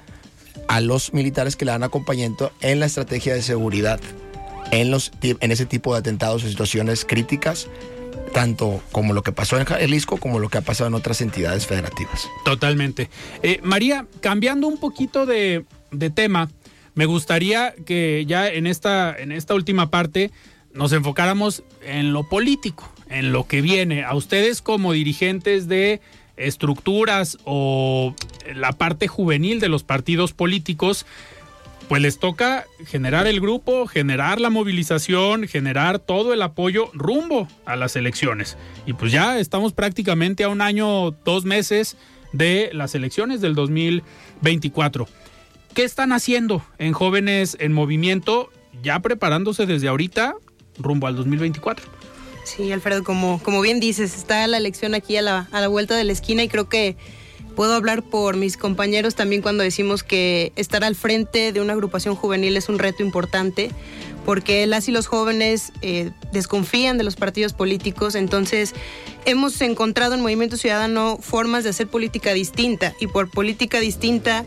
a 0.68 0.80
los 0.80 1.12
militares 1.12 1.56
que 1.56 1.64
le 1.64 1.72
dan 1.72 1.82
acompañamiento 1.82 2.52
en 2.60 2.80
la 2.80 2.86
estrategia 2.86 3.34
de 3.34 3.42
seguridad 3.42 4.00
en, 4.70 4.90
los, 4.90 5.12
en 5.22 5.52
ese 5.52 5.66
tipo 5.66 5.92
de 5.92 6.00
atentados 6.00 6.42
o 6.44 6.48
situaciones 6.48 7.04
críticas 7.04 7.68
tanto 8.32 8.82
como 8.92 9.14
lo 9.14 9.22
que 9.22 9.32
pasó 9.32 9.58
en 9.58 9.64
Jalisco 9.64 10.18
como 10.18 10.38
lo 10.38 10.48
que 10.48 10.58
ha 10.58 10.62
pasado 10.62 10.88
en 10.88 10.94
otras 10.94 11.20
entidades 11.20 11.66
federativas. 11.66 12.28
Totalmente. 12.44 13.08
Eh, 13.42 13.60
María, 13.62 14.06
cambiando 14.20 14.66
un 14.66 14.78
poquito 14.78 15.24
de, 15.24 15.64
tema, 16.14 16.50
me 16.94 17.06
gustaría 17.06 17.74
que 17.86 18.24
ya 18.26 18.48
en 18.48 18.66
esta, 18.66 19.16
en 19.16 19.32
esta 19.32 19.54
última 19.54 19.90
parte 19.90 20.30
nos 20.72 20.92
enfocáramos 20.92 21.62
en 21.82 22.12
lo 22.12 22.28
político, 22.28 22.90
en 23.08 23.32
lo 23.32 23.46
que 23.46 23.60
viene. 23.60 24.04
A 24.04 24.14
ustedes 24.14 24.62
como 24.62 24.92
dirigentes 24.92 25.68
de 25.68 26.00
estructuras 26.36 27.38
o 27.44 28.14
la 28.54 28.72
parte 28.72 29.08
juvenil 29.08 29.60
de 29.60 29.68
los 29.68 29.84
partidos 29.84 30.32
políticos, 30.32 31.06
pues 31.88 32.00
les 32.00 32.18
toca 32.18 32.64
generar 32.86 33.26
el 33.26 33.40
grupo, 33.40 33.86
generar 33.86 34.40
la 34.40 34.50
movilización, 34.50 35.46
generar 35.46 35.98
todo 35.98 36.32
el 36.32 36.42
apoyo 36.42 36.90
rumbo 36.94 37.46
a 37.66 37.76
las 37.76 37.96
elecciones. 37.96 38.56
Y 38.86 38.94
pues 38.94 39.12
ya 39.12 39.38
estamos 39.38 39.72
prácticamente 39.72 40.44
a 40.44 40.48
un 40.48 40.60
año, 40.60 41.10
dos 41.10 41.44
meses 41.44 41.96
de 42.32 42.70
las 42.72 42.94
elecciones 42.94 43.40
del 43.40 43.54
2024. 43.54 45.06
¿Qué 45.74 45.84
están 45.84 46.12
haciendo 46.12 46.62
en 46.78 46.92
jóvenes 46.92 47.56
en 47.60 47.72
movimiento, 47.72 48.50
ya 48.82 49.00
preparándose 49.00 49.66
desde 49.66 49.88
ahorita 49.88 50.34
rumbo 50.78 51.06
al 51.06 51.16
2024? 51.16 52.03
Sí, 52.44 52.70
Alfredo, 52.72 53.02
como, 53.02 53.42
como 53.42 53.60
bien 53.60 53.80
dices, 53.80 54.14
está 54.14 54.46
la 54.46 54.58
elección 54.58 54.94
aquí 54.94 55.16
a 55.16 55.22
la, 55.22 55.48
a 55.50 55.60
la 55.60 55.68
vuelta 55.68 55.96
de 55.96 56.04
la 56.04 56.12
esquina 56.12 56.42
y 56.42 56.48
creo 56.48 56.68
que 56.68 56.96
Puedo 57.56 57.74
hablar 57.74 58.02
por 58.02 58.36
mis 58.36 58.56
compañeros 58.56 59.14
también 59.14 59.40
cuando 59.40 59.62
decimos 59.62 60.02
que 60.02 60.52
estar 60.56 60.82
al 60.82 60.96
frente 60.96 61.52
de 61.52 61.60
una 61.60 61.72
agrupación 61.72 62.16
juvenil 62.16 62.56
es 62.56 62.68
un 62.68 62.80
reto 62.80 63.02
importante 63.04 63.70
porque 64.26 64.66
las 64.66 64.88
y 64.88 64.92
los 64.92 65.06
jóvenes 65.06 65.72
eh, 65.80 66.10
desconfían 66.32 66.98
de 66.98 67.04
los 67.04 67.14
partidos 67.14 67.52
políticos, 67.52 68.14
entonces 68.14 68.72
hemos 69.24 69.60
encontrado 69.60 70.14
en 70.14 70.22
Movimiento 70.22 70.56
Ciudadano 70.56 71.18
formas 71.20 71.62
de 71.62 71.70
hacer 71.70 71.86
política 71.86 72.32
distinta 72.32 72.94
y 73.00 73.06
por 73.06 73.30
política 73.30 73.78
distinta 73.78 74.44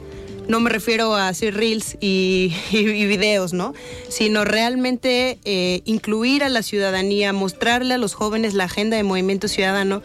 no 0.48 0.60
me 0.60 0.70
refiero 0.70 1.16
a 1.16 1.28
hacer 1.28 1.56
reels 1.56 1.98
y, 2.02 2.54
videos, 2.72 3.54
¿no? 3.54 3.74
Sino 4.10 4.46
realmente 4.46 5.40
eh, 5.46 5.82
incluir 5.86 6.44
a 6.44 6.50
la 6.50 6.64
ciudadanía, 6.64 7.34
mostrarle 7.34 7.94
a 7.94 7.98
los 7.98 8.14
jóvenes 8.14 8.54
la 8.54 8.66
agenda 8.66 8.98
de 8.98 9.04
Movimiento 9.04 9.48
Ciudadano. 9.48 10.02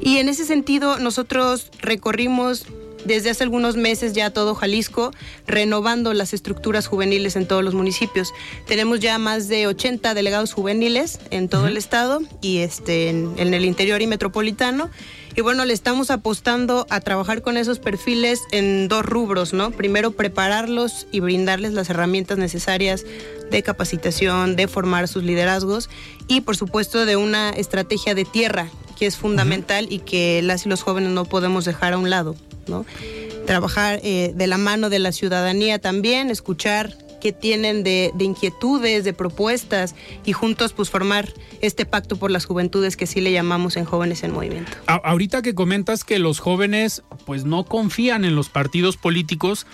Y 0.00 0.18
en 0.18 0.28
ese 0.28 0.44
sentido, 0.44 0.98
nosotros 0.98 1.70
recorrimos 1.80 2.66
desde 3.04 3.30
hace 3.30 3.42
algunos 3.42 3.76
meses 3.76 4.12
ya 4.12 4.30
todo 4.30 4.54
Jalisco, 4.54 5.12
renovando 5.46 6.12
las 6.14 6.32
estructuras 6.32 6.86
juveniles 6.86 7.36
en 7.36 7.46
todos 7.46 7.64
los 7.64 7.74
municipios. 7.74 8.32
Tenemos 8.66 9.00
ya 9.00 9.18
más 9.18 9.48
de 9.48 9.66
80 9.66 10.14
delegados 10.14 10.52
juveniles 10.52 11.18
en 11.30 11.48
todo 11.48 11.66
el 11.66 11.76
estado 11.76 12.20
y 12.40 12.58
este, 12.58 13.08
en, 13.08 13.34
en 13.38 13.54
el 13.54 13.64
interior 13.64 14.02
y 14.02 14.06
metropolitano. 14.06 14.90
Y 15.34 15.40
bueno, 15.40 15.64
le 15.64 15.72
estamos 15.72 16.10
apostando 16.10 16.86
a 16.90 17.00
trabajar 17.00 17.40
con 17.40 17.56
esos 17.56 17.78
perfiles 17.78 18.42
en 18.50 18.88
dos 18.88 19.04
rubros, 19.04 19.54
¿no? 19.54 19.70
Primero, 19.70 20.10
prepararlos 20.10 21.06
y 21.10 21.20
brindarles 21.20 21.72
las 21.72 21.88
herramientas 21.88 22.36
necesarias 22.36 23.04
de 23.50 23.62
capacitación, 23.62 24.56
de 24.56 24.68
formar 24.68 25.08
sus 25.08 25.22
liderazgos 25.22 25.88
y, 26.28 26.42
por 26.42 26.56
supuesto, 26.56 27.06
de 27.06 27.16
una 27.16 27.50
estrategia 27.50 28.14
de 28.14 28.24
tierra 28.24 28.68
que 28.98 29.06
es 29.06 29.16
fundamental 29.16 29.86
y 29.90 30.00
que 30.00 30.42
las 30.42 30.66
y 30.66 30.68
los 30.68 30.82
jóvenes 30.82 31.10
no 31.10 31.24
podemos 31.24 31.64
dejar 31.64 31.94
a 31.94 31.98
un 31.98 32.10
lado, 32.10 32.36
¿no? 32.66 32.84
Trabajar 33.46 34.00
eh, 34.02 34.32
de 34.34 34.46
la 34.46 34.58
mano 34.58 34.90
de 34.90 34.98
la 34.98 35.12
ciudadanía 35.12 35.78
también, 35.78 36.30
escuchar 36.30 36.96
qué 37.22 37.32
tienen 37.32 37.84
de, 37.84 38.10
de 38.14 38.24
inquietudes, 38.24 39.04
de 39.04 39.12
propuestas 39.12 39.94
y 40.24 40.32
juntos 40.32 40.72
pues 40.72 40.90
formar 40.90 41.32
este 41.60 41.86
pacto 41.86 42.16
por 42.16 42.32
las 42.32 42.44
juventudes 42.46 42.96
que 42.96 43.06
sí 43.06 43.20
le 43.20 43.30
llamamos 43.30 43.76
en 43.76 43.84
Jóvenes 43.84 44.24
en 44.24 44.32
Movimiento. 44.32 44.72
A- 44.88 44.94
ahorita 44.96 45.40
que 45.40 45.54
comentas 45.54 46.02
que 46.02 46.18
los 46.18 46.40
jóvenes 46.40 47.04
pues 47.24 47.44
no 47.44 47.64
confían 47.64 48.24
en 48.24 48.34
los 48.34 48.48
partidos 48.48 48.96
políticos, 48.96 49.66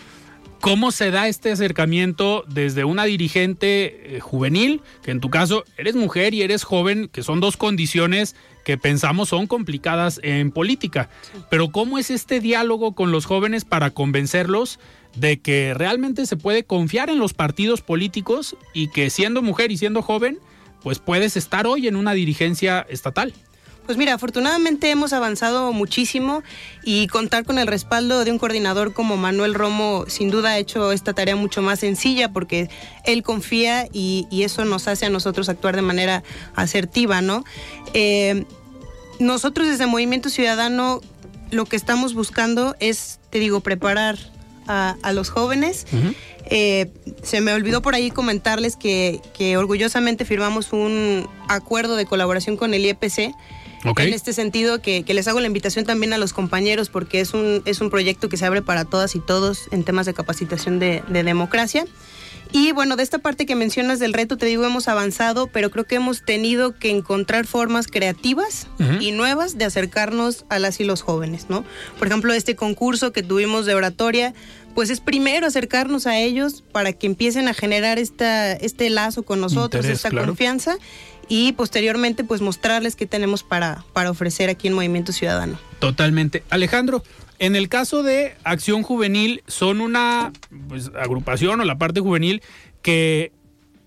¿cómo 0.61 0.90
se 0.92 1.11
da 1.11 1.26
este 1.28 1.51
acercamiento 1.53 2.44
desde 2.49 2.84
una 2.84 3.05
dirigente 3.05 4.16
eh, 4.16 4.20
juvenil, 4.20 4.82
que 5.03 5.11
en 5.12 5.20
tu 5.20 5.30
caso 5.30 5.64
eres 5.78 5.94
mujer 5.96 6.34
y 6.34 6.42
eres 6.42 6.64
joven, 6.64 7.09
que 7.11 7.22
son 7.22 7.40
dos 7.40 7.57
condiciones 7.57 8.36
que 8.64 8.76
pensamos 8.76 9.30
son 9.30 9.46
complicadas 9.46 10.20
en 10.22 10.51
política? 10.51 11.09
Pero 11.49 11.70
¿cómo 11.70 11.99
es 11.99 12.11
este 12.11 12.40
diálogo 12.40 12.94
con 12.94 13.11
los 13.11 13.24
jóvenes 13.24 13.64
para 13.64 13.90
convencerlos 13.92 14.78
de 15.18 15.40
que 15.40 15.74
realmente 15.74 16.26
se 16.26 16.36
puede 16.36 16.64
confiar 16.64 17.10
en 17.10 17.18
los 17.18 17.34
partidos 17.34 17.80
políticos 17.80 18.56
y 18.72 18.88
que 18.88 19.10
siendo 19.10 19.42
mujer 19.42 19.72
y 19.72 19.78
siendo 19.78 20.02
joven, 20.02 20.38
pues 20.82 20.98
puedes 20.98 21.36
estar 21.36 21.66
hoy 21.66 21.88
en 21.88 21.96
una 21.96 22.12
dirigencia 22.12 22.86
estatal? 22.88 23.34
Pues 23.88 23.96
mira, 23.96 24.12
afortunadamente 24.12 24.90
hemos 24.90 25.14
avanzado 25.14 25.72
muchísimo 25.72 26.42
y 26.84 27.06
contar 27.06 27.46
con 27.46 27.58
el 27.58 27.66
respaldo 27.66 28.22
de 28.22 28.30
un 28.30 28.38
coordinador 28.38 28.92
como 28.92 29.16
Manuel 29.16 29.54
Romo 29.54 30.04
sin 30.08 30.30
duda 30.30 30.50
ha 30.50 30.58
hecho 30.58 30.92
esta 30.92 31.14
tarea 31.14 31.36
mucho 31.36 31.62
más 31.62 31.80
sencilla 31.80 32.30
porque 32.30 32.68
él 33.06 33.22
confía 33.22 33.88
y, 33.90 34.26
eso 34.30 34.66
nos 34.66 34.88
hace 34.88 35.06
a 35.06 35.10
nosotros 35.10 35.48
actuar 35.48 35.74
de 35.74 35.80
manera 35.80 36.22
asertiva, 36.54 37.22
¿no? 37.22 37.44
Eh, 37.94 38.44
nosotros 39.20 39.66
desde 39.66 39.86
Movimiento 39.86 40.28
Ciudadano 40.28 41.00
lo 41.50 41.64
que 41.64 41.76
estamos 41.76 42.12
buscando 42.12 42.76
es, 42.80 43.20
te 43.30 43.38
digo, 43.38 43.60
preparar 43.60 44.18
a, 44.68 44.96
a 45.02 45.12
los 45.12 45.30
jóvenes. 45.30 45.86
Eh, 46.50 46.90
se 47.22 47.40
me 47.40 47.52
olvidó 47.52 47.82
por 47.82 47.94
ahí 47.94 48.10
comentarles 48.10 48.76
que, 48.76 49.20
que 49.36 49.56
orgullosamente 49.56 50.24
firmamos 50.24 50.72
un 50.72 51.28
acuerdo 51.48 51.96
de 51.96 52.06
colaboración 52.06 52.56
con 52.56 52.72
el 52.74 52.84
IEPC. 52.84 53.34
Ok. 53.84 54.00
En 54.00 54.12
este 54.12 54.32
sentido, 54.32 54.82
que, 54.82 55.04
que 55.04 55.14
les 55.14 55.28
hago 55.28 55.40
la 55.40 55.46
invitación 55.46 55.84
también 55.84 56.12
a 56.12 56.18
los 56.18 56.32
compañeros, 56.32 56.88
porque 56.88 57.20
es 57.20 57.32
un, 57.32 57.62
es 57.64 57.80
un 57.80 57.90
proyecto 57.90 58.28
que 58.28 58.36
se 58.36 58.44
abre 58.44 58.60
para 58.62 58.84
todas 58.84 59.14
y 59.14 59.20
todos 59.20 59.68
en 59.70 59.84
temas 59.84 60.06
de 60.06 60.14
capacitación 60.14 60.78
de, 60.78 61.02
de 61.08 61.22
democracia. 61.22 61.84
Y 62.53 62.72
bueno, 62.72 62.96
de 62.96 63.03
esta 63.03 63.18
parte 63.18 63.46
que 63.46 63.55
mencionas 63.55 63.99
del 63.99 64.12
reto, 64.12 64.36
te 64.36 64.46
digo, 64.46 64.64
hemos 64.64 64.88
avanzado, 64.88 65.49
pero 65.49 65.70
creo 65.70 65.84
que 65.84 65.96
hemos 65.96 66.24
tenido 66.24 66.78
que 66.78 66.90
encontrar 66.90 67.46
formas 67.46 67.86
creativas 67.86 68.68
y 69.01 69.12
nuevas 69.12 69.59
de 69.59 69.64
acercarnos 69.64 70.46
a 70.49 70.59
las 70.59 70.80
y 70.80 70.84
los 70.84 71.03
jóvenes, 71.03 71.46
¿no? 71.49 71.64
Por 71.99 72.09
ejemplo, 72.09 72.32
este 72.32 72.57
concurso 72.57 73.12
que 73.12 73.22
tuvimos 73.22 73.66
de 73.66 73.74
oratoria, 73.74 74.34
pues 74.74 74.90
es 74.90 75.01
primero 75.01 75.46
acercarnos 75.46 76.07
a 76.07 76.18
ellos 76.18 76.62
para 76.72 76.92
que 76.92 77.07
empiecen 77.07 77.49
a 77.49 77.55
generar 77.55 77.99
esta, 77.99 78.53
este 78.53 78.88
lazo 78.90 79.24
con 79.24 79.40
nosotros, 79.40 79.84
Interés, 79.84 79.99
esta 79.99 80.11
claro. 80.11 80.28
confianza 80.28 80.78
y 81.28 81.53
posteriormente 81.53 82.24
pues 82.24 82.40
mostrarles 82.40 82.96
qué 82.96 83.07
tenemos 83.07 83.42
para, 83.42 83.84
para 83.92 84.11
ofrecer 84.11 84.49
aquí 84.49 84.68
en 84.68 84.74
Movimiento 84.74 85.12
Ciudadano. 85.12 85.59
Totalmente. 85.78 86.42
Alejandro, 86.49 87.03
en 87.39 87.57
el 87.57 87.68
caso 87.68 88.03
de 88.03 88.34
Acción 88.45 88.82
Juvenil, 88.82 89.43
son 89.47 89.80
una 89.80 90.32
pues, 90.68 90.91
agrupación 90.99 91.61
o 91.61 91.64
la 91.64 91.78
parte 91.78 92.01
juvenil 92.01 92.43
que 92.82 93.32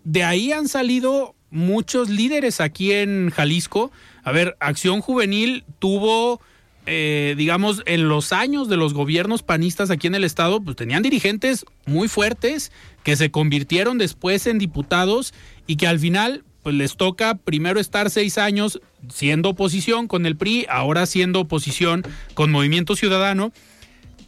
de 0.03 0.23
ahí 0.23 0.51
han 0.51 0.67
salido 0.67 1.35
muchos 1.49 2.09
líderes 2.09 2.61
aquí 2.61 2.93
en 2.93 3.29
Jalisco. 3.29 3.91
A 4.23 4.31
ver, 4.31 4.55
Acción 4.59 5.01
Juvenil 5.01 5.65
tuvo, 5.79 6.39
eh, 6.85 7.35
digamos, 7.37 7.83
en 7.85 8.07
los 8.07 8.31
años 8.31 8.69
de 8.69 8.77
los 8.77 8.93
gobiernos 8.93 9.43
panistas 9.43 9.91
aquí 9.91 10.07
en 10.07 10.15
el 10.15 10.23
estado, 10.23 10.61
pues 10.61 10.77
tenían 10.77 11.03
dirigentes 11.03 11.65
muy 11.85 12.07
fuertes 12.07 12.71
que 13.03 13.15
se 13.15 13.31
convirtieron 13.31 13.97
después 13.97 14.47
en 14.47 14.59
diputados 14.59 15.33
y 15.67 15.75
que 15.75 15.87
al 15.87 15.99
final 15.99 16.43
pues 16.63 16.75
les 16.75 16.95
toca 16.95 17.35
primero 17.35 17.79
estar 17.79 18.09
seis 18.09 18.37
años 18.37 18.81
siendo 19.09 19.49
oposición 19.49 20.07
con 20.07 20.25
el 20.25 20.37
PRI, 20.37 20.65
ahora 20.69 21.05
siendo 21.05 21.41
oposición 21.41 22.03
con 22.33 22.51
Movimiento 22.51 22.95
Ciudadano. 22.95 23.51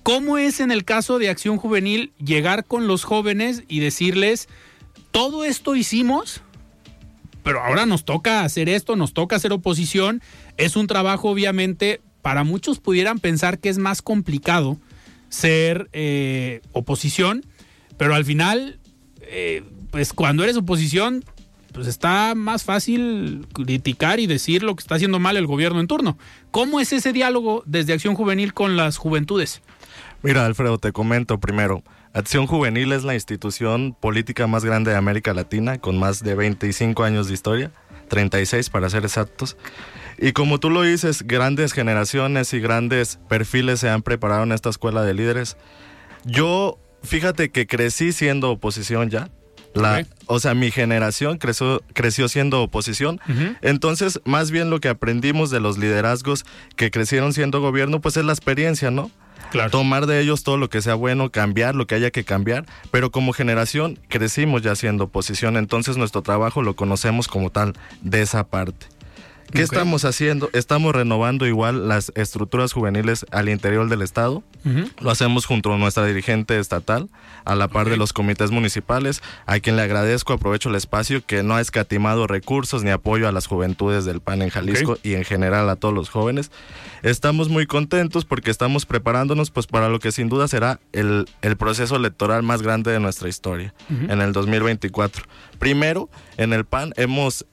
¿Cómo 0.03 0.37
es 0.37 0.59
en 0.59 0.71
el 0.71 0.83
caso 0.83 1.19
de 1.19 1.29
Acción 1.29 1.57
Juvenil 1.57 2.11
llegar 2.23 2.65
con 2.65 2.87
los 2.87 3.03
jóvenes 3.03 3.63
y 3.67 3.79
decirles, 3.79 4.49
todo 5.11 5.45
esto 5.45 5.75
hicimos, 5.75 6.41
pero 7.43 7.61
ahora 7.61 7.85
nos 7.85 8.03
toca 8.03 8.43
hacer 8.43 8.67
esto, 8.67 8.95
nos 8.95 9.13
toca 9.13 9.37
hacer 9.37 9.53
oposición? 9.53 10.21
Es 10.57 10.75
un 10.75 10.87
trabajo 10.87 11.29
obviamente, 11.29 12.01
para 12.21 12.43
muchos 12.43 12.79
pudieran 12.79 13.19
pensar 13.19 13.59
que 13.59 13.69
es 13.69 13.77
más 13.77 14.01
complicado 14.01 14.77
ser 15.29 15.89
eh, 15.93 16.61
oposición, 16.73 17.45
pero 17.97 18.13
al 18.13 18.25
final, 18.25 18.79
eh, 19.21 19.63
pues 19.89 20.11
cuando 20.11 20.43
eres 20.43 20.57
oposición, 20.57 21.23
pues 21.73 21.87
está 21.87 22.35
más 22.35 22.63
fácil 22.63 23.47
criticar 23.53 24.19
y 24.19 24.27
decir 24.27 24.63
lo 24.63 24.75
que 24.75 24.81
está 24.81 24.95
haciendo 24.95 25.19
mal 25.19 25.35
el 25.37 25.47
gobierno 25.47 25.79
en 25.79 25.87
turno. 25.87 26.17
¿Cómo 26.51 26.79
es 26.79 26.93
ese 26.93 27.11
diálogo 27.11 27.63
desde 27.65 27.93
Acción 27.93 28.15
Juvenil 28.15 28.53
con 28.53 28.77
las 28.77 28.97
juventudes? 28.97 29.61
Mira, 30.21 30.45
Alfredo, 30.45 30.77
te 30.77 30.93
comento 30.93 31.39
primero. 31.39 31.83
Acción 32.13 32.45
Juvenil 32.45 32.91
es 32.93 33.03
la 33.03 33.15
institución 33.15 33.97
política 33.99 34.45
más 34.45 34.63
grande 34.63 34.91
de 34.91 34.97
América 34.97 35.33
Latina, 35.33 35.79
con 35.79 35.97
más 35.97 36.23
de 36.23 36.35
25 36.35 37.03
años 37.03 37.27
de 37.27 37.33
historia, 37.33 37.71
36 38.07 38.69
para 38.69 38.89
ser 38.89 39.03
exactos. 39.03 39.57
Y 40.19 40.31
como 40.33 40.59
tú 40.59 40.69
lo 40.69 40.83
dices, 40.83 41.23
grandes 41.23 41.73
generaciones 41.73 42.53
y 42.53 42.59
grandes 42.59 43.19
perfiles 43.27 43.79
se 43.79 43.89
han 43.89 44.03
preparado 44.03 44.43
en 44.43 44.51
esta 44.51 44.69
escuela 44.69 45.01
de 45.01 45.15
líderes. 45.15 45.57
Yo, 46.23 46.77
fíjate 47.01 47.49
que 47.49 47.65
crecí 47.65 48.13
siendo 48.13 48.51
oposición 48.51 49.09
ya. 49.09 49.29
La. 49.73 50.05
O 50.27 50.39
sea, 50.39 50.53
mi 50.53 50.71
generación 50.71 51.37
creció, 51.37 51.83
creció 51.93 52.27
siendo 52.27 52.61
oposición. 52.61 53.19
Entonces, 53.61 54.21
más 54.25 54.51
bien 54.51 54.69
lo 54.69 54.79
que 54.79 54.89
aprendimos 54.89 55.49
de 55.49 55.59
los 55.59 55.77
liderazgos 55.77 56.45
que 56.75 56.91
crecieron 56.91 57.33
siendo 57.33 57.61
gobierno, 57.61 57.99
pues 58.01 58.17
es 58.17 58.25
la 58.25 58.33
experiencia, 58.33 58.91
¿no? 58.91 59.11
Tomar 59.69 60.07
de 60.07 60.19
ellos 60.19 60.43
todo 60.43 60.57
lo 60.57 60.69
que 60.69 60.81
sea 60.81 60.95
bueno, 60.95 61.29
cambiar 61.29 61.75
lo 61.75 61.85
que 61.85 61.93
haya 61.95 62.09
que 62.09 62.23
cambiar, 62.23 62.65
pero 62.89 63.11
como 63.11 63.33
generación 63.33 63.99
crecimos 64.07 64.63
ya 64.63 64.75
siendo 64.75 65.05
oposición, 65.05 65.57
entonces 65.57 65.95
nuestro 65.95 66.23
trabajo 66.23 66.63
lo 66.63 66.75
conocemos 66.75 67.27
como 67.27 67.51
tal 67.51 67.73
de 68.01 68.23
esa 68.23 68.45
parte. 68.45 68.87
¿Qué 69.51 69.61
estamos 69.61 70.03
haciendo? 70.03 70.49
Estamos 70.53 70.95
renovando 70.95 71.45
igual 71.45 71.87
las 71.87 72.11
estructuras 72.15 72.73
juveniles 72.73 73.25
al 73.31 73.49
interior 73.49 73.87
del 73.87 74.01
Estado. 74.01 74.43
Lo 75.01 75.11
hacemos 75.11 75.45
junto 75.45 75.73
a 75.73 75.77
nuestra 75.77 76.05
dirigente 76.05 76.57
estatal, 76.57 77.09
a 77.43 77.53
la 77.53 77.67
par 77.67 77.89
de 77.89 77.97
los 77.97 78.13
comités 78.13 78.49
municipales, 78.49 79.21
a 79.45 79.59
quien 79.59 79.75
le 79.75 79.81
agradezco, 79.81 80.31
aprovecho 80.33 80.69
el 80.69 80.75
espacio, 80.75 81.23
que 81.25 81.43
no 81.43 81.55
ha 81.55 81.61
escatimado 81.61 82.27
recursos 82.27 82.81
ni 82.83 82.89
apoyo 82.89 83.27
a 83.27 83.31
las 83.33 83.45
juventudes 83.45 84.05
del 84.05 84.21
PAN 84.21 84.41
en 84.41 84.49
Jalisco 84.49 84.97
y 85.03 85.15
en 85.15 85.25
general 85.25 85.69
a 85.69 85.75
todos 85.75 85.93
los 85.93 86.09
jóvenes. 86.09 86.49
Estamos 87.03 87.49
muy 87.49 87.65
contentos 87.67 88.23
porque 88.25 88.49
estamos 88.49 88.85
preparándonos 88.85 89.51
pues 89.51 89.67
para 89.67 89.89
lo 89.89 89.99
que 89.99 90.13
sin 90.13 90.29
duda 90.29 90.47
será 90.47 90.79
el, 90.93 91.25
el 91.41 91.57
proceso 91.57 91.97
electoral 91.97 92.41
más 92.41 92.61
grande 92.61 92.91
de 92.91 92.99
nuestra 93.01 93.27
historia 93.27 93.73
Ujú. 93.91 94.11
en 94.11 94.21
el 94.21 94.31
2024. 94.31 95.25
Primero, 95.59 96.09
en 96.37 96.53
el 96.53 96.63
PAN 96.65 96.93
hemos 96.95 97.45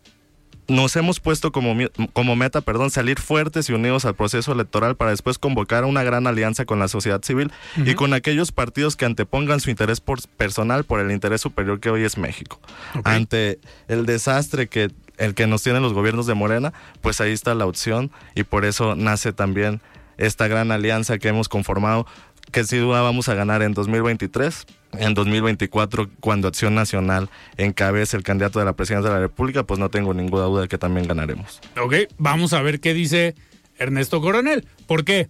nos 0.70 0.94
hemos 0.96 1.20
puesto 1.20 1.52
como, 1.52 1.74
como 2.12 2.36
meta, 2.36 2.60
perdón, 2.60 2.90
salir 2.90 3.18
fuertes 3.20 3.68
y 3.68 3.72
unidos 3.72 4.04
al 4.04 4.14
proceso 4.14 4.52
electoral 4.52 4.96
para 4.96 5.10
después 5.10 5.38
convocar 5.38 5.84
una 5.84 6.02
gran 6.02 6.26
alianza 6.26 6.64
con 6.64 6.78
la 6.78 6.88
sociedad 6.88 7.22
civil 7.22 7.50
y 7.76 7.94
con 7.94 8.14
aquellos 8.14 8.52
partidos 8.52 8.96
que 8.96 9.04
antepongan 9.04 9.60
su 9.60 9.70
interés 9.70 10.00
por- 10.00 10.26
personal 10.36 10.84
por 10.84 11.00
el 11.00 11.10
interés 11.10 11.40
superior 11.40 11.80
que 11.80 11.90
hoy 11.90 12.04
es 12.04 12.16
México. 12.16 12.60
Ante 13.04 13.58
el 13.88 14.06
desastre 14.06 14.68
que 14.68 14.90
el 15.18 15.34
que 15.34 15.46
nos 15.46 15.62
tienen 15.62 15.82
los 15.82 15.92
gobiernos 15.92 16.26
de 16.26 16.34
Morena, 16.34 16.72
pues 17.02 17.20
ahí 17.20 17.32
está 17.32 17.54
la 17.54 17.66
opción 17.66 18.10
y 18.34 18.44
por 18.44 18.64
eso 18.64 18.94
nace 18.96 19.32
también 19.34 19.80
esta 20.16 20.48
gran 20.48 20.70
alianza 20.72 21.18
que 21.18 21.28
hemos 21.28 21.48
conformado 21.48 22.06
que 22.52 22.64
sin 22.64 22.80
duda 22.80 23.02
vamos 23.02 23.28
a 23.28 23.34
ganar 23.34 23.62
en 23.62 23.74
2023. 23.74 24.66
En 24.98 25.14
2024, 25.14 26.10
cuando 26.20 26.48
Acción 26.48 26.74
Nacional 26.74 27.28
encabece 27.56 28.16
el 28.16 28.22
candidato 28.22 28.58
de 28.58 28.64
la 28.64 28.72
presidencia 28.74 29.08
de 29.08 29.14
la 29.16 29.20
República, 29.20 29.62
pues 29.64 29.78
no 29.78 29.88
tengo 29.88 30.14
ninguna 30.14 30.44
duda 30.44 30.62
de 30.62 30.68
que 30.68 30.78
también 30.78 31.06
ganaremos. 31.06 31.60
Ok, 31.80 31.94
vamos 32.18 32.52
a 32.52 32.62
ver 32.62 32.80
qué 32.80 32.92
dice 32.92 33.34
Ernesto 33.78 34.20
Coronel. 34.20 34.66
¿Por 34.86 35.04
qué? 35.04 35.28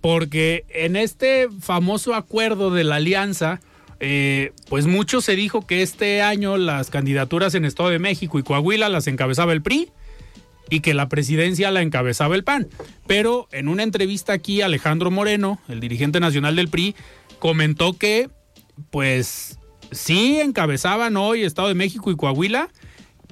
Porque 0.00 0.64
en 0.70 0.96
este 0.96 1.48
famoso 1.60 2.14
acuerdo 2.14 2.70
de 2.70 2.84
la 2.84 2.96
alianza, 2.96 3.60
eh, 4.00 4.52
pues 4.68 4.86
mucho 4.86 5.20
se 5.20 5.36
dijo 5.36 5.66
que 5.66 5.82
este 5.82 6.22
año 6.22 6.56
las 6.56 6.88
candidaturas 6.88 7.54
en 7.54 7.64
Estado 7.66 7.90
de 7.90 7.98
México 7.98 8.38
y 8.38 8.42
Coahuila 8.42 8.88
las 8.88 9.06
encabezaba 9.06 9.52
el 9.52 9.60
PRI 9.60 9.90
y 10.70 10.80
que 10.80 10.94
la 10.94 11.08
presidencia 11.08 11.70
la 11.70 11.82
encabezaba 11.82 12.34
el 12.34 12.44
PAN. 12.44 12.68
Pero 13.06 13.48
en 13.52 13.68
una 13.68 13.82
entrevista 13.82 14.32
aquí, 14.32 14.62
Alejandro 14.62 15.10
Moreno, 15.10 15.60
el 15.68 15.80
dirigente 15.80 16.20
nacional 16.20 16.56
del 16.56 16.68
PRI, 16.68 16.94
comentó 17.38 17.92
que, 17.98 18.30
pues, 18.90 19.58
sí 19.90 20.40
encabezaban 20.40 21.16
hoy 21.16 21.42
Estado 21.42 21.68
de 21.68 21.74
México 21.74 22.10
y 22.10 22.16
Coahuila, 22.16 22.68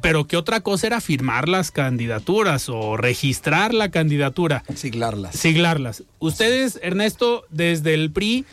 pero 0.01 0.27
que 0.27 0.37
otra 0.37 0.61
cosa 0.61 0.87
era 0.87 1.01
firmar 1.01 1.49
las 1.49 1.71
candidaturas 1.71 2.69
o 2.69 2.97
registrar 2.97 3.75
la 3.75 3.91
candidatura. 3.91 4.65
Siglarlas. 4.75 5.35
Siglarlas. 5.35 6.05
Ustedes, 6.19 6.79
Ernesto, 6.83 7.45
desde 7.51 7.95
el 7.95 8.11
PRI, 8.13 8.45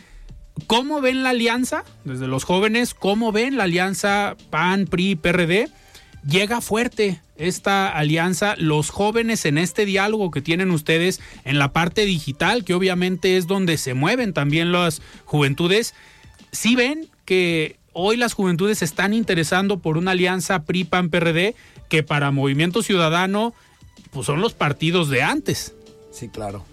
¿Cómo 0.68 1.02
ven 1.02 1.22
la 1.22 1.32
alianza? 1.32 1.84
Desde 2.06 2.28
los 2.28 2.46
jóvenes, 2.46 2.94
¿cómo 2.94 3.32
ven 3.32 3.58
la 3.58 3.66
alianza 3.66 4.36
PAN, 4.50 4.88
PRI, 4.88 5.16
PRD? 5.16 5.70
Llega 6.28 6.62
fuerte 6.62 7.22
esta 7.36 7.90
alianza, 7.90 8.56
los 8.58 8.90
jóvenes 8.90 9.46
en 9.46 9.58
este 9.58 9.86
diálogo 9.86 10.32
que 10.32 10.42
tienen 10.42 10.72
ustedes 10.72 11.20
en 11.44 11.60
la 11.60 11.74
parte 11.74 12.06
digital, 12.06 12.64
que 12.64 12.74
obviamente 12.74 13.38
es 13.38 13.48
donde 13.48 13.78
se 13.78 13.94
mueven 13.94 14.34
también 14.34 14.72
las 14.72 15.02
juventudes, 15.26 15.94
¿sí 16.56 16.76
ven 16.76 17.08
que 17.26 17.78
hoy 17.94 18.18
las 18.18 18.34
juventudes 18.34 18.80
se 18.80 18.86
están 18.86 19.14
interesando 19.14 19.80
por 19.80 19.98
una 19.98 20.12
alianza 20.12 20.64
PRI-PAN-PRD 20.64 21.56
que 21.90 22.04
para 22.04 22.32
Movimiento 22.32 22.82
Ciudadano 22.82 23.54
pues 24.12 24.26
son 24.26 24.42
los 24.42 24.54
partidos 24.54 25.10
de 25.10 25.22
antes? 25.22 25.74
Sí, 26.12 26.30
claro. 26.30 26.66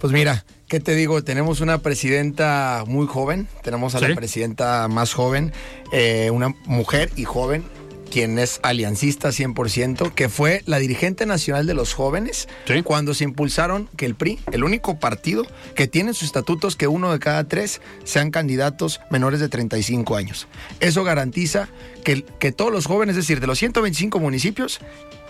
Pues 0.00 0.12
mira, 0.12 0.44
¿qué 0.68 0.80
te 0.80 0.94
digo? 0.94 1.22
Tenemos 1.24 1.60
una 1.60 1.78
presidenta 1.78 2.84
muy 2.86 3.06
joven, 3.06 3.48
tenemos 3.62 3.94
a 3.94 3.98
Sí. 3.98 4.06
la 4.08 4.14
presidenta 4.14 4.86
más 4.88 5.12
joven, 5.12 5.52
eh, 5.92 6.30
una 6.32 6.54
mujer 6.66 7.10
y 7.16 7.24
joven, 7.24 7.64
quien 8.10 8.38
es 8.38 8.60
aliancista 8.62 9.28
100%, 9.28 10.12
que 10.12 10.28
fue 10.28 10.62
la 10.66 10.78
dirigente 10.78 11.26
nacional 11.26 11.66
de 11.66 11.74
los 11.74 11.94
jóvenes 11.94 12.48
cuando 12.84 13.14
se 13.14 13.24
impulsaron 13.24 13.88
que 13.96 14.06
el 14.06 14.14
PRI, 14.14 14.38
el 14.52 14.64
único 14.64 14.98
partido 14.98 15.44
que 15.74 15.86
tiene 15.86 16.10
en 16.10 16.14
sus 16.14 16.24
estatutos 16.24 16.76
que 16.76 16.86
uno 16.86 17.12
de 17.12 17.18
cada 17.18 17.44
tres 17.44 17.80
sean 18.04 18.30
candidatos 18.30 19.00
menores 19.10 19.40
de 19.40 19.48
35 19.48 20.16
años. 20.16 20.48
Eso 20.80 21.04
garantiza 21.04 21.68
que, 22.04 22.24
que 22.38 22.52
todos 22.52 22.72
los 22.72 22.86
jóvenes, 22.86 23.16
es 23.16 23.24
decir, 23.24 23.40
de 23.40 23.46
los 23.46 23.58
125 23.58 24.18
municipios, 24.18 24.80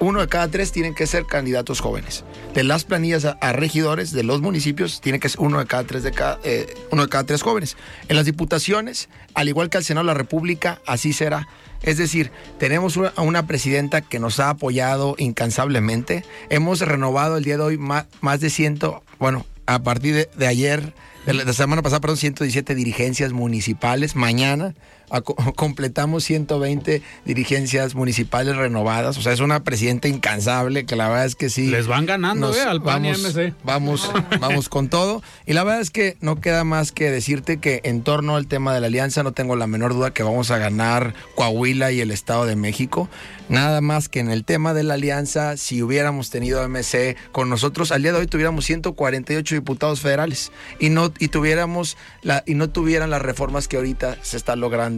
uno 0.00 0.20
de 0.20 0.28
cada 0.28 0.48
tres 0.48 0.72
tienen 0.72 0.94
que 0.94 1.06
ser 1.06 1.26
candidatos 1.26 1.80
jóvenes. 1.80 2.24
De 2.54 2.62
las 2.62 2.84
planillas 2.84 3.24
a, 3.24 3.32
a 3.40 3.52
regidores 3.52 4.12
de 4.12 4.22
los 4.22 4.40
municipios, 4.40 5.00
tiene 5.00 5.18
que 5.18 5.28
ser 5.28 5.40
uno 5.40 5.58
de 5.58 5.66
cada 5.66 5.84
tres 5.84 6.02
de 6.02 6.12
cada, 6.12 6.38
eh, 6.44 6.72
uno 6.90 7.02
de 7.02 7.08
cada 7.08 7.24
tres 7.24 7.42
jóvenes. 7.42 7.76
En 8.08 8.16
las 8.16 8.24
diputaciones, 8.24 9.08
al 9.34 9.48
igual 9.48 9.70
que 9.70 9.78
al 9.78 9.84
Senado 9.84 10.06
de 10.06 10.12
la 10.12 10.18
República, 10.18 10.80
así 10.86 11.12
será. 11.12 11.48
Es 11.82 11.96
decir, 11.96 12.30
tenemos 12.58 12.98
a 13.16 13.22
una 13.22 13.46
presidenta 13.46 14.00
que 14.00 14.18
nos 14.18 14.40
ha 14.40 14.50
apoyado 14.50 15.14
incansablemente. 15.18 16.24
Hemos 16.50 16.80
renovado 16.80 17.36
el 17.36 17.44
día 17.44 17.56
de 17.56 17.62
hoy 17.62 17.78
más, 17.78 18.06
de 18.40 18.50
ciento, 18.50 19.02
bueno, 19.18 19.46
a 19.66 19.80
partir 19.80 20.28
de, 20.34 20.46
ayer, 20.46 20.94
de 21.26 21.34
la, 21.34 21.40
de 21.40 21.46
la 21.46 21.52
semana 21.52 21.82
pasada, 21.82 22.00
perdón, 22.00 22.16
117 22.16 22.74
dirigencias 22.74 23.32
municipales. 23.32 24.16
Mañana 24.16 24.74
completamos 25.56 26.24
120 26.24 27.02
dirigencias 27.24 27.94
municipales 27.94 28.56
renovadas. 28.56 29.18
O 29.18 29.22
sea, 29.22 29.32
es 29.32 29.40
una 29.40 29.64
presidenta 29.64 30.08
incansable 30.08 30.86
que 30.86 30.96
la 30.96 31.08
verdad 31.08 31.26
es 31.26 31.34
que 31.34 31.50
sí. 31.50 31.68
Les 31.68 31.86
van 31.86 32.06
ganando, 32.06 32.48
nos 32.48 32.56
eh, 32.56 32.62
al 32.62 32.82
PAN 32.82 33.04
y 33.04 33.12
vamos, 33.12 33.34
MC. 33.34 33.54
Vamos, 33.64 34.12
vamos 34.40 34.68
con 34.68 34.88
todo. 34.88 35.22
Y 35.46 35.52
la 35.52 35.64
verdad 35.64 35.80
es 35.80 35.90
que 35.90 36.16
no 36.20 36.40
queda 36.40 36.64
más 36.64 36.92
que 36.92 37.10
decirte 37.10 37.58
que 37.58 37.80
en 37.84 38.02
torno 38.02 38.36
al 38.36 38.46
tema 38.46 38.74
de 38.74 38.80
la 38.80 38.86
alianza 38.88 39.22
no 39.22 39.32
tengo 39.32 39.56
la 39.56 39.66
menor 39.66 39.94
duda 39.94 40.12
que 40.12 40.22
vamos 40.22 40.50
a 40.50 40.58
ganar 40.58 41.14
Coahuila 41.34 41.92
y 41.92 42.00
el 42.00 42.10
Estado 42.10 42.46
de 42.46 42.56
México. 42.56 43.08
Nada 43.48 43.80
más 43.80 44.08
que 44.08 44.20
en 44.20 44.30
el 44.30 44.44
tema 44.44 44.74
de 44.74 44.82
la 44.82 44.94
alianza, 44.94 45.56
si 45.56 45.82
hubiéramos 45.82 46.28
tenido 46.30 46.66
MC 46.68 47.16
con 47.32 47.48
nosotros, 47.48 47.92
al 47.92 48.02
día 48.02 48.12
de 48.12 48.18
hoy 48.18 48.26
tuviéramos 48.26 48.66
148 48.66 49.54
diputados 49.54 50.00
federales 50.00 50.52
y 50.78 50.90
no 50.90 51.12
y 51.18 51.28
tuviéramos 51.28 51.96
la 52.22 52.42
y 52.44 52.54
no 52.54 52.68
tuvieran 52.68 53.08
las 53.10 53.22
reformas 53.22 53.66
que 53.66 53.76
ahorita 53.76 54.18
se 54.22 54.36
está 54.36 54.54
logrando 54.54 54.97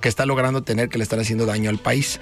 que 0.00 0.08
está 0.08 0.26
logrando 0.26 0.62
tener 0.62 0.88
que 0.88 0.98
le 0.98 1.04
están 1.04 1.20
haciendo 1.20 1.46
daño 1.46 1.70
al 1.70 1.78
país. 1.78 2.20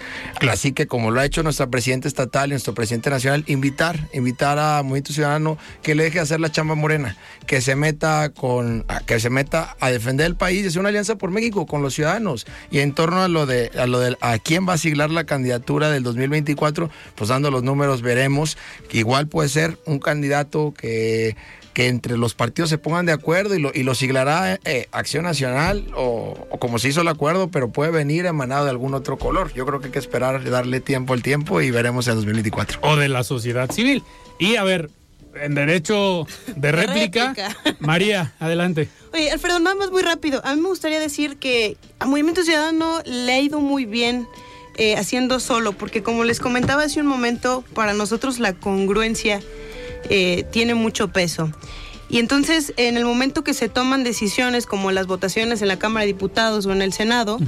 Así 0.49 0.73
que 0.73 0.87
como 0.87 1.11
lo 1.11 1.21
ha 1.21 1.25
hecho 1.25 1.43
nuestra 1.43 1.69
presidenta 1.69 2.09
estatal 2.09 2.49
y 2.49 2.53
nuestro 2.53 2.75
presidente 2.75 3.11
nacional, 3.11 3.45
invitar, 3.47 4.09
invitar 4.13 4.59
a 4.59 4.83
Movimiento 4.83 5.13
Ciudadano 5.13 5.59
que 5.83 5.95
le 5.95 6.05
deje 6.05 6.21
hacer 6.21 6.41
la 6.41 6.51
chamba 6.51 6.75
morena, 6.75 7.17
que 7.47 7.61
se 7.61 7.77
meta 7.77 8.31
con 8.31 8.85
que 9.07 9.21
se 9.21 9.31
meta 9.31 9.77
a 9.81 9.91
defender 9.91 10.27
el 10.27 10.37
país 10.37 10.67
hacer 10.67 10.81
una 10.81 10.89
alianza 10.89 11.17
por 11.17 11.31
México 11.31 11.67
con 11.67 11.83
los 11.83 11.95
ciudadanos. 11.95 12.47
Y 12.71 12.81
en 12.81 12.93
torno 12.95 13.23
a 13.23 13.29
lo 13.29 13.47
de 13.47 13.71
a 13.79 13.87
lo 13.87 14.01
de 14.01 14.17
a 14.21 14.39
quién 14.39 14.69
va 14.69 14.75
a 14.75 14.79
siglar 14.79 15.11
la 15.11 15.25
candidatura 15.25 15.91
del 15.91 16.03
2024, 16.03 16.91
pues 17.15 17.29
dando 17.29 17.51
los 17.51 17.63
números 17.63 18.03
veremos. 18.03 18.57
Igual 18.91 19.29
puede 19.29 19.49
ser 19.49 19.79
un 19.87 19.99
candidato 19.99 20.75
que 20.77 21.37
que 21.73 21.89
entre 21.89 22.17
los 22.17 22.35
partidos 22.35 22.71
se 22.71 22.79
pongan 22.79 23.07
de 23.07 23.13
acuerdo 23.13 23.55
y 23.55 23.61
lo, 23.61 23.71
y 23.75 23.83
lo 23.83 23.95
siglará 23.95 24.59
eh, 24.65 24.89
Acción 24.93 25.25
Nacional 25.25 25.87
o, 25.97 26.47
o 26.51 26.59
como 26.59 26.79
se 26.79 26.89
hizo 26.89 27.01
el 27.01 27.09
acuerdo, 27.09 27.49
pero 27.49 27.71
puede 27.71 27.91
venir 27.91 28.27
emanado 28.27 28.65
de 28.65 28.71
algún 28.71 28.95
otro 28.95 29.19
color. 29.19 29.53
Yo 29.55 29.65
creo 29.67 29.81
que 29.81 29.87
hay 29.87 29.93
que 29.93 29.99
esperar, 29.99 30.49
darle 30.49 30.81
tiempo 30.81 31.15
al 31.15 31.23
tiempo 31.23 31.61
y 31.61 31.71
veremos 31.71 32.09
en 32.09 32.17
2024. 32.17 32.81
O 32.83 32.97
de 32.97 33.09
la 33.09 33.25
sociedad 33.25 33.71
civil. 33.71 34.03
Y 34.39 34.57
a 34.57 34.65
ver, 34.65 34.91
en 35.35 35.55
derecho 35.55 36.27
de 36.57 36.73
réplica, 36.73 37.35
María, 37.81 38.35
adelante. 38.39 38.89
Oye, 39.13 39.31
Alfredo, 39.31 39.59
nada 39.59 39.77
más 39.77 39.91
muy 39.91 40.03
rápido. 40.03 40.41
A 40.45 40.55
mí 40.55 40.61
me 40.61 40.69
gustaría 40.69 41.01
decir 41.01 41.37
que 41.37 41.77
a 41.99 42.07
Movimiento 42.07 42.43
Ciudadano 42.43 43.01
le 43.05 43.33
ha 43.33 43.41
ido 43.41 43.61
muy 43.61 43.85
bien 43.85 44.27
eh, 44.77 44.97
haciendo 44.97 45.39
solo, 45.41 45.73
porque 45.73 46.03
como 46.03 46.25
les 46.25 46.41
comentaba 46.41 46.85
hace 46.85 47.01
un 47.01 47.07
momento, 47.07 47.63
para 47.75 47.93
nosotros 47.93 48.39
la 48.39 48.55
congruencia 48.55 49.41
eh, 50.09 50.45
tiene 50.51 50.75
mucho 50.75 51.09
peso. 51.09 51.51
Y 52.13 52.19
entonces, 52.19 52.75
en 52.77 52.99
el 52.99 53.07
momento 53.07 53.43
que 53.43 53.55
se 53.55 53.71
toman 53.71 54.05
decisiones 54.05 54.67
como 54.67 54.91
las 54.93 55.07
votaciones 55.07 55.63
en 55.63 55.69
la 55.69 55.79
Cámara 55.79 56.03
de 56.03 56.13
Diputados 56.13 56.67
o 56.67 56.73
en 56.73 56.83
el 56.83 56.93
Senado, 56.93 57.39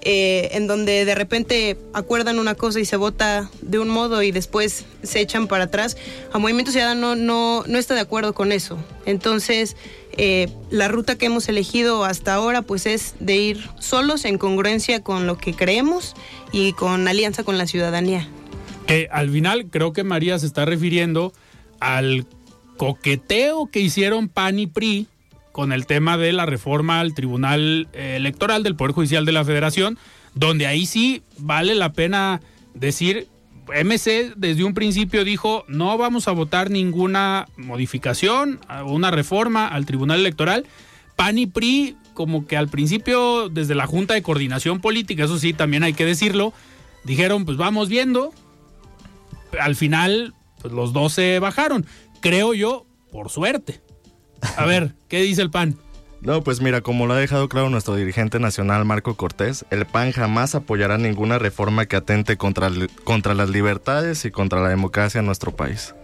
eh, 0.00 0.48
en 0.52 0.66
donde 0.66 1.04
de 1.04 1.14
repente 1.14 1.76
acuerdan 1.92 2.38
una 2.38 2.54
cosa 2.54 2.80
y 2.80 2.86
se 2.86 2.96
vota 2.96 3.50
de 3.60 3.78
un 3.78 3.90
modo 3.90 4.22
y 4.22 4.32
después 4.32 4.86
se 5.02 5.20
echan 5.20 5.46
para 5.46 5.64
atrás, 5.64 5.98
a 6.32 6.38
Movimiento 6.38 6.72
Ciudadano 6.72 7.16
no, 7.16 7.64
no 7.66 7.76
está 7.76 7.92
de 7.92 8.00
acuerdo 8.00 8.32
con 8.32 8.50
eso. 8.50 8.78
Entonces, 9.04 9.76
eh, 10.16 10.48
la 10.70 10.88
ruta 10.88 11.18
que 11.18 11.26
hemos 11.26 11.46
elegido 11.50 12.06
hasta 12.06 12.32
ahora 12.32 12.62
pues 12.62 12.86
es 12.86 13.16
de 13.20 13.36
ir 13.36 13.68
solos 13.78 14.24
en 14.24 14.38
congruencia 14.38 15.02
con 15.02 15.26
lo 15.26 15.36
que 15.36 15.52
creemos 15.52 16.14
y 16.50 16.72
con 16.72 17.06
alianza 17.08 17.44
con 17.44 17.58
la 17.58 17.66
ciudadanía. 17.66 18.26
Que 18.86 19.08
al 19.12 19.28
final 19.28 19.66
creo 19.66 19.92
que 19.92 20.02
María 20.02 20.38
se 20.38 20.46
está 20.46 20.64
refiriendo 20.64 21.34
al 21.84 22.26
coqueteo 22.78 23.66
que 23.66 23.80
hicieron 23.80 24.28
PAN 24.28 24.58
y 24.58 24.66
PRI 24.66 25.06
con 25.52 25.70
el 25.70 25.86
tema 25.86 26.16
de 26.16 26.32
la 26.32 26.46
reforma 26.46 27.00
al 27.00 27.14
Tribunal 27.14 27.88
Electoral 27.92 28.62
del 28.62 28.74
Poder 28.74 28.94
Judicial 28.94 29.24
de 29.24 29.32
la 29.32 29.44
Federación, 29.44 29.98
donde 30.34 30.66
ahí 30.66 30.86
sí 30.86 31.22
vale 31.38 31.74
la 31.74 31.92
pena 31.92 32.40
decir, 32.72 33.28
MC 33.68 34.32
desde 34.34 34.64
un 34.64 34.74
principio 34.74 35.24
dijo, 35.24 35.64
no 35.68 35.96
vamos 35.98 36.26
a 36.26 36.32
votar 36.32 36.70
ninguna 36.70 37.46
modificación, 37.56 38.60
una 38.86 39.10
reforma 39.10 39.68
al 39.68 39.86
Tribunal 39.86 40.20
Electoral. 40.20 40.66
PAN 41.16 41.38
y 41.38 41.46
PRI, 41.46 41.96
como 42.14 42.46
que 42.46 42.56
al 42.56 42.68
principio, 42.68 43.48
desde 43.48 43.74
la 43.74 43.86
Junta 43.86 44.14
de 44.14 44.22
Coordinación 44.22 44.80
Política, 44.80 45.24
eso 45.24 45.38
sí, 45.38 45.52
también 45.52 45.84
hay 45.84 45.92
que 45.92 46.04
decirlo, 46.04 46.52
dijeron, 47.04 47.44
pues 47.44 47.56
vamos 47.56 47.88
viendo. 47.88 48.32
Al 49.60 49.76
final, 49.76 50.34
pues 50.64 50.72
los 50.72 50.94
dos 50.94 51.12
se 51.12 51.40
bajaron. 51.40 51.84
Creo 52.22 52.54
yo, 52.54 52.86
por 53.12 53.28
suerte. 53.28 53.82
A 54.56 54.64
ver, 54.64 54.94
¿qué 55.08 55.20
dice 55.20 55.42
el 55.42 55.50
PAN? 55.50 55.76
No, 56.22 56.42
pues 56.42 56.62
mira, 56.62 56.80
como 56.80 57.06
lo 57.06 57.12
ha 57.12 57.18
dejado 57.18 57.50
claro 57.50 57.68
nuestro 57.68 57.96
dirigente 57.96 58.40
nacional 58.40 58.86
Marco 58.86 59.14
Cortés, 59.14 59.66
el 59.68 59.84
PAN 59.84 60.12
jamás 60.12 60.54
apoyará 60.54 60.96
ninguna 60.96 61.38
reforma 61.38 61.84
que 61.84 61.96
atente 61.96 62.38
contra, 62.38 62.70
contra 63.04 63.34
las 63.34 63.50
libertades 63.50 64.24
y 64.24 64.30
contra 64.30 64.62
la 64.62 64.70
democracia 64.70 65.18
en 65.18 65.26
nuestro 65.26 65.54
país. 65.54 65.94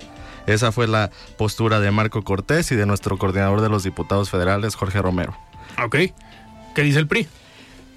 Esa 0.47 0.73
fue 0.73 0.87
la 0.87 1.11
postura 1.39 1.81
de 1.81 1.91
Marco 1.91 2.23
Cortés 2.23 2.71
y 2.71 2.77
de 2.77 2.85
nuestro 2.85 3.17
coordinador 3.17 3.63
de 3.63 3.71
los 3.71 3.83
diputados 3.83 4.29
federales, 4.29 4.75
Jorge 4.75 5.01
Romero. 5.01 5.35
Ok. 5.83 5.97
¿Qué 6.75 6.83
dice 6.83 6.99
el 6.99 7.09
PRI? 7.09 7.27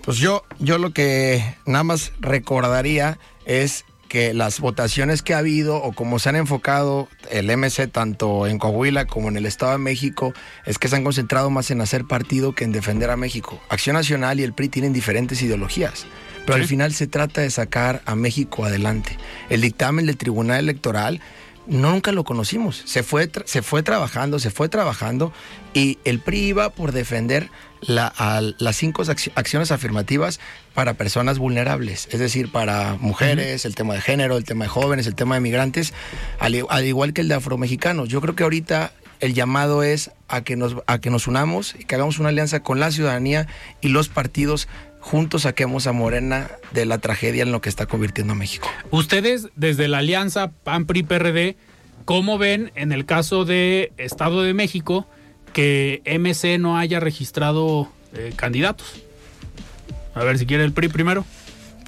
Pues 0.05 0.15
yo, 0.15 0.43
yo 0.59 0.77
lo 0.77 0.93
que 0.93 1.43
nada 1.65 1.83
más 1.83 2.13
recordaría 2.21 3.19
es 3.43 3.83
que 4.13 4.35
las 4.35 4.59
votaciones 4.59 5.23
que 5.23 5.33
ha 5.33 5.39
habido 5.39 5.77
o 5.77 5.91
como 5.91 6.19
se 6.19 6.29
han 6.29 6.35
enfocado 6.35 7.07
el 7.31 7.47
MC 7.57 7.91
tanto 7.91 8.45
en 8.45 8.59
Coahuila 8.59 9.07
como 9.07 9.27
en 9.27 9.37
el 9.37 9.47
Estado 9.47 9.71
de 9.71 9.79
México 9.79 10.35
es 10.67 10.77
que 10.77 10.87
se 10.87 10.97
han 10.97 11.03
concentrado 11.03 11.49
más 11.49 11.71
en 11.71 11.81
hacer 11.81 12.05
partido 12.05 12.53
que 12.53 12.63
en 12.63 12.71
defender 12.71 13.09
a 13.09 13.17
México. 13.17 13.59
Acción 13.69 13.95
Nacional 13.95 14.39
y 14.39 14.43
el 14.43 14.53
PRI 14.53 14.69
tienen 14.69 14.93
diferentes 14.93 15.41
ideologías, 15.41 16.05
pero 16.45 16.59
al 16.59 16.67
final 16.67 16.93
se 16.93 17.07
trata 17.07 17.41
de 17.41 17.49
sacar 17.49 18.03
a 18.05 18.13
México 18.13 18.65
adelante. 18.65 19.17
El 19.49 19.61
dictamen 19.61 20.05
del 20.05 20.17
Tribunal 20.17 20.59
Electoral 20.59 21.19
nunca 21.65 22.11
lo 22.11 22.23
conocimos. 22.23 22.83
Se 22.85 23.01
fue, 23.01 23.31
se 23.45 23.63
fue 23.63 23.81
trabajando, 23.81 24.37
se 24.37 24.51
fue 24.51 24.69
trabajando 24.69 25.33
y 25.73 25.97
el 26.05 26.19
PRI 26.19 26.49
iba 26.49 26.69
por 26.69 26.91
defender 26.91 27.49
la- 27.87 28.13
a- 28.17 28.41
las 28.57 28.75
cinco 28.75 29.03
acci- 29.03 29.31
acciones 29.35 29.71
afirmativas 29.71 30.39
para 30.73 30.93
personas 30.95 31.37
vulnerables, 31.39 32.07
es 32.11 32.19
decir, 32.19 32.51
para 32.51 32.95
mujeres, 32.99 33.65
el 33.65 33.75
tema 33.75 33.93
de 33.93 34.01
género, 34.01 34.37
el 34.37 34.43
tema 34.43 34.65
de 34.65 34.69
jóvenes, 34.69 35.07
el 35.07 35.15
tema 35.15 35.35
de 35.35 35.41
migrantes, 35.41 35.93
al, 36.39 36.55
igual 36.85 37.13
que 37.13 37.21
el 37.21 37.27
de 37.27 37.35
afromexicanos. 37.35 38.09
Yo 38.09 38.21
creo 38.21 38.35
que 38.35 38.43
ahorita 38.43 38.91
el 39.19 39.33
llamado 39.33 39.83
es 39.83 40.11
a 40.27 40.41
que 40.43 40.55
nos, 40.55 40.75
a 40.87 40.99
que 40.99 41.09
nos 41.09 41.27
unamos 41.27 41.75
y 41.79 41.85
que 41.85 41.95
hagamos 41.95 42.19
una 42.19 42.29
alianza 42.29 42.61
con 42.61 42.79
la 42.79 42.91
ciudadanía 42.91 43.47
y 43.81 43.87
los 43.89 44.09
partidos. 44.09 44.67
Juntos 44.99 45.41
saquemos 45.41 45.85
a 45.87 45.91
Morena 45.91 46.49
de 46.71 46.85
la 46.85 46.97
tragedia 46.97 47.43
en 47.43 47.51
lo 47.51 47.59
que 47.61 47.67
está 47.69 47.85
convirtiendo 47.87 48.33
a 48.33 48.35
México. 48.37 48.69
Ustedes, 48.89 49.49
desde 49.57 49.87
la 49.89 49.97
alianza 49.99 50.51
PAN-PRI-PRD, 50.63 51.55
¿cómo 52.05 52.37
ven 52.37 52.71
en 52.75 52.91
el 52.91 53.05
caso 53.05 53.45
de 53.45 53.91
Estado 53.97 54.43
de 54.43 54.53
México 54.53 55.05
que 55.53 56.01
MC 56.05 56.59
no 56.59 56.77
haya 56.77 56.99
registrado 56.99 57.89
eh, 58.13 58.33
candidatos. 58.35 59.01
A 60.15 60.23
ver 60.23 60.37
si 60.37 60.45
quiere 60.45 60.63
el 60.63 60.73
PRI 60.73 60.89
primero. 60.89 61.25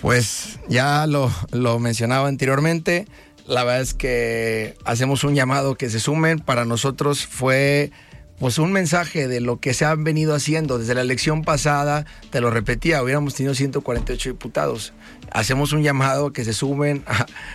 Pues 0.02 0.60
ya 0.68 1.06
lo, 1.08 1.32
lo 1.52 1.80
mencionaba 1.80 2.28
anteriormente. 2.28 3.08
La 3.48 3.64
verdad 3.64 3.82
es 3.82 3.94
que 3.94 4.76
hacemos 4.86 5.24
un 5.24 5.36
llamado 5.36 5.76
que 5.76 5.90
se 5.90 6.00
sumen. 6.00 6.40
Para 6.40 6.66
nosotros 6.66 7.26
fue 7.26 7.92
pues 8.40 8.58
un 8.58 8.72
mensaje 8.72 9.28
de 9.28 9.40
lo 9.40 9.60
que 9.60 9.74
se 9.74 9.86
han 9.86 10.04
venido 10.04 10.36
haciendo 10.36 10.78
desde 10.78 10.94
la 10.94 11.02
elección 11.02 11.44
pasada, 11.44 12.06
te 12.32 12.42
lo 12.42 12.50
repetía, 12.50 13.02
hubiéramos 13.02 13.34
tenido 13.36 13.56
148 13.56 14.30
diputados. 14.30 14.94
Hacemos 15.32 15.74
un 15.74 15.84
llamado 15.84 16.32
que 16.32 16.46
se 16.46 16.54
sumen, 16.54 17.04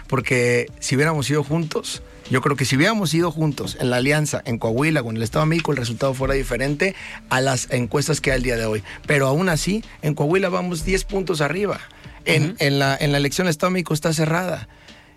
porque 0.09 0.67
si 0.81 0.97
hubiéramos 0.97 1.29
ido 1.31 1.43
juntos, 1.45 2.03
yo 2.31 2.41
creo 2.41 2.57
que 2.57 2.65
si 2.65 2.77
hubiéramos 2.77 3.13
ido 3.13 3.33
juntos 3.33 3.77
en 3.81 3.91
la 3.91 3.97
alianza 3.97 4.41
en 4.45 4.59
Coahuila 4.59 5.01
en 5.01 5.17
el 5.17 5.23
Estado 5.23 5.45
de 5.45 5.51
México, 5.51 5.73
el 5.73 5.79
resultado 5.79 6.15
fuera 6.15 6.35
diferente 6.35 6.95
a 7.29 7.41
las 7.41 7.71
encuestas 7.71 8.21
que 8.21 8.31
hay 8.31 8.39
el 8.39 8.43
día 8.45 8.57
de 8.57 8.67
hoy. 8.67 8.83
Pero 9.07 9.27
aún 9.27 9.49
así, 9.49 9.85
en 10.03 10.15
Coahuila 10.15 10.49
vamos 10.49 10.85
10 10.85 11.05
puntos 11.05 11.41
arriba. 11.41 11.81
En, 12.27 12.55
en, 12.59 12.79
la, 12.79 12.97
en 13.01 13.13
la 13.13 13.19
elección 13.19 13.47
del 13.47 13.51
Estado 13.51 13.71
de 13.71 13.75
México 13.75 13.95
está 13.95 14.13
cerrada. 14.13 14.69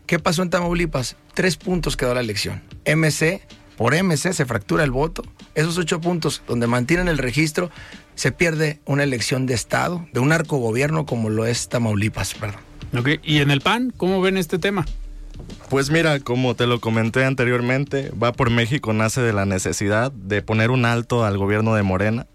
¿Qué 0.07 0.19
pasó 0.19 0.41
en 0.41 0.49
Tamaulipas? 0.49 1.15
Tres 1.33 1.57
puntos 1.57 1.95
quedó 1.97 2.13
la 2.13 2.21
elección. 2.21 2.61
MC 2.85 3.41
por 3.77 3.95
MC 3.95 4.33
se 4.33 4.45
fractura 4.45 4.83
el 4.83 4.91
voto. 4.91 5.23
Esos 5.55 5.77
ocho 5.77 6.01
puntos 6.01 6.41
donde 6.47 6.67
mantienen 6.67 7.07
el 7.07 7.17
registro, 7.17 7.69
se 8.15 8.31
pierde 8.31 8.79
una 8.85 9.03
elección 9.03 9.45
de 9.45 9.53
Estado, 9.53 10.05
de 10.13 10.19
un 10.19 10.31
arco 10.31 10.57
gobierno 10.57 11.05
como 11.05 11.29
lo 11.29 11.45
es 11.45 11.69
Tamaulipas. 11.69 12.33
Perdón. 12.33 12.61
¿y 13.23 13.39
en 13.39 13.49
el 13.49 13.61
PAN 13.61 13.91
cómo 13.95 14.21
ven 14.21 14.37
este 14.37 14.59
tema? 14.59 14.85
Pues 15.69 15.89
mira, 15.89 16.19
como 16.19 16.55
te 16.55 16.67
lo 16.67 16.79
comenté 16.79 17.25
anteriormente, 17.25 18.11
Va 18.11 18.31
por 18.31 18.51
México 18.51 18.93
nace 18.93 19.21
de 19.21 19.33
la 19.33 19.45
necesidad 19.45 20.11
de 20.11 20.41
poner 20.43 20.69
un 20.69 20.85
alto 20.85 21.25
al 21.25 21.37
gobierno 21.37 21.73
de 21.73 21.81
Morena. 21.81 22.27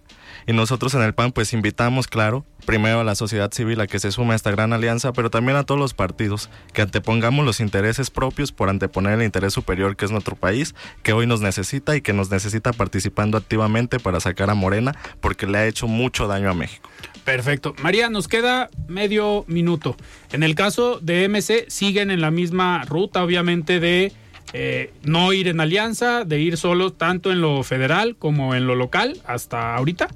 Y 0.48 0.54
nosotros 0.54 0.94
en 0.94 1.02
el 1.02 1.12
PAN 1.12 1.32
pues 1.32 1.52
invitamos, 1.52 2.06
claro, 2.06 2.42
primero 2.64 3.00
a 3.00 3.04
la 3.04 3.14
sociedad 3.14 3.52
civil 3.52 3.82
a 3.82 3.86
que 3.86 3.98
se 3.98 4.10
sume 4.10 4.32
a 4.32 4.36
esta 4.36 4.50
gran 4.50 4.72
alianza, 4.72 5.12
pero 5.12 5.28
también 5.28 5.58
a 5.58 5.64
todos 5.64 5.78
los 5.78 5.92
partidos, 5.92 6.48
que 6.72 6.80
antepongamos 6.80 7.44
los 7.44 7.60
intereses 7.60 8.08
propios 8.08 8.50
por 8.50 8.70
anteponer 8.70 9.12
el 9.18 9.26
interés 9.26 9.52
superior 9.52 9.94
que 9.94 10.06
es 10.06 10.10
nuestro 10.10 10.36
país, 10.36 10.74
que 11.02 11.12
hoy 11.12 11.26
nos 11.26 11.42
necesita 11.42 11.96
y 11.96 12.00
que 12.00 12.14
nos 12.14 12.30
necesita 12.30 12.72
participando 12.72 13.36
activamente 13.36 14.00
para 14.00 14.20
sacar 14.20 14.48
a 14.48 14.54
Morena, 14.54 14.96
porque 15.20 15.46
le 15.46 15.58
ha 15.58 15.66
hecho 15.66 15.86
mucho 15.86 16.26
daño 16.26 16.48
a 16.48 16.54
México. 16.54 16.88
Perfecto. 17.26 17.74
María, 17.82 18.08
nos 18.08 18.26
queda 18.26 18.70
medio 18.86 19.44
minuto. 19.48 19.98
En 20.32 20.42
el 20.42 20.54
caso 20.54 20.98
de 21.02 21.28
MC, 21.28 21.66
siguen 21.68 22.10
en 22.10 22.22
la 22.22 22.30
misma 22.30 22.86
ruta, 22.86 23.22
obviamente, 23.22 23.80
de 23.80 24.14
eh, 24.54 24.94
no 25.02 25.34
ir 25.34 25.48
en 25.48 25.60
alianza, 25.60 26.24
de 26.24 26.40
ir 26.40 26.56
solo 26.56 26.94
tanto 26.94 27.30
en 27.32 27.42
lo 27.42 27.62
federal 27.64 28.16
como 28.16 28.54
en 28.54 28.66
lo 28.66 28.74
local 28.76 29.20
hasta 29.26 29.76
ahorita. 29.76 30.08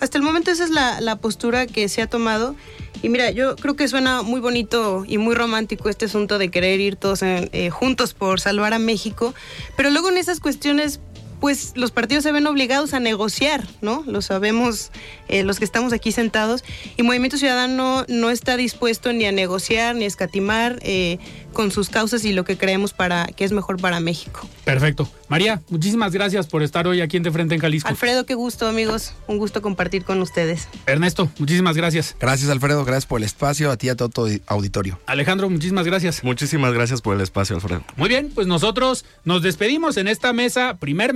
Hasta 0.00 0.18
el 0.18 0.24
momento 0.24 0.50
esa 0.50 0.64
es 0.64 0.70
la, 0.70 1.16
postura 1.16 1.66
que 1.66 1.88
se 1.88 2.02
ha 2.02 2.06
tomado. 2.06 2.54
Y 3.02 3.08
mira, 3.08 3.30
yo 3.30 3.56
creo 3.56 3.76
que 3.76 3.88
suena 3.88 4.22
muy 4.22 4.40
bonito 4.40 5.04
y 5.06 5.18
muy 5.18 5.34
romántico 5.34 5.88
este 5.88 6.06
asunto 6.06 6.38
de 6.38 6.50
querer 6.50 6.80
ir 6.80 6.96
todos 6.96 7.22
eh, 7.22 7.70
juntos 7.70 8.14
por 8.14 8.40
salvar 8.40 8.72
a 8.72 8.78
México, 8.78 9.34
pero 9.76 9.90
luego 9.90 10.08
en 10.08 10.16
esas 10.16 10.40
cuestiones 10.40 11.00
pues 11.40 11.72
los 11.74 11.90
partidos 11.90 12.24
se 12.24 12.32
ven 12.32 12.46
obligados 12.46 12.94
a 12.94 13.00
negociar, 13.00 13.66
¿no? 13.80 14.04
Lo 14.06 14.22
sabemos 14.22 14.90
eh, 15.28 15.42
los 15.42 15.58
que 15.58 15.64
estamos 15.64 15.92
aquí 15.92 16.12
sentados. 16.12 16.64
Y 16.96 17.02
Movimiento 17.02 17.38
Ciudadano 17.38 18.04
no 18.08 18.30
está 18.30 18.56
dispuesto 18.56 19.12
ni 19.12 19.26
a 19.26 19.32
negociar 19.32 19.94
ni 19.94 20.04
a 20.04 20.06
escatimar 20.06 20.78
eh, 20.82 21.18
con 21.52 21.70
sus 21.70 21.88
causas 21.88 22.24
y 22.24 22.32
lo 22.32 22.44
que 22.44 22.56
creemos 22.56 22.92
para 22.92 23.26
que 23.26 23.44
es 23.44 23.52
mejor 23.52 23.80
para 23.80 24.00
México. 24.00 24.46
Perfecto. 24.64 25.08
María, 25.28 25.62
muchísimas 25.70 26.12
gracias 26.12 26.46
por 26.46 26.62
estar 26.62 26.86
hoy 26.86 27.00
aquí 27.00 27.16
en 27.16 27.22
De 27.22 27.32
Frente 27.32 27.54
en 27.54 27.60
Jalisco. 27.60 27.88
Alfredo, 27.88 28.26
qué 28.26 28.34
gusto, 28.34 28.68
amigos. 28.68 29.12
Un 29.26 29.38
gusto 29.38 29.62
compartir 29.62 30.04
con 30.04 30.20
ustedes. 30.22 30.68
Ernesto, 30.86 31.30
muchísimas 31.38 31.76
gracias. 31.76 32.16
Gracias, 32.20 32.50
Alfredo. 32.50 32.84
Gracias 32.84 33.06
por 33.06 33.20
el 33.20 33.24
espacio. 33.24 33.70
A 33.70 33.76
ti 33.76 33.86
y 33.86 33.90
a 33.90 33.96
todo 33.96 34.08
tu 34.08 34.28
auditorio. 34.46 35.00
Alejandro, 35.06 35.48
muchísimas 35.50 35.86
gracias. 35.86 36.22
Muchísimas 36.22 36.72
gracias 36.72 37.00
por 37.00 37.16
el 37.16 37.22
espacio, 37.22 37.56
Alfredo. 37.56 37.84
Muy 37.96 38.08
bien, 38.08 38.30
pues 38.34 38.46
nosotros 38.46 39.04
nos 39.24 39.42
despedimos 39.42 39.96
en 39.96 40.08
esta 40.08 40.32
mesa, 40.32 40.76
primer 40.78 41.14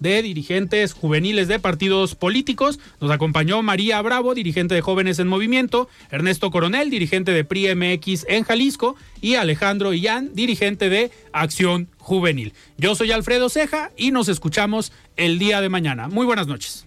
de 0.00 0.22
dirigentes 0.22 0.92
juveniles 0.92 1.48
de 1.48 1.58
partidos 1.58 2.14
políticos. 2.14 2.78
Nos 3.00 3.10
acompañó 3.10 3.62
María 3.62 4.00
Bravo, 4.02 4.34
dirigente 4.34 4.74
de 4.74 4.80
Jóvenes 4.80 5.18
en 5.18 5.28
Movimiento, 5.28 5.88
Ernesto 6.10 6.50
Coronel, 6.50 6.90
dirigente 6.90 7.32
de 7.32 7.44
PRI 7.44 7.74
MX 7.74 8.26
en 8.28 8.44
Jalisco, 8.44 8.96
y 9.20 9.34
Alejandro 9.34 9.92
Illán, 9.92 10.34
dirigente 10.34 10.88
de 10.88 11.10
Acción 11.32 11.88
Juvenil. 11.98 12.52
Yo 12.76 12.94
soy 12.94 13.10
Alfredo 13.12 13.48
Ceja 13.48 13.90
y 13.96 14.10
nos 14.10 14.28
escuchamos 14.28 14.92
el 15.16 15.38
día 15.38 15.60
de 15.60 15.68
mañana. 15.68 16.08
Muy 16.08 16.26
buenas 16.26 16.46
noches. 16.46 16.86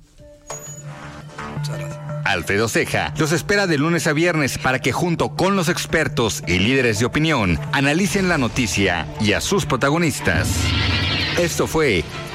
Alfredo 2.24 2.68
Ceja 2.70 3.14
los 3.18 3.32
espera 3.32 3.68
de 3.68 3.78
lunes 3.78 4.08
a 4.08 4.14
viernes 4.14 4.58
para 4.58 4.80
que 4.80 4.92
junto 4.92 5.36
con 5.36 5.56
los 5.56 5.70
expertos 5.70 6.44
y 6.48 6.60
líderes 6.60 7.00
de 7.00 7.06
opinión 7.06 7.60
analicen 7.72 8.30
la 8.30 8.38
noticia 8.38 9.08
y 9.20 9.34
a 9.34 9.42
sus 9.42 9.66
protagonistas. 9.66 10.50
Esto 11.38 11.68
fue 11.68 12.04